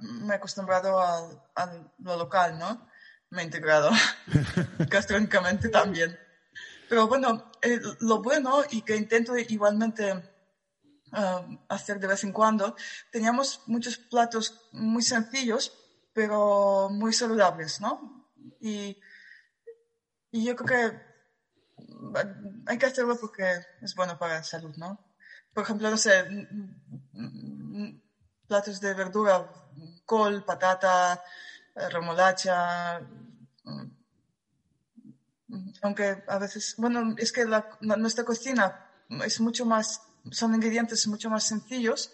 me 0.00 0.34
he 0.34 0.36
acostumbrado 0.36 0.98
a, 1.00 1.72
lo 1.98 2.16
local, 2.16 2.58
¿no? 2.58 2.88
Me 3.30 3.42
he 3.42 3.44
integrado 3.44 3.90
gastronómicamente 4.88 5.68
también. 5.68 6.18
Pero 6.88 7.06
bueno, 7.06 7.50
eh, 7.60 7.80
lo 8.00 8.22
bueno 8.22 8.62
y 8.70 8.82
que 8.82 8.96
intento 8.96 9.36
igualmente 9.36 10.14
um, 11.12 11.58
hacer 11.68 12.00
de 12.00 12.06
vez 12.06 12.24
en 12.24 12.32
cuando, 12.32 12.74
teníamos 13.12 13.62
muchos 13.66 13.98
platos 13.98 14.68
muy 14.72 15.02
sencillos, 15.02 15.72
pero 16.14 16.88
muy 16.90 17.12
saludables, 17.12 17.80
¿no? 17.80 18.26
Y, 18.60 18.98
y 20.30 20.44
yo 20.44 20.56
creo 20.56 20.66
que 20.66 21.08
hay 22.66 22.78
que 22.78 22.86
hacerlo 22.86 23.18
porque 23.20 23.44
es 23.82 23.94
bueno 23.94 24.18
para 24.18 24.34
la 24.34 24.42
salud, 24.42 24.74
¿no? 24.76 25.04
Por 25.52 25.64
ejemplo, 25.64 25.90
no 25.90 25.96
sé, 25.96 26.24
platos 28.48 28.80
de 28.80 28.94
verdura, 28.94 29.46
col, 30.04 30.44
patata, 30.44 31.22
eh, 31.76 31.88
remolacha, 31.90 33.00
aunque 35.82 36.24
a 36.26 36.38
veces, 36.38 36.74
bueno, 36.78 37.14
es 37.16 37.32
que 37.32 37.44
nuestra 37.80 38.24
cocina 38.24 38.90
es 39.24 39.40
mucho 39.40 39.64
más, 39.64 40.02
son 40.30 40.54
ingredientes 40.54 41.06
mucho 41.06 41.30
más 41.30 41.44
sencillos, 41.44 42.12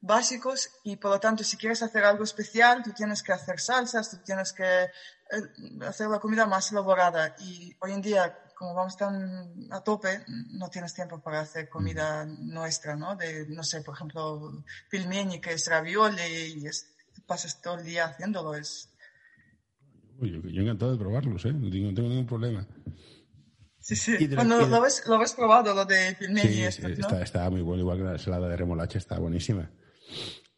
básicos, 0.00 0.70
y 0.84 0.96
por 0.96 1.12
lo 1.12 1.20
tanto, 1.20 1.42
si 1.42 1.56
quieres 1.56 1.82
hacer 1.82 2.04
algo 2.04 2.24
especial, 2.24 2.82
tú 2.82 2.92
tienes 2.92 3.22
que 3.22 3.32
hacer 3.32 3.60
salsas, 3.60 4.10
tú 4.10 4.18
tienes 4.18 4.52
que 4.52 4.84
eh, 4.84 4.90
hacer 5.86 6.08
la 6.08 6.18
comida 6.18 6.46
más 6.46 6.70
elaborada. 6.70 7.34
Y 7.38 7.74
hoy 7.80 7.92
en 7.92 8.02
día, 8.02 8.38
como 8.56 8.74
vamos 8.74 8.96
tan 8.96 9.68
a 9.70 9.82
tope, 9.82 10.24
no 10.50 10.68
tienes 10.70 10.94
tiempo 10.94 11.20
para 11.20 11.40
hacer 11.40 11.68
comida 11.68 12.24
nuestra, 12.24 12.96
¿no? 12.96 13.14
De, 13.14 13.46
no 13.48 13.62
sé, 13.62 13.82
por 13.82 13.94
ejemplo, 13.94 14.64
pilmeni, 14.90 15.40
que 15.40 15.52
es 15.52 15.68
ravioli, 15.68 16.22
y 16.22 16.64
pasas 17.26 17.60
todo 17.60 17.78
el 17.78 17.84
día 17.84 18.06
haciéndolo, 18.06 18.54
es 18.54 18.90
yo, 20.22 20.40
yo, 20.48 20.62
encantado 20.62 20.92
de 20.92 20.98
probarlos, 20.98 21.44
¿eh? 21.44 21.52
No 21.52 21.70
tengo, 21.70 22.08
ningún 22.08 22.26
problema. 22.26 22.66
Sí, 23.78 23.94
sí. 23.94 24.28
Cuando 24.34 24.66
lo, 24.66 24.80
ves, 24.80 25.04
lo 25.06 25.18
ves 25.18 25.34
probado, 25.34 25.74
lo 25.74 25.84
de 25.84 26.16
pilmeni 26.18 26.48
sí, 26.48 26.62
este, 26.62 26.92
está, 26.92 27.22
está, 27.22 27.50
muy 27.50 27.60
bueno, 27.60 27.82
igual 27.82 27.98
que 27.98 28.04
la 28.04 28.12
ensalada 28.12 28.48
de 28.48 28.56
remolacha, 28.56 28.96
está 28.96 29.18
buenísima. 29.18 29.70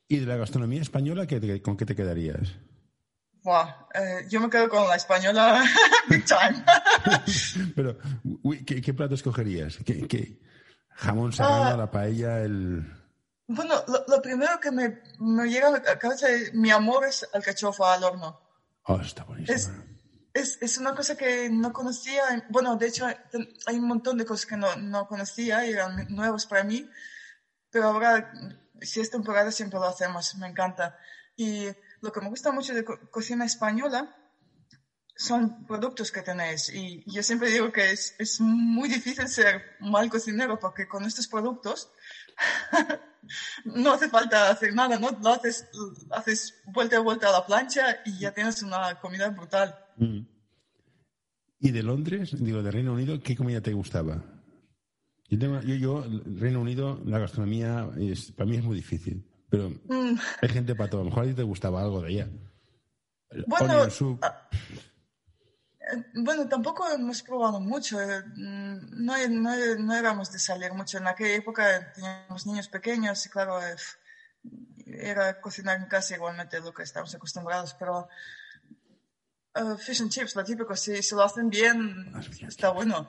¿Y 0.06 0.18
de 0.18 0.26
la 0.26 0.36
gastronomía 0.36 0.80
española, 0.80 1.26
con 1.62 1.76
qué 1.76 1.84
te 1.84 1.96
quedarías? 1.96 2.58
Buah, 3.48 3.88
eh, 3.94 4.26
yo 4.28 4.40
me 4.40 4.50
quedo 4.50 4.68
con 4.68 4.86
la 4.86 4.96
española 4.96 5.64
big 6.10 6.22
time. 6.26 6.62
Pero, 7.74 7.96
¿qué, 8.66 8.82
¿qué, 8.82 8.92
plato 8.92 9.14
escogerías? 9.14 9.78
¿Qué, 9.86 10.06
qué? 10.06 10.38
Jamón 10.90 11.32
serrano, 11.32 11.74
uh, 11.74 11.78
la 11.78 11.90
paella, 11.90 12.40
el... 12.40 12.84
Bueno, 13.46 13.76
lo, 13.88 14.04
lo, 14.06 14.20
primero 14.20 14.60
que 14.60 14.70
me, 14.70 15.00
me 15.18 15.48
llega 15.48 15.68
a 15.68 15.70
la 15.70 15.98
cabeza 15.98 16.28
es 16.28 16.52
mi 16.52 16.70
amor 16.70 17.06
es 17.06 17.26
el 17.32 17.42
cachofa 17.42 17.94
al 17.94 18.04
horno. 18.04 18.38
Oh, 18.82 19.00
está 19.00 19.24
buenísimo. 19.24 19.56
Es, 19.56 19.70
es, 20.34 20.58
es, 20.60 20.76
una 20.76 20.94
cosa 20.94 21.16
que 21.16 21.48
no 21.48 21.72
conocía. 21.72 22.44
Bueno, 22.50 22.76
de 22.76 22.88
hecho, 22.88 23.06
hay 23.06 23.76
un 23.76 23.88
montón 23.88 24.18
de 24.18 24.26
cosas 24.26 24.44
que 24.44 24.58
no, 24.58 24.76
no 24.76 25.08
conocía 25.08 25.66
y 25.66 25.70
eran 25.70 26.06
nuevas 26.10 26.44
para 26.44 26.64
mí. 26.64 26.86
Pero 27.70 27.86
ahora, 27.86 28.30
si 28.82 29.00
es 29.00 29.10
temporada, 29.10 29.50
siempre 29.50 29.78
lo 29.78 29.86
hacemos. 29.86 30.34
Me 30.36 30.48
encanta. 30.48 30.98
Y 31.34 31.68
lo 32.00 32.12
que 32.12 32.20
me 32.20 32.28
gusta 32.28 32.52
mucho 32.52 32.74
de 32.74 32.84
cocina 32.84 33.44
española 33.44 34.14
son 35.18 35.66
productos 35.66 36.12
que 36.12 36.22
tenéis. 36.22 36.72
Y 36.72 37.02
yo 37.06 37.22
siempre 37.24 37.50
digo 37.50 37.72
que 37.72 37.90
es, 37.90 38.14
es 38.18 38.40
muy 38.40 38.88
difícil 38.88 39.26
ser 39.26 39.62
mal 39.80 40.08
cocinero 40.08 40.58
porque 40.60 40.86
con 40.86 41.04
estos 41.04 41.26
productos 41.26 41.90
no 43.64 43.92
hace 43.92 44.08
falta 44.08 44.48
hacer 44.48 44.74
nada, 44.74 44.98
¿no? 44.98 45.10
Lo 45.20 45.30
haces, 45.30 45.68
haces 46.10 46.62
vuelta 46.66 46.98
a 46.98 47.00
vuelta 47.00 47.28
a 47.28 47.32
la 47.32 47.46
plancha 47.46 47.98
y 48.06 48.18
ya 48.20 48.32
tienes 48.32 48.62
una 48.62 49.00
comida 49.00 49.28
brutal. 49.30 49.76
Mm. 49.96 50.20
¿Y 51.60 51.70
de 51.72 51.82
Londres, 51.82 52.36
digo, 52.38 52.62
de 52.62 52.70
Reino 52.70 52.92
Unido, 52.92 53.20
qué 53.20 53.34
comida 53.34 53.60
te 53.60 53.72
gustaba? 53.72 54.22
Yo, 55.28 55.38
tengo, 55.38 55.60
yo, 55.62 55.74
yo 55.74 56.06
Reino 56.26 56.60
Unido, 56.60 57.02
la 57.04 57.18
gastronomía, 57.18 57.90
para 58.36 58.48
mí 58.48 58.56
es 58.56 58.62
muy 58.62 58.76
difícil, 58.76 59.26
pero 59.50 59.70
mm. 59.70 60.18
hay 60.42 60.48
gente 60.48 60.74
para 60.74 60.90
todo. 60.90 61.00
A 61.00 61.04
lo 61.04 61.10
mejor 61.10 61.24
a 61.24 61.26
ti 61.28 61.34
te 61.34 61.42
gustaba 61.42 61.80
algo 61.80 62.02
de 62.02 62.10
ella. 62.10 62.28
Bueno, 63.46 63.88
bueno, 66.14 66.48
tampoco 66.48 66.88
hemos 66.90 67.22
probado 67.22 67.60
mucho. 67.60 68.00
Eh, 68.00 68.22
mm, 68.36 69.04
no, 69.04 69.14
no, 69.28 69.76
no, 69.78 69.94
éramos 69.94 70.32
de 70.32 70.38
salir 70.38 70.72
mucho. 70.72 70.98
En 70.98 71.08
aquella 71.08 71.36
época 71.36 71.92
teníamos 71.92 72.46
niños 72.46 72.68
pequeños 72.68 73.24
y 73.24 73.30
claro, 73.30 73.60
eh, 73.66 73.76
era 74.86 75.40
cocinar 75.40 75.78
en 75.78 75.86
casa 75.86 76.14
igualmente 76.14 76.60
lo 76.60 76.72
que 76.72 76.82
estamos 76.82 77.14
acostumbrados, 77.14 77.74
pero 77.74 78.08
uh, 79.56 79.76
fish 79.76 80.02
and 80.02 80.10
chips, 80.10 80.36
lo 80.36 80.44
típico, 80.44 80.74
si, 80.76 81.02
si 81.02 81.14
lo 81.14 81.22
hacen 81.22 81.50
bien, 81.50 82.12
está 82.46 82.70
bueno. 82.70 83.08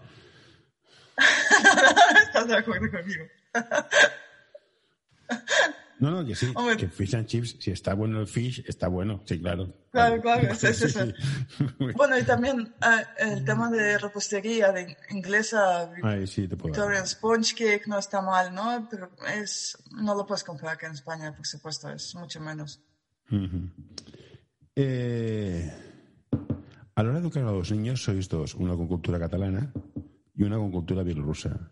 ¿Estás 2.23 2.47
de 2.47 2.57
acuerdo 2.57 2.89
conmigo? 2.91 3.25
No, 5.99 6.11
no, 6.11 6.25
que 6.25 6.33
sí, 6.33 6.53
que 6.77 6.87
fish 6.87 7.13
and 7.15 7.27
chips, 7.27 7.57
si 7.59 7.71
está 7.71 7.93
bueno 7.93 8.21
el 8.21 8.27
fish, 8.27 8.63
está 8.65 8.87
bueno, 8.87 9.21
sí, 9.25 9.39
claro. 9.39 9.73
Claro, 9.91 10.21
claro, 10.21 10.47
es 10.51 10.63
eso. 10.63 11.11
bueno, 11.95 12.17
y 12.17 12.23
también 12.23 12.61
uh, 12.61 13.03
el 13.17 13.43
tema 13.43 13.69
de 13.69 13.97
repostería 13.97 14.71
de 14.71 14.95
inglesa, 15.09 15.91
Ay, 16.01 16.25
sí, 16.25 16.47
Victorian 16.47 17.05
Sponge 17.05 17.53
Cake 17.53 17.87
no 17.87 17.99
está 17.99 18.21
mal, 18.21 18.53
¿no? 18.55 18.87
Pero 18.89 19.11
es, 19.35 19.77
no 19.91 20.15
lo 20.15 20.25
puedes 20.25 20.45
comprar 20.45 20.75
aquí 20.75 20.85
en 20.85 20.93
España, 20.93 21.35
por 21.35 21.45
supuesto, 21.45 21.89
es 21.89 22.15
mucho 22.15 22.39
menos. 22.39 22.81
eh, 24.75 25.73
a 26.95 27.03
la 27.03 27.09
hora 27.09 27.19
de 27.19 27.25
educar 27.25 27.43
a 27.43 27.51
los 27.51 27.71
niños 27.71 28.03
sois 28.03 28.29
dos, 28.29 28.55
una 28.55 28.75
con 28.75 28.87
cultura 28.87 29.19
catalana 29.19 29.73
y 30.33 30.43
una 30.43 30.55
con 30.57 30.71
cultura 30.71 31.03
bielorrusa. 31.03 31.71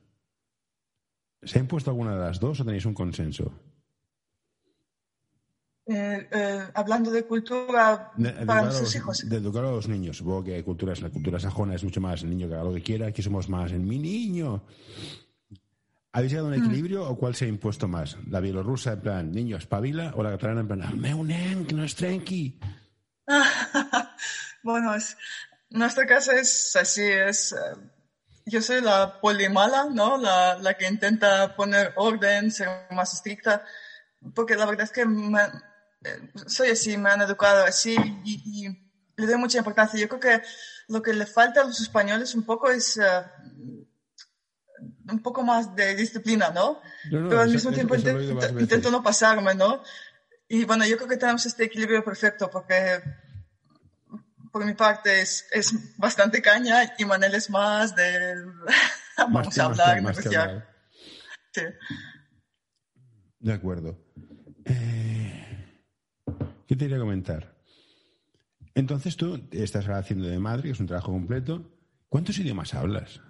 ¿Se 1.44 1.60
ha 1.60 1.62
impuesto 1.62 1.92
alguna 1.92 2.14
de 2.14 2.20
las 2.20 2.42
dos 2.42 2.60
o 2.60 2.66
tenéis 2.66 2.86
un 2.86 2.94
consenso? 2.94 3.54
Eh, 5.90 6.28
eh, 6.32 6.68
hablando 6.74 7.10
de 7.12 7.24
cultura 7.24 8.12
para 8.46 8.72
sus 8.72 8.94
hijos. 8.96 9.28
De 9.28 9.38
educar 9.38 9.64
a 9.64 9.72
los 9.72 9.88
niños. 9.88 10.18
Supongo 10.18 10.44
que 10.44 10.64
culturas, 10.64 11.02
la 11.02 11.10
cultura 11.10 11.40
sajona 11.40 11.76
es 11.76 11.84
mucho 11.84 12.02
más 12.02 12.24
el 12.24 12.30
niño 12.30 12.50
que 12.50 12.56
haga 12.56 12.66
lo 12.66 12.74
que 12.74 12.84
quiera. 12.84 13.08
Aquí 13.08 13.22
somos 13.22 13.48
más 13.48 13.72
en 13.72 13.88
mi 13.88 13.98
niño. 13.98 14.64
¿Habéis 16.12 16.32
llegado 16.32 16.50
a 16.50 16.52
un 16.52 16.60
mm. 16.60 16.66
equilibrio 16.66 17.08
o 17.08 17.18
cuál 17.18 17.36
se 17.36 17.46
ha 17.46 17.48
impuesto 17.48 17.88
más? 17.88 18.18
¿La 18.30 18.42
bielorrusa 18.42 18.94
en 18.94 19.02
plan 19.02 19.32
niño 19.32 19.56
espabila 19.56 20.14
o 20.16 20.24
la 20.24 20.32
catalana 20.32 20.62
en 20.62 20.68
plan 20.68 21.00
me 21.00 21.14
unen, 21.14 21.66
que 21.66 21.76
no 21.76 21.84
es 21.84 21.96
tranqui? 21.96 22.60
bueno, 24.64 24.94
es, 24.94 25.16
nuestra 25.70 26.06
casa 26.06 26.38
es 26.40 26.76
así, 26.76 27.04
es... 27.04 27.54
Eh, 27.54 27.80
yo 28.46 28.62
soy 28.62 28.82
la 28.82 29.20
polimala, 29.20 29.88
¿no? 29.92 30.18
La, 30.18 30.58
la 30.58 30.74
que 30.74 30.88
intenta 30.88 31.56
poner 31.56 31.94
orden, 31.98 32.50
ser 32.50 32.70
más 32.92 33.14
estricta, 33.14 33.64
porque 34.34 34.56
la 34.56 34.66
verdad 34.66 34.86
es 34.86 34.92
que 34.92 35.06
me, 35.06 35.42
soy 36.48 36.70
así, 36.70 36.98
me 36.98 37.10
han 37.10 37.22
educado 37.22 37.66
así 37.66 37.96
y, 38.24 38.68
le 39.16 39.26
doy 39.26 39.38
mucha 39.38 39.58
importancia. 39.58 40.00
Yo 40.00 40.08
creo 40.08 40.20
que 40.20 40.48
lo 40.90 41.02
que 41.02 41.14
le 41.14 41.26
falta 41.26 41.62
a 41.62 41.64
los 41.64 41.82
españoles 41.82 42.36
un 42.36 42.44
poco 42.44 42.70
es 42.70 42.98
eh, 42.98 43.24
un 45.10 45.24
poco 45.24 45.44
más 45.44 45.76
de 45.76 45.96
disciplina, 45.96 46.52
¿no? 46.52 46.80
Pero 47.10 47.42
al 47.42 47.50
mismo 47.50 47.72
tiempo 47.72 47.96
intento, 47.96 48.92
no 48.92 49.02
pasarme, 49.02 49.56
¿no? 49.56 49.82
Y 50.48 50.66
bueno, 50.66 50.86
yo 50.86 50.98
creo 50.98 51.10
que 51.10 51.18
tenemos 51.18 51.46
este 51.48 51.64
equilibrio 51.64 52.04
perfecto 52.04 52.48
porque 52.50 53.02
por 54.52 54.64
mi 54.64 54.76
parte 54.76 55.22
es, 55.22 55.48
es 55.52 55.98
bastante 55.98 56.40
caña 56.42 56.94
y 56.98 57.06
Manel 57.06 57.34
es 57.34 57.50
más 57.50 57.96
de 57.96 58.36
vamos 59.18 59.58
a 59.58 59.66
hablar, 59.66 60.02
negociar. 60.02 60.70
Sí. 61.54 61.64
De 63.40 63.54
acuerdo. 63.54 64.00
Eh... 64.66 64.97
¿Qué 66.68 66.76
te 66.76 66.86
quería 66.86 67.00
comentar? 67.00 67.56
Entonces 68.76 69.16
tú 69.16 69.48
estás 69.52 69.88
haciendo 69.88 70.28
de 70.28 70.38
madre, 70.38 70.64
que 70.64 70.72
es 70.72 70.80
un 70.80 70.88
trabajo 70.88 71.12
completo. 71.12 71.72
¿Cuántos 72.10 72.38
idiomas 72.40 72.74
hablas? 72.74 73.22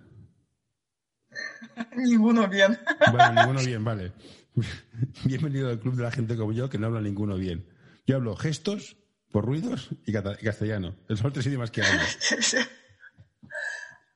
ninguno 1.95 2.47
bien. 2.47 2.77
bueno, 3.11 3.33
ninguno 3.33 3.59
bien, 3.63 3.83
vale. 3.83 4.11
Bienvenido 5.23 5.69
al 5.69 5.79
club 5.79 5.95
de 5.95 6.03
la 6.03 6.11
gente 6.11 6.35
como 6.35 6.51
yo 6.51 6.69
que 6.69 6.79
no 6.79 6.87
habla 6.87 6.99
ninguno 6.99 7.37
bien. 7.37 7.67
Yo 8.07 8.15
hablo 8.15 8.35
gestos, 8.35 8.97
por 9.31 9.45
ruidos 9.45 9.89
y, 10.05 10.13
castellano. 10.13 10.95
Son 11.09 11.23
los 11.23 11.33
tres 11.33 11.45
idiomas 11.45 11.69
que 11.69 11.83
hablo. 11.83 12.01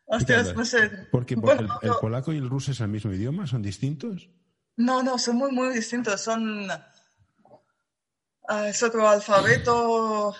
Hostias, 0.05 0.55
no 0.55 0.65
sé. 0.65 0.89
Porque, 1.11 1.35
el, 1.35 1.91
polaco 2.01 2.33
y 2.33 2.37
el 2.37 2.49
ruso 2.49 2.71
es 2.71 2.81
el 2.81 2.87
mismo 2.87 3.13
idioma, 3.13 3.47
son 3.47 3.61
distintos. 3.61 4.29
No, 4.77 5.03
no, 5.03 5.17
son 5.17 5.37
muy, 5.37 5.51
muy 5.51 5.73
distintos. 5.73 6.19
Son. 6.21 6.67
Ah, 8.53 8.67
es 8.67 8.83
otro 8.83 9.07
alfabeto. 9.07 10.35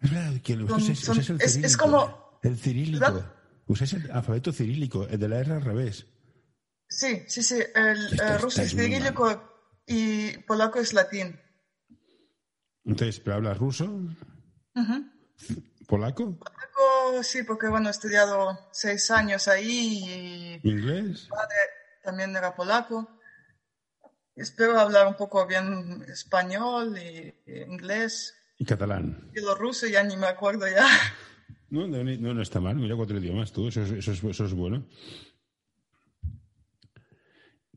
Es 0.00 0.10
verdad, 0.10 0.40
que 0.42 0.54
el 0.54 0.66
es, 1.62 1.76
como. 1.76 2.40
El 2.42 2.58
cirílico. 2.58 3.24
Usáis 3.66 3.92
el 3.92 4.10
alfabeto 4.10 4.52
cirílico, 4.52 5.06
el 5.06 5.20
de 5.20 5.28
la 5.28 5.38
R 5.38 5.52
al 5.52 5.62
revés. 5.62 6.06
Sí, 6.88 7.22
sí, 7.28 7.44
sí. 7.44 7.62
El, 7.72 8.40
ruso 8.40 8.62
es 8.62 8.70
cirílico 8.70 9.70
y 9.86 10.38
polaco 10.38 10.80
es 10.80 10.92
latín. 10.92 11.40
Entonces, 12.84 13.20
¿pero 13.20 13.36
hablas 13.36 13.58
ruso? 13.58 13.84
¿Polaco? 15.86 16.36
Polaco, 16.38 17.22
sí, 17.22 17.44
porque 17.44 17.68
bueno, 17.68 17.88
he 17.88 17.92
estudiado 17.92 18.58
seis 18.72 19.08
años 19.12 19.46
ahí 19.46 20.60
y... 20.62 20.68
¿Inglés? 20.68 21.24
Mi 21.24 21.28
padre 21.28 21.56
también 22.02 22.34
era 22.34 22.56
polaco. 22.56 23.15
Espero 24.36 24.78
hablar 24.78 25.06
un 25.06 25.14
poco 25.14 25.46
bien 25.46 26.04
español 26.08 26.96
y, 26.98 27.34
inglés. 27.62 28.34
¿Y 28.58 28.66
catalán? 28.66 29.30
Y 29.34 29.40
lo 29.40 29.54
ruso 29.54 29.86
ya 29.86 30.02
ni 30.02 30.16
me 30.16 30.26
acuerdo 30.26 30.68
ya. 30.68 30.86
No, 31.68 31.84
no, 31.88 32.04
no 32.04 32.42
está 32.42 32.60
mal. 32.60 32.76
Mira 32.76 32.94
cuatro 32.94 33.18
idiomas 33.18 33.50
tú. 33.50 33.66
Eso, 33.66 33.82
eso, 33.82 34.12
eso 34.12 34.44
es 34.44 34.54
bueno. 34.54 34.86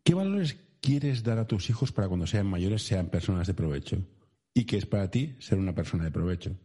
¿Qué 0.03 0.13
valores 0.13 0.57
quieres 0.79 1.23
dar 1.23 1.39
a 1.39 1.47
tus 1.47 1.71
hijos 1.71 1.91
para 1.91 2.07
cuando 2.07 2.27
sean 2.27 2.45
mayores 2.45 2.83
sean 2.83 3.09
personas 3.09 3.47
de 3.47 3.55
provecho? 3.55 4.05
¿Y 4.53 4.65
qué 4.65 4.77
es 4.77 4.85
para 4.85 5.09
ti 5.09 5.35
ser 5.39 5.57
una 5.57 5.73
persona 5.73 6.03
de 6.03 6.11
provecho? 6.11 6.55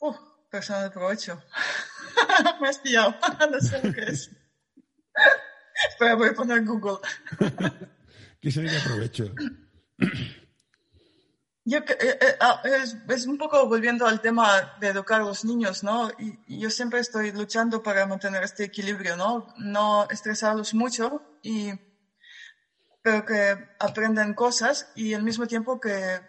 Uh, 0.00 0.14
persona 0.48 0.84
de 0.84 0.90
provecho. 0.90 1.42
Me 2.60 2.68
has 2.68 2.78
pillado. 2.78 3.16
no 3.50 3.60
sé 3.60 3.80
lo 3.82 3.92
que 3.92 4.02
es. 4.02 4.30
Espera, 5.88 6.14
voy 6.14 6.28
a 6.28 6.34
poner 6.34 6.64
Google. 6.64 6.98
¿Qué 8.40 8.50
sería 8.50 8.72
de 8.72 8.80
provecho? 8.80 9.34
Yo, 11.64 11.78
eh, 11.78 12.18
eh, 12.20 12.36
ah, 12.40 12.60
es, 13.08 13.26
un 13.26 13.38
poco 13.38 13.68
volviendo 13.68 14.04
al 14.06 14.20
tema 14.20 14.74
de 14.80 14.88
educar 14.88 15.20
a 15.20 15.24
los 15.24 15.44
niños, 15.44 15.84
¿no? 15.84 16.10
Y, 16.18 16.58
yo 16.58 16.70
siempre 16.70 16.98
estoy 16.98 17.30
luchando 17.30 17.82
para 17.82 18.04
mantener 18.04 18.42
este 18.42 18.64
equilibrio, 18.64 19.16
¿no? 19.16 19.54
No 19.58 20.08
estresarlos 20.10 20.74
mucho 20.74 21.22
y 21.42 21.72
pero 23.00 23.24
que 23.24 23.56
aprendan 23.80 24.34
cosas 24.34 24.90
y 24.94 25.14
al 25.14 25.24
mismo 25.24 25.46
tiempo 25.46 25.80
que, 25.80 26.20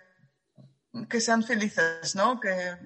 que 1.08 1.22
sean 1.22 1.44
felices, 1.44 2.16
¿no? 2.16 2.40
Que, 2.40 2.78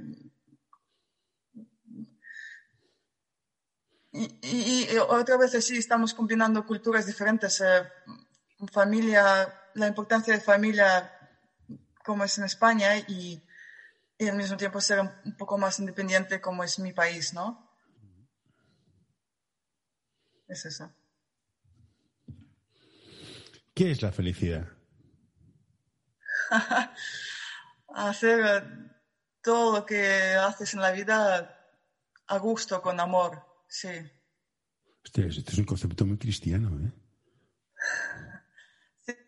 y, 4.18 4.88
y, 4.94 4.98
otra 4.98 5.38
vez 5.38 5.52
sí 5.64 5.78
estamos 5.78 6.14
combinando 6.14 6.66
culturas 6.66 7.06
diferentes. 7.06 7.62
Eh, 7.62 7.84
familia, 8.72 9.54
la 9.76 9.88
importancia 9.88 10.34
de 10.34 10.40
familia 10.40 11.14
como 12.04 12.24
es 12.24 12.38
en 12.38 12.46
España 12.46 12.98
y, 12.98 13.44
y, 14.18 14.28
al 14.28 14.36
mismo 14.36 14.58
tiempo 14.58 14.82
ser 14.82 15.02
un, 15.02 15.38
poco 15.38 15.58
más 15.58 15.78
independiente 15.80 16.42
como 16.42 16.64
es 16.64 16.80
mi 16.80 16.94
país, 16.94 17.34
¿no? 17.34 17.70
Es 20.48 20.66
eso. 20.66 20.92
¿Qué 23.76 23.92
es 23.92 24.02
la 24.02 24.12
felicidad? 24.12 24.68
Hacer 27.94 28.98
todo 29.42 29.80
lo 29.80 29.86
que 29.86 30.34
haces 30.34 30.74
en 30.74 30.82
la 30.82 30.92
vida 30.92 31.54
a 32.26 32.38
gusto, 32.38 32.82
con 32.82 33.00
amor, 33.00 33.47
sí. 33.68 33.90
Este 35.04 35.28
es, 35.28 35.58
un 35.58 35.66
concepto 35.66 36.06
muy 36.06 36.18
cristiano, 36.18 36.78
¿eh? 36.80 36.92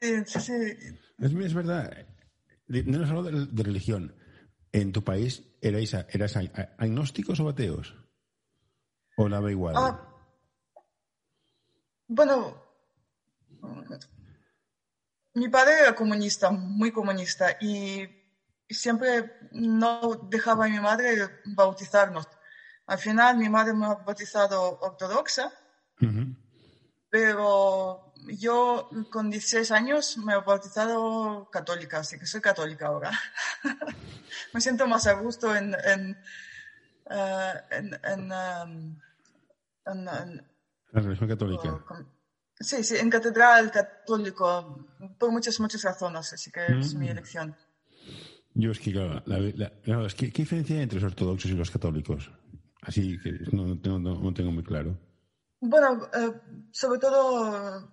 Sí, 0.02 0.24
sí, 0.26 0.40
sí. 0.42 0.54
Es, 1.20 1.54
verdad. 1.54 2.08
No 2.68 3.00
nos 3.00 3.10
hablo 3.10 3.24
de, 3.24 3.64
religión. 3.64 4.16
¿En 4.72 4.92
tu 4.92 5.04
país 5.04 5.44
erais, 5.62 5.94
eras 5.94 6.36
agnósticos 6.78 7.40
o 7.40 7.50
ateos? 7.50 7.96
¿O 9.18 9.30
daba 9.30 9.50
igual? 9.52 9.76
Ah, 9.78 10.10
bueno, 12.08 12.62
mi 15.34 15.48
padre 15.48 15.80
era 15.82 15.96
comunista, 15.96 16.52
muy 16.52 16.92
comunista, 16.92 17.58
y 17.62 18.08
siempre 18.70 19.50
no 19.52 20.28
dejaba 20.30 20.66
a 20.66 20.70
mi 20.70 20.80
madre 20.80 21.42
bautizarnos. 21.46 22.28
Al 22.90 22.98
final 22.98 23.38
mi 23.38 23.48
madre 23.50 23.74
me 23.74 23.86
ha 23.86 23.94
bautizado 23.94 24.80
ortodoxa, 24.82 25.54
pero 27.08 28.14
yo 28.26 28.90
con 29.12 29.30
16 29.30 29.72
años 29.72 30.18
me 30.18 30.34
he 30.34 30.38
bautizado 30.38 31.48
católica, 31.52 32.00
así 32.00 32.18
que 32.18 32.26
soy 32.26 32.42
católica 32.42 32.88
ahora. 32.88 33.12
me 34.54 34.60
siento 34.60 34.88
más 34.88 35.06
a 35.06 35.14
gusto 35.14 35.56
en, 35.56 35.76
en, 35.86 36.18
uh, 37.06 37.54
en, 37.70 38.24
um, 38.32 39.00
la 40.92 41.02
religión 41.02 41.30
católica. 41.30 41.86
Sí, 42.60 42.84
sí, 42.84 42.96
en 42.98 43.12
catedral 43.12 43.70
católico, 43.70 44.88
por 45.20 45.32
muchas, 45.32 45.60
muchas 45.60 45.84
razones, 45.84 46.34
así 46.34 46.52
que 46.52 46.66
es 46.66 46.96
mi 46.96 47.06
mm. 47.06 47.12
elección. 47.12 47.56
Yo 48.56 48.72
es 48.72 48.80
que, 48.80 48.92
claro, 48.92 50.08
¿qué, 50.18 50.28
diferencia 50.32 50.76
hay 50.76 50.82
entre 50.82 51.00
los 51.00 51.12
ortodoxos 51.12 51.52
y 51.52 51.54
los 51.54 51.70
católicos? 51.70 52.32
Así 52.82 53.20
que 53.20 53.32
no, 53.52 53.76
no, 53.76 54.00
no 54.00 54.34
tengo 54.34 54.52
muy 54.52 54.64
claro. 54.64 54.98
Bueno, 55.62 56.10
eh, 56.14 56.32
sobre 56.72 57.00
todo, 57.00 57.92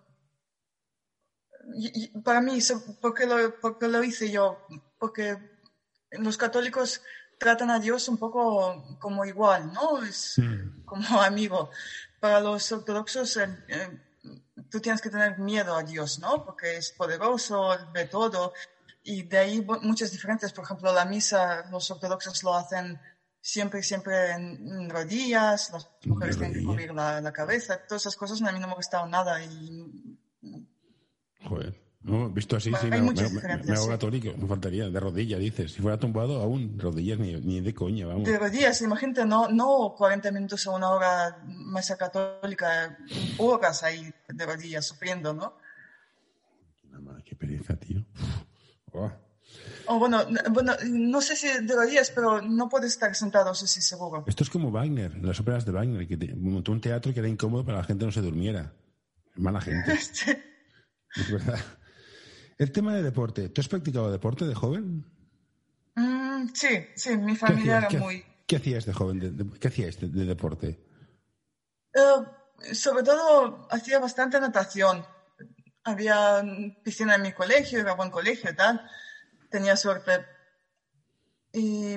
para 2.22 2.40
mí, 2.40 2.58
¿por 3.00 3.14
qué, 3.14 3.26
lo, 3.26 3.58
porque 3.60 3.88
lo 3.88 4.02
hice 4.04 4.30
yo? 4.30 4.66
Porque 4.98 5.36
los 6.12 6.36
católicos 6.36 7.02
tratan 7.38 7.70
a 7.70 7.80
Dios 7.80 8.08
un 8.08 8.18
poco 8.18 8.96
como 8.98 9.24
igual, 9.24 9.72
¿no? 9.72 10.02
Es 10.02 10.38
mm. 10.38 10.84
como 10.84 11.20
amigo. 11.20 11.70
Para 12.20 12.40
los 12.40 12.70
ortodoxos, 12.72 13.38
tú 14.70 14.80
tienes 14.80 15.00
que 15.00 15.10
tener 15.10 15.38
miedo 15.38 15.76
a 15.76 15.82
Dios, 15.82 16.18
¿no? 16.18 16.44
Porque 16.44 16.76
es 16.76 16.92
poderoso, 16.92 17.76
ve 17.92 18.06
todo. 18.06 18.52
Y 19.02 19.24
de 19.24 19.38
ahí 19.38 19.66
muchas 19.82 20.10
diferencias. 20.10 20.52
Por 20.52 20.64
ejemplo, 20.64 20.92
la 20.92 21.04
misa, 21.04 21.68
los 21.70 21.90
ortodoxos 21.90 22.42
lo 22.42 22.54
hacen 22.54 22.98
siempre, 23.46 23.80
siempre 23.82 24.32
en 24.32 24.90
rodillas, 24.90 25.70
las 25.72 25.88
mujeres 26.04 26.36
tienen 26.36 26.54
que 26.58 26.64
cubrir 26.64 26.92
la, 26.92 27.32
cabeza. 27.32 27.78
Todas 27.86 28.02
esas 28.02 28.16
cosas 28.16 28.42
a 28.42 28.50
mí 28.50 28.58
no 28.58 28.66
me 28.66 28.72
ha 28.72 28.76
gustado 28.76 29.06
nada. 29.06 29.42
Y... 29.44 30.18
Joder. 31.44 31.80
No, 32.02 32.28
visto 32.30 32.56
así, 32.56 32.72
sí, 32.80 32.86
me, 32.86 33.00
me, 33.00 33.72
hago 33.72 33.88
católico, 33.88 34.32
me 34.38 34.46
faltaría, 34.46 34.88
de 34.88 35.00
rodillas, 35.00 35.40
dices. 35.40 35.72
Si 35.72 35.82
fuera 35.82 35.98
tumbado, 35.98 36.40
aún 36.40 36.78
rodillas 36.78 37.18
ni, 37.18 37.34
ni 37.34 37.60
de 37.60 37.74
coña, 37.74 38.06
vamos. 38.06 38.24
De 38.24 38.38
rodillas, 38.38 38.80
imagínate, 38.82 39.26
no, 39.26 39.48
no 39.48 39.92
40 39.96 40.30
minutos 40.30 40.64
o 40.68 40.76
una 40.76 40.90
hora 40.90 41.42
mesa 41.44 41.96
católica, 41.96 42.96
horas 43.38 43.82
ahí 43.82 44.12
de 44.28 44.46
rodillas 44.46 44.86
sufriendo, 44.86 45.34
¿no? 45.34 45.54
Qué 47.24 47.34
pereza, 47.34 47.74
tío. 47.76 48.04
Oh. 48.92 49.10
Oh, 49.86 49.98
bueno, 49.98 50.24
bueno, 50.50 50.74
no 50.86 51.20
sé 51.20 51.36
si 51.36 51.46
de 51.48 51.74
rodillas, 51.74 52.10
pero 52.10 52.40
no 52.42 52.68
puedes 52.68 52.92
estar 52.92 53.14
sentado, 53.14 53.52
eso 53.52 53.66
sí, 53.66 53.80
seguro. 53.80 54.24
Esto 54.26 54.44
es 54.44 54.50
como 54.50 54.70
Wagner, 54.70 55.16
las 55.24 55.38
óperas 55.40 55.64
de 55.64 55.72
Wagner, 55.72 56.06
que 56.06 56.34
montó 56.34 56.72
un 56.72 56.80
teatro 56.80 57.12
que 57.12 57.20
era 57.20 57.28
incómodo 57.28 57.64
para 57.64 57.78
que 57.78 57.82
la 57.82 57.86
gente 57.86 58.04
no 58.06 58.12
se 58.12 58.20
durmiera. 58.20 58.72
Mala 59.36 59.60
gente. 59.60 59.92
Es 61.16 61.32
verdad. 61.32 61.58
El 62.58 62.72
tema 62.72 62.94
de 62.94 63.02
deporte. 63.02 63.48
¿Tú 63.48 63.60
has 63.60 63.68
practicado 63.68 64.10
deporte 64.10 64.46
de 64.46 64.54
joven? 64.54 65.04
Mm, 65.94 66.48
sí, 66.54 66.86
sí, 66.94 67.16
mi 67.16 67.36
familia 67.36 67.78
era 67.78 67.90
muy... 67.98 68.24
¿Qué 68.46 68.56
hacías 68.56 68.86
de 68.86 68.92
joven? 68.92 69.52
¿Qué 69.58 69.68
hacías 69.68 69.98
de, 69.98 70.08
deporte? 70.08 70.78
Eh, 71.94 72.74
sobre 72.74 73.02
todo 73.02 73.66
hacía 73.70 73.98
bastante 73.98 74.38
natación. 74.38 75.04
Había 75.84 76.42
piscina 76.82 77.16
en 77.16 77.22
mi 77.22 77.32
colegio, 77.32 77.80
era 77.80 77.94
buen 77.94 78.10
colegio 78.10 78.50
y 78.50 78.54
tal. 78.54 78.88
Tenía 79.56 79.74
suerte. 79.74 80.26
Y 81.50 81.96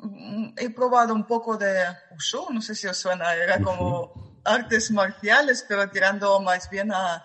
mm, 0.00 0.54
he 0.56 0.70
probado 0.70 1.14
un 1.14 1.24
poco 1.24 1.56
de 1.56 1.84
Wushu, 2.10 2.52
no 2.52 2.60
sé 2.60 2.74
si 2.74 2.88
os 2.88 2.96
suena, 2.96 3.32
era 3.32 3.60
como 3.60 4.40
artes 4.44 4.90
marciales, 4.90 5.64
pero 5.68 5.88
tirando 5.88 6.40
más 6.40 6.68
bien 6.68 6.90
a 6.90 7.24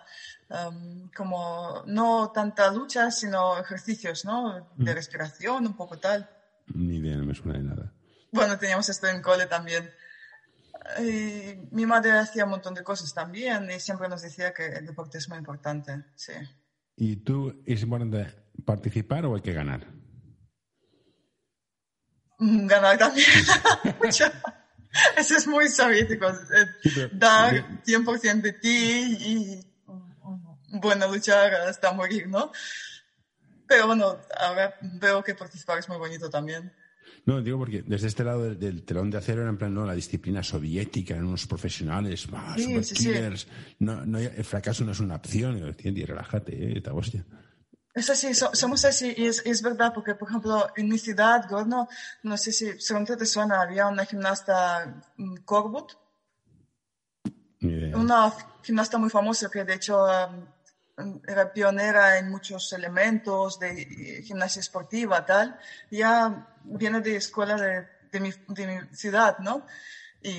como 1.16 1.82
no 1.88 2.32
tanta 2.32 2.72
lucha, 2.72 3.10
sino 3.10 3.58
ejercicios, 3.58 4.24
¿no? 4.24 4.70
De 4.76 4.94
respiración, 4.94 5.66
un 5.66 5.76
poco 5.76 5.98
tal. 5.98 6.30
Ni 6.68 6.98
idea, 6.98 7.18
no 7.18 7.26
me 7.26 7.34
suena 7.34 7.58
de 7.58 7.64
nada. 7.64 7.92
Bueno, 8.32 8.60
teníamos 8.60 8.88
esto 8.88 9.08
en 9.08 9.24
cole 9.24 9.48
también. 9.48 9.90
Y 11.00 11.56
mi 11.72 11.88
madre 11.88 12.12
hacía 12.12 12.44
un 12.44 12.52
montón 12.52 12.76
de 12.76 12.84
cosas 12.84 13.12
también 13.16 13.68
y 13.72 13.80
siempre 13.80 14.10
nos 14.10 14.22
decía 14.22 14.54
que 14.54 14.68
el 14.68 14.86
deporte 14.86 15.18
es 15.18 15.28
muy 15.28 15.40
importante, 15.40 16.04
sí. 16.14 16.34
¿Y 16.96 17.16
tú 17.16 17.64
es 17.66 17.82
importante 17.82 18.45
participar 18.64 19.26
o 19.26 19.36
hay 19.36 19.42
que 19.42 19.54
ganar? 19.54 19.82
mm, 22.40 22.68
ganar 22.68 22.98
también. 22.98 23.28
Eso 25.18 25.36
es 25.38 25.48
muy 25.48 25.68
soviético. 25.68 26.28
eh, 26.30 27.10
Dar 27.12 27.82
100% 27.86 28.42
de 28.42 28.54
ti 28.54 29.18
y 29.20 29.60
bueno, 30.80 31.08
luchar 31.12 31.54
hasta 31.56 31.92
morir, 31.94 32.28
¿no? 32.28 32.52
Pero 33.68 33.88
bueno, 33.88 34.18
ahora 34.38 34.76
veo 34.82 35.24
que 35.24 35.34
participar 35.36 35.80
es 35.80 35.90
muy 35.90 35.98
bonito 35.98 36.30
también. 36.30 36.72
No, 37.26 37.42
digo 37.42 37.58
porque 37.58 37.82
desde 37.82 38.08
este 38.08 38.24
lado 38.24 38.44
del, 38.44 38.60
del 38.60 38.84
telón 38.84 39.10
de 39.10 39.18
acero 39.18 39.42
era 39.42 39.50
en 39.50 39.58
plan, 39.58 39.74
no, 39.74 39.86
la 39.86 39.94
disciplina 39.96 40.44
soviética, 40.44 41.14
eran 41.16 41.26
unos 41.28 41.48
profesionales, 41.48 42.28
bah, 42.30 42.56
Sí. 42.58 43.12
No, 43.80 44.06
no, 44.06 44.20
el 44.20 44.44
fracaso 44.44 44.84
no 44.86 44.92
es 44.92 45.00
una 45.00 45.16
opción. 45.16 45.58
Y 45.58 45.62
yo, 45.62 45.76
"Tiendi, 45.76 46.06
relájate, 46.06 46.54
eh, 46.54 46.74
esta 46.78 46.94
hostia. 46.94 47.26
Es 47.96 48.10
así, 48.10 48.34
so- 48.34 48.54
somos 48.54 48.84
así, 48.84 49.14
y 49.16 49.26
es, 49.28 49.42
es 49.46 49.62
verdad, 49.62 49.94
porque 49.94 50.16
por 50.16 50.28
ejemplo, 50.30 50.68
en 50.76 50.90
mi 50.90 50.98
ciudad, 51.00 51.48
Gorno, 51.50 51.88
no 52.24 52.38
sé 52.38 52.52
si 52.52 52.78
seguramente 52.80 53.16
te 53.16 53.26
suena, 53.26 53.62
había 53.62 53.88
una 53.88 54.06
gimnasta 54.06 55.02
mm, 55.16 55.36
Korbut, 55.46 55.94
Ni 57.62 57.72
idea. 57.72 57.96
una 57.98 58.34
gimnasta 58.64 58.98
muy 58.98 59.10
famosa 59.10 59.50
que 59.50 59.64
de 59.64 59.76
hecho 59.76 60.04
um, 60.98 61.22
era 61.28 61.52
pionera 61.54 62.18
en 62.18 62.30
muchos 62.30 62.72
elementos 62.74 63.60
de 63.60 63.82
eh, 63.82 64.22
gimnasia 64.24 64.60
esportiva, 64.60 65.26
tal. 65.26 65.58
Ya 65.90 66.48
viene 66.66 67.00
de 67.00 67.16
escuela 67.16 67.56
de, 67.56 67.88
de, 68.12 68.20
mi, 68.20 68.32
de 68.50 68.68
mi 68.68 68.96
ciudad, 68.96 69.38
¿no? 69.40 69.66
Y, 70.22 70.32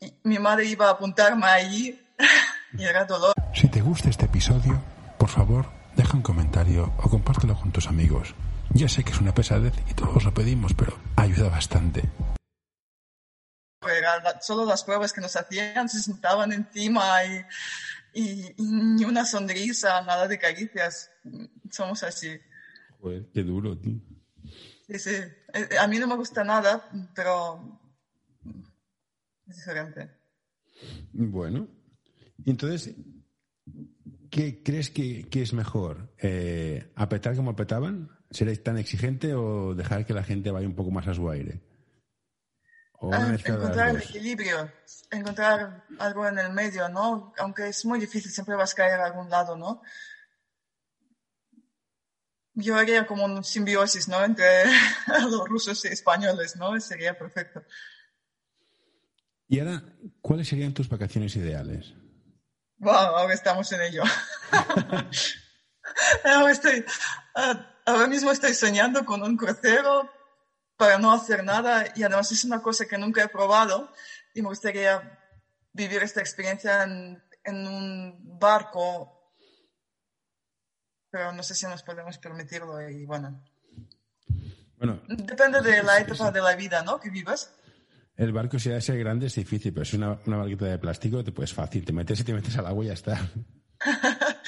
y 0.00 0.18
mi 0.24 0.38
madre 0.38 0.64
iba 0.64 0.88
a 0.88 0.92
apuntarme 0.92 1.46
ahí 1.46 2.00
y 2.76 2.84
era 2.84 3.04
dolor. 3.04 3.34
Si 3.54 3.68
te 3.68 3.80
gusta 3.80 4.08
este 4.08 4.24
episodio, 4.24 4.82
por 5.18 5.28
favor, 5.28 5.66
deja 5.96 6.16
un 6.16 6.22
comentario 6.22 6.92
o 6.98 7.08
compártelo 7.10 7.54
con 7.58 7.72
tus 7.72 7.86
amigos. 7.86 8.34
Ya 8.70 8.88
sé 8.88 9.04
que 9.04 9.12
es 9.12 9.20
una 9.20 9.34
pesadez 9.34 9.74
y 9.90 9.94
todos 9.94 10.24
lo 10.24 10.32
pedimos, 10.34 10.74
pero 10.74 10.96
ayuda 11.16 11.48
bastante. 11.48 12.08
Era 13.82 14.18
la- 14.22 14.40
solo 14.40 14.64
las 14.64 14.82
pruebas 14.82 15.12
que 15.12 15.20
nos 15.20 15.36
hacían, 15.36 15.88
se 15.88 16.00
sentaban 16.02 16.52
encima 16.52 17.22
y, 17.24 17.44
y, 18.14 18.46
y 18.56 18.62
ni 18.64 19.04
una 19.04 19.24
sonrisa, 19.26 20.00
nada 20.02 20.26
de 20.26 20.38
caricias. 20.38 21.10
Somos 21.70 22.02
así. 22.02 22.30
Joder, 23.00 23.26
qué 23.34 23.42
duro, 23.42 23.76
tío. 23.78 24.00
Sí, 24.86 24.98
sí. 24.98 25.14
Eh, 25.52 25.68
A 25.78 25.86
mí 25.86 25.98
no 25.98 26.06
me 26.06 26.16
gusta 26.16 26.42
nada, 26.44 26.88
pero 27.14 27.78
es 29.46 29.56
diferente. 29.56 30.10
Bueno, 31.12 31.68
entonces, 32.46 32.94
¿qué 34.34 34.64
crees 34.64 34.90
que, 34.90 35.28
que 35.28 35.42
es 35.42 35.52
mejor? 35.52 36.12
Eh, 36.18 36.90
¿Apretar 36.96 37.36
como 37.36 37.52
apretaban? 37.52 38.10
¿Seréis 38.32 38.64
tan 38.64 38.78
exigente 38.78 39.32
o 39.32 39.76
dejar 39.76 40.04
que 40.04 40.12
la 40.12 40.24
gente 40.24 40.50
vaya 40.50 40.66
un 40.66 40.74
poco 40.74 40.90
más 40.90 41.06
a 41.06 41.14
su 41.14 41.30
aire? 41.30 41.60
¿O 42.94 43.06
una 43.06 43.28
Ah, 43.28 43.36
encontrar 43.36 43.90
el 43.90 44.02
equilibrio, 44.02 44.72
encontrar 45.12 45.84
algo 46.00 46.26
en 46.26 46.38
el 46.38 46.52
medio, 46.52 46.88
¿no? 46.88 47.32
Aunque 47.38 47.68
es 47.68 47.84
muy 47.84 48.00
difícil, 48.00 48.32
siempre 48.32 48.56
vas 48.56 48.72
a 48.72 48.76
caer 48.76 49.00
a 49.00 49.06
algún 49.06 49.30
lado, 49.30 49.56
¿no? 49.56 49.82
Yo 52.54 52.76
haría 52.76 53.06
como 53.06 53.24
un 53.26 53.44
simbiosis, 53.44 54.08
¿no? 54.08 54.24
Entre 54.24 54.64
los 55.30 55.48
rusos 55.48 55.84
y 55.84 55.88
españoles, 55.88 56.56
¿no? 56.56 56.80
Sería 56.80 57.16
perfecto. 57.16 57.62
Y 59.46 59.60
ahora, 59.60 59.84
¿cuáles 60.20 60.48
serían 60.48 60.74
tus 60.74 60.88
vacaciones 60.88 61.36
ideales? 61.36 61.94
Wow, 62.84 63.16
ahora 63.16 63.32
estamos 63.32 63.72
en 63.72 63.80
ello. 63.80 64.02
ahora, 66.24 66.52
estoy, 66.52 66.84
ah, 67.34 67.66
ahora 67.86 68.06
mismo 68.08 68.30
estoy 68.30 68.52
soñando 68.52 69.06
con 69.06 69.22
un 69.22 69.38
crucero 69.38 70.10
para 70.76 70.98
no 70.98 71.10
hacer 71.10 71.42
nada 71.44 71.86
y 71.96 72.02
además 72.02 72.30
es 72.30 72.44
una 72.44 72.60
cosa 72.60 72.84
que 72.84 72.98
nunca 72.98 73.22
he 73.22 73.28
probado 73.28 73.90
y 74.34 74.42
me 74.42 74.48
gustaría 74.48 75.18
vivir 75.72 76.02
esta 76.02 76.20
experiencia 76.20 76.82
en, 76.82 77.24
en 77.42 77.66
un 77.66 78.38
barco, 78.38 79.32
pero 81.08 81.32
no 81.32 81.42
sé 81.42 81.54
si 81.54 81.64
nos 81.64 81.82
podemos 81.82 82.18
permitirlo 82.18 82.86
y 82.86 83.06
bueno, 83.06 83.42
Bueno, 84.76 85.00
depende 85.08 85.62
de 85.62 85.82
la 85.82 86.00
etapa 86.00 86.30
de 86.30 86.42
la 86.42 86.54
vida, 86.54 86.82
¿no? 86.82 87.00
Que 87.00 87.08
vivas. 87.08 87.50
El 88.16 88.32
barco 88.32 88.58
si 88.58 88.70
ser 88.80 88.98
grande 88.98 89.26
es 89.26 89.34
difícil, 89.34 89.72
pero 89.72 89.84
si 89.84 89.96
es 89.96 89.98
una, 89.98 90.18
una 90.26 90.36
barquita 90.38 90.66
de 90.66 90.78
plástico, 90.78 91.22
te 91.24 91.32
puedes 91.32 91.52
fácil. 91.52 91.84
Te 91.84 91.92
metes 91.92 92.20
y 92.20 92.24
te 92.24 92.32
metes 92.34 92.56
al 92.58 92.66
agua 92.66 92.84
y 92.84 92.88
ya 92.88 92.94
está. 92.94 93.30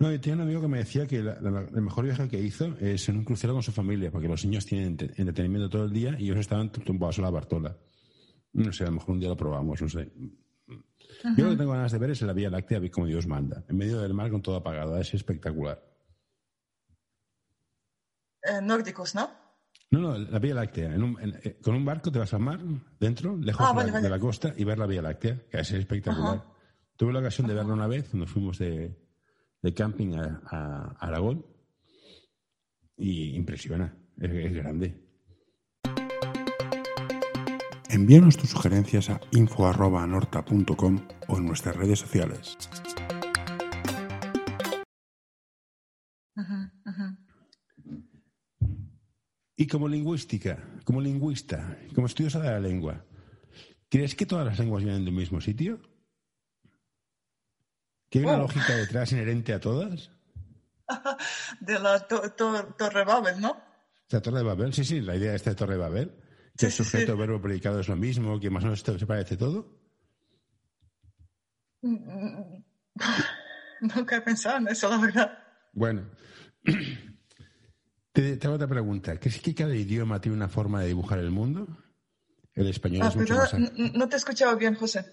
No, 0.00 0.12
yo 0.12 0.20
tenía 0.20 0.36
un 0.36 0.42
amigo 0.42 0.60
que 0.60 0.68
me 0.68 0.78
decía 0.78 1.08
que 1.08 1.20
la- 1.24 1.40
la- 1.40 1.62
el 1.74 1.82
mejor 1.82 2.04
viaje 2.04 2.28
que 2.28 2.38
hizo 2.40 2.66
es 2.78 3.08
en 3.08 3.16
un 3.16 3.24
crucero 3.24 3.52
con 3.52 3.64
su 3.64 3.72
familia, 3.72 4.12
porque 4.12 4.28
los 4.28 4.44
niños 4.44 4.64
tienen 4.64 4.96
entretenimiento 5.16 5.68
todo 5.68 5.84
el 5.86 5.92
día 5.92 6.14
y 6.16 6.26
ellos 6.26 6.38
estaban 6.38 6.70
tumbados 6.70 7.18
a 7.18 7.22
la 7.22 7.30
Bartola. 7.30 7.76
No 8.52 8.72
sé, 8.72 8.84
a 8.84 8.86
lo 8.86 8.92
mejor 8.92 9.10
un 9.14 9.18
día 9.18 9.28
lo 9.28 9.36
probamos, 9.36 9.82
no 9.82 9.88
sé. 9.88 10.12
Yo 11.36 11.44
lo 11.46 11.50
que 11.50 11.56
tengo 11.56 11.72
ganas 11.72 11.90
de 11.90 11.98
ver 11.98 12.10
es 12.10 12.22
la 12.22 12.32
Vía 12.32 12.48
Láctea, 12.48 12.80
como 12.92 13.06
Dios 13.08 13.26
manda, 13.26 13.64
en 13.68 13.76
medio 13.76 13.98
del 14.00 14.14
mar 14.14 14.30
con 14.30 14.40
todo 14.40 14.54
apagado, 14.54 14.96
es 15.00 15.12
espectacular. 15.14 15.82
Eh, 18.44 18.60
nórdicos, 18.62 19.16
¿no? 19.16 19.28
No, 19.90 20.00
no, 20.00 20.18
la 20.18 20.38
Vía 20.38 20.54
Láctea. 20.54 20.94
En 20.94 21.02
un- 21.02 21.20
en- 21.20 21.40
eh, 21.42 21.58
con 21.62 21.74
un 21.74 21.84
barco 21.84 22.12
te 22.12 22.18
vas 22.18 22.32
al 22.34 22.40
mar, 22.40 22.60
dentro, 23.00 23.36
lejos 23.36 23.62
Ah, 23.66 23.68
de, 23.70 23.74
la, 23.74 23.76
vale, 23.80 23.92
vale. 23.92 24.02
de 24.04 24.10
la 24.10 24.18
costa, 24.18 24.52
y 24.56 24.64
ver 24.64 24.78
la 24.78 24.86
Vía 24.86 25.00
Láctea, 25.02 25.40
que 25.50 25.60
es 25.60 25.70
espectacular. 25.72 26.36
Ajá. 26.36 26.52
Tuve 26.96 27.12
la 27.12 27.20
ocasión 27.20 27.46
de 27.46 27.54
verla 27.54 27.72
una 27.72 27.86
vez 27.86 28.08
cuando 28.10 28.26
fuimos 28.26 28.58
de, 28.58 28.94
de 29.62 29.74
camping 29.74 30.14
a, 30.14 30.42
a 30.44 30.96
Aragón 30.98 31.46
y 32.96 33.34
impresiona, 33.36 33.96
es, 34.18 34.30
es 34.30 34.52
grande. 34.54 35.04
Envíanos 37.90 38.36
tus 38.36 38.50
sugerencias 38.50 39.08
a 39.08 39.20
info.norta.com 39.32 41.00
o 41.28 41.36
en 41.38 41.46
nuestras 41.46 41.76
redes 41.76 41.98
sociales. 42.00 42.56
Y 49.60 49.66
como 49.66 49.88
lingüística, 49.88 50.56
como 50.84 51.00
lingüista, 51.00 51.76
como 51.92 52.06
estudiosa 52.06 52.38
de 52.38 52.48
la 52.50 52.60
lengua, 52.60 53.04
¿crees 53.88 54.14
que 54.14 54.24
todas 54.24 54.46
las 54.46 54.56
lenguas 54.60 54.84
vienen 54.84 55.04
de 55.04 55.10
un 55.10 55.16
mismo 55.16 55.40
sitio? 55.40 55.80
¿Que 58.08 58.20
hay 58.20 58.24
una 58.24 58.36
Oh. 58.36 58.42
lógica 58.42 58.76
detrás 58.76 59.10
inherente 59.10 59.52
a 59.52 59.58
todas? 59.58 60.12
De 61.60 61.76
la 61.80 62.06
to- 62.06 62.30
to- 62.36 62.72
Torre 62.78 63.04
Babel, 63.04 63.40
¿no? 63.40 63.60
La 64.10 64.20
Torre 64.22 64.38
de 64.38 64.44
Babel, 64.44 64.72
sí, 64.72 64.84
sí, 64.84 65.00
la 65.00 65.16
idea 65.16 65.34
esta 65.34 65.50
de 65.50 65.56
Torre 65.56 65.74
de 65.74 65.80
Babel, 65.80 66.12
que 66.56 66.70
Sí, 66.70 66.76
el 66.80 66.86
sujeto, 66.86 67.12
sí. 67.12 67.18
verbo, 67.18 67.42
predicado 67.42 67.80
es 67.80 67.88
lo 67.88 67.96
mismo, 67.96 68.38
que 68.40 68.48
más 68.50 68.62
o 68.62 68.66
menos 68.68 68.80
se 68.80 69.06
parece 69.06 69.36
todo. 69.36 69.76
Nunca 71.82 72.64
he 74.16 74.20
pensado 74.22 74.58
en 74.58 74.68
eso, 74.68 74.88
la 74.88 74.98
verdad. 74.98 75.36
Bueno, 75.72 76.08
te, 78.22 78.36
te 78.36 78.46
hago 78.46 78.56
otra 78.56 78.66
pregunta. 78.66 79.16
¿Crees 79.20 79.40
que 79.40 79.54
cada 79.54 79.74
idioma 79.74 80.20
tiene 80.20 80.36
una 80.36 80.48
forma 80.48 80.80
de 80.80 80.88
dibujar 80.88 81.18
el 81.20 81.30
mundo? 81.30 81.68
El 82.54 82.66
español 82.66 83.02
Ah, 83.04 83.08
es 83.08 83.16
mucho 83.16 83.34
más... 83.36 83.54
no 83.54 84.08
te 84.08 84.16
he 84.16 84.18
escuchado 84.18 84.56
bien, 84.56 84.74
José. 84.74 85.04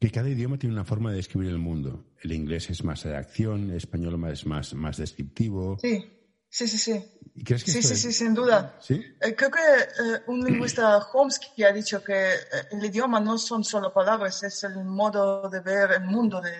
Que 0.00 0.10
cada 0.10 0.28
idioma 0.28 0.58
tiene 0.58 0.74
una 0.74 0.84
forma 0.84 1.10
de 1.10 1.16
describir 1.18 1.50
el 1.50 1.58
mundo. 1.58 2.04
El 2.20 2.32
inglés 2.32 2.68
es 2.70 2.82
más 2.82 3.04
de 3.04 3.16
acción, 3.16 3.70
el 3.70 3.76
español 3.76 4.20
es 4.32 4.44
más, 4.46 4.74
más 4.74 4.96
descriptivo. 4.96 5.78
Sí, 5.80 6.04
sí, 6.48 6.66
sí, 6.66 6.78
sí. 6.78 7.04
¿Y 7.36 7.44
crees 7.44 7.62
que 7.62 7.70
Sí, 7.70 7.82
sí, 7.82 7.94
es- 7.94 8.02
sí, 8.02 8.12
sin 8.12 8.34
duda. 8.34 8.76
¿Sí? 8.80 8.94
Eh, 9.20 9.34
creo 9.36 9.50
que 9.52 9.60
eh, 9.60 10.22
un 10.26 10.44
lingüista 10.44 11.00
Chomsky 11.12 11.62
ha 11.62 11.72
dicho 11.72 12.02
que 12.02 12.32
eh, 12.34 12.38
el 12.72 12.84
idioma 12.84 13.20
no 13.20 13.38
son 13.38 13.62
solo 13.62 13.92
palabras, 13.92 14.42
es 14.42 14.64
el 14.64 14.84
modo 14.84 15.48
de 15.48 15.60
ver 15.60 15.92
el 15.92 16.04
mundo 16.04 16.40
de 16.40 16.50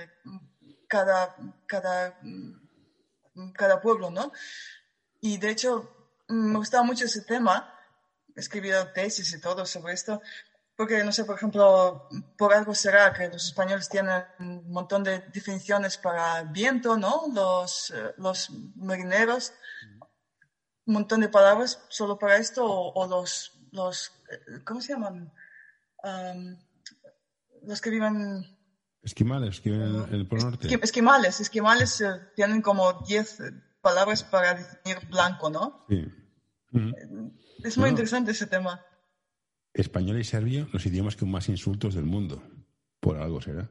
cada, 0.87 1.35
cada, 1.67 2.19
cada 3.55 3.81
pueblo, 3.81 4.11
¿no? 4.11 4.33
Y 5.21 5.39
de 5.39 5.51
hecho, 5.51 5.91
mm, 6.29 6.53
me 6.53 6.59
gustaba 6.59 6.83
mucho 6.85 7.05
ese 7.07 7.23
tema. 7.23 7.75
He 8.37 8.41
escribido 8.41 8.87
tesis 8.93 9.33
y 9.33 9.41
todo 9.41 9.67
sobre 9.67 9.95
esto. 9.95 10.21
Porque, 10.77 11.03
no 11.03 11.11
sé, 11.11 11.25
por 11.25 11.35
ejemplo, 11.37 12.09
por 12.37 12.55
algo 12.55 12.73
será 12.73 13.13
que 13.13 13.27
los 13.29 13.47
españoles 13.47 13.89
tienen 13.89 14.23
un 14.39 14.71
montón 14.71 15.03
de 15.03 15.19
definiciones 15.33 15.99
para 15.99 16.45
viento, 16.45 16.97
¿no? 16.97 17.25
Los, 17.35 17.91
eh, 17.91 18.15
los 18.19 18.51
marineros 18.77 19.53
un 20.87 20.95
montón 20.95 21.21
de 21.21 21.29
palabras 21.29 21.85
solo 21.91 22.17
para 22.19 22.37
esto 22.39 22.65
o, 22.65 22.93
o 22.95 23.07
los, 23.07 23.53
los, 23.73 24.13
eh, 24.31 24.63
¿cómo 24.65 24.81
se 24.81 24.93
llaman? 24.95 25.31
Am, 26.03 26.57
los 27.65 27.81
que 27.83 27.91
viven, 27.91 28.57
Esquimales, 29.03 29.61
que 29.61 29.71
viven 29.71 30.05
en 30.09 30.15
el 30.15 30.27
Polo 30.29 30.45
Norte. 30.45 30.67
esqui- 30.69 30.83
esquimales, 30.83 31.41
esquimales 31.41 32.01
eh, 32.01 32.07
tienen 32.37 32.63
como 32.63 32.93
10 33.07 33.39
palabras 33.81 34.25
para 34.25 34.55
definir 34.55 34.99
blanco, 35.09 35.51
¿no? 35.51 35.85
Sí. 35.89 36.05
Ujú. 36.73 36.93
Es 37.65 37.77
muy 37.77 37.85
No. 37.87 37.91
interesante 37.91 38.31
ese 38.33 38.47
tema. 38.47 38.85
Español 39.75 40.19
y 40.21 40.25
serbio, 40.25 40.69
los 40.73 40.85
idiomas 40.87 41.17
con 41.17 41.31
más 41.31 41.49
insultos 41.49 41.95
del 41.95 42.05
mundo. 42.05 42.43
Por 43.01 43.17
algo 43.19 43.41
será. 43.41 43.71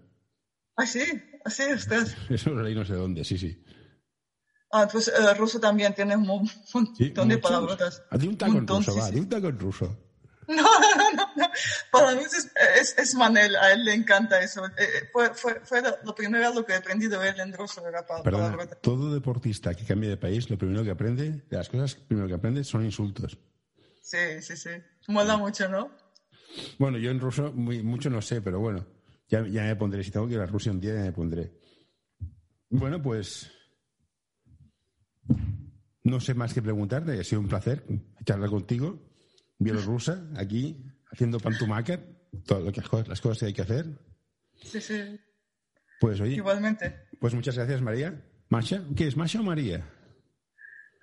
Ah, 0.76 0.86
sí, 0.86 1.02
así, 1.44 1.64
usted. 1.74 2.08
Eso 2.30 2.52
lo 2.52 2.62
leí 2.62 2.76
no 2.76 2.86
sé 2.86 2.94
dónde, 2.94 3.24
sí, 3.24 3.38
sí. 3.38 3.64
Ah, 4.72 4.88
pues 4.92 5.08
el 5.08 5.38
ruso 5.38 5.60
también 5.60 5.94
tiene 5.96 6.16
un 6.16 6.26
montón 6.28 7.28
de 7.30 7.38
palabras. 7.38 8.04
Di 8.12 8.28
un 8.28 8.38
taco 8.38 8.58
en 8.58 8.68
ruso, 8.68 8.96
va, 8.96 9.10
di 9.12 9.20
un 9.20 9.30
taco 9.30 9.48
en 9.48 9.60
ruso. 9.60 9.98
No, 10.56 10.64
no, 10.64 11.12
no, 11.14 11.30
no. 11.36 11.52
Para 11.92 12.16
mí 12.16 12.22
es, 12.24 12.96
es, 12.98 13.16
Manel, 13.16 13.54
a 13.58 13.74
él 13.74 13.84
le 13.84 13.94
encanta 13.94 14.42
eso. 14.42 14.66
Eh, 14.66 14.72
eh, 14.78 15.10
fue, 15.12 15.34
fue, 15.34 15.60
fue 15.66 15.84
lo 16.04 16.16
primero 16.16 16.54
lo 16.54 16.66
que 16.66 16.72
he 16.72 16.78
aprendido 16.78 17.20
de 17.20 17.30
él 17.30 17.40
en 17.42 17.52
ruso. 17.52 17.86
Era 17.86 18.06
para, 18.08 18.24
Perdona, 18.24 18.66
todo 18.82 19.14
deportista 19.14 19.76
que 19.76 19.84
cambia 19.84 20.10
de 20.10 20.16
país, 20.16 20.50
lo 20.50 20.58
primero 20.58 20.86
que 20.86 20.92
aprende, 20.92 21.44
de 21.50 21.58
las 21.58 21.68
cosas 21.68 21.96
primero 21.96 22.30
que 22.30 22.36
aprende 22.36 22.64
son 22.64 22.86
insultos. 22.86 23.38
Sí, 24.02 24.42
sí, 24.42 24.56
sí. 24.56 24.70
Mola 25.08 25.36
mucho, 25.36 25.68
¿no? 25.68 25.92
Bueno, 26.80 26.98
yo 26.98 27.12
en 27.12 27.20
ruso 27.20 27.52
muy, 27.52 27.84
mucho 27.84 28.10
no 28.10 28.22
sé, 28.22 28.42
pero 28.42 28.60
bueno, 28.60 28.86
ya, 29.28 29.46
ya 29.48 29.64
me 29.64 29.76
pondré. 29.76 30.02
Si 30.02 30.12
tengo 30.12 30.28
que 30.28 30.36
ir 30.36 30.40
a 30.40 30.46
Rusia 30.46 30.72
un 30.72 30.80
día, 30.80 30.94
ya 30.94 31.02
me 31.02 31.12
pondré. 31.12 31.52
Bueno, 32.70 33.02
pues 33.02 33.52
no 36.04 36.22
sé 36.22 36.34
más 36.34 36.54
que 36.54 36.62
preguntarte. 36.62 37.20
Ha 37.20 37.24
sido 37.24 37.42
un 37.42 37.50
placer 37.50 37.84
charlar 38.24 38.50
contigo, 38.50 39.07
bielorrusa, 39.60 40.28
aquí, 40.36 40.84
haciendo 41.12 41.40
pantumaca, 41.40 42.00
todas 42.46 42.76
las 43.08 43.22
cosas 43.22 43.40
que 43.40 43.46
hay 43.46 43.54
que 43.54 43.62
hacer. 43.62 43.86
Sí, 44.62 44.82
sí. 44.82 45.20
Pues 46.00 46.20
oye. 46.22 46.36
Igualmente. 46.36 47.08
Pues 47.20 47.34
muchas 47.34 47.56
gracias, 47.56 47.82
María. 47.82 48.24
¿Masha? 48.50 48.84
¿Qué 48.96 49.08
es, 49.08 49.18
Masha 49.18 49.40
o 49.40 49.44
María? 49.44 49.90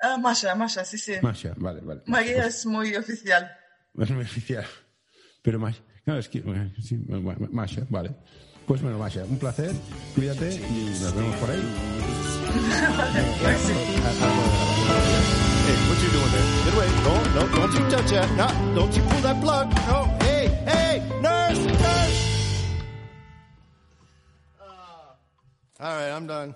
Ah, 0.01 0.17
Masha, 0.19 0.55
Masha, 0.55 0.85
sí, 0.85 0.99
sí. 0.99 1.15
Masha, 1.23 1.55
vale, 1.57 1.81
vale. 1.81 2.03
María 2.07 2.43
pues 2.43 2.59
es 2.59 2.67
muy 2.67 2.95
oficial. 2.95 3.51
Es 3.99 4.11
muy 4.11 4.25
oficial. 4.25 4.67
Pero 5.43 5.59
Masha, 5.59 5.83
no, 6.07 6.19
es 6.19 6.29
que, 6.29 6.43
sí, 6.81 6.97
Masha, 7.51 7.87
vale. 7.91 8.15
Pues 8.67 8.81
bueno, 8.81 8.99
Masha, 8.99 9.25
un 9.25 9.39
placer, 9.39 9.73
cuídate 10.15 10.55
y 10.55 10.97
nos 11.01 11.15
vemos 11.15 11.37
por 11.37 11.51
ahí. 11.51 11.63
Hey, 15.65 15.77
what 15.89 16.03
you 16.03 16.11
doing 16.11 16.31
there? 16.31 16.65
Get 16.65 16.75
away. 16.75 16.89
No, 17.05 17.15
no, 17.35 17.57
don't 17.57 17.73
you 17.73 17.91
touch 17.91 18.11
that. 18.11 18.31
No, 18.37 18.75
don't 18.75 18.95
you 18.95 19.03
pull 19.03 19.21
that 19.21 19.41
plug. 19.41 19.75
No, 19.89 20.05
hey, 20.21 20.49
hey, 20.67 21.03
nurse, 21.23 21.65
nurse. 21.65 22.19
Uh, 24.61 24.65
all 25.81 25.97
right, 25.97 26.11
I'm 26.11 26.27
done. 26.27 26.55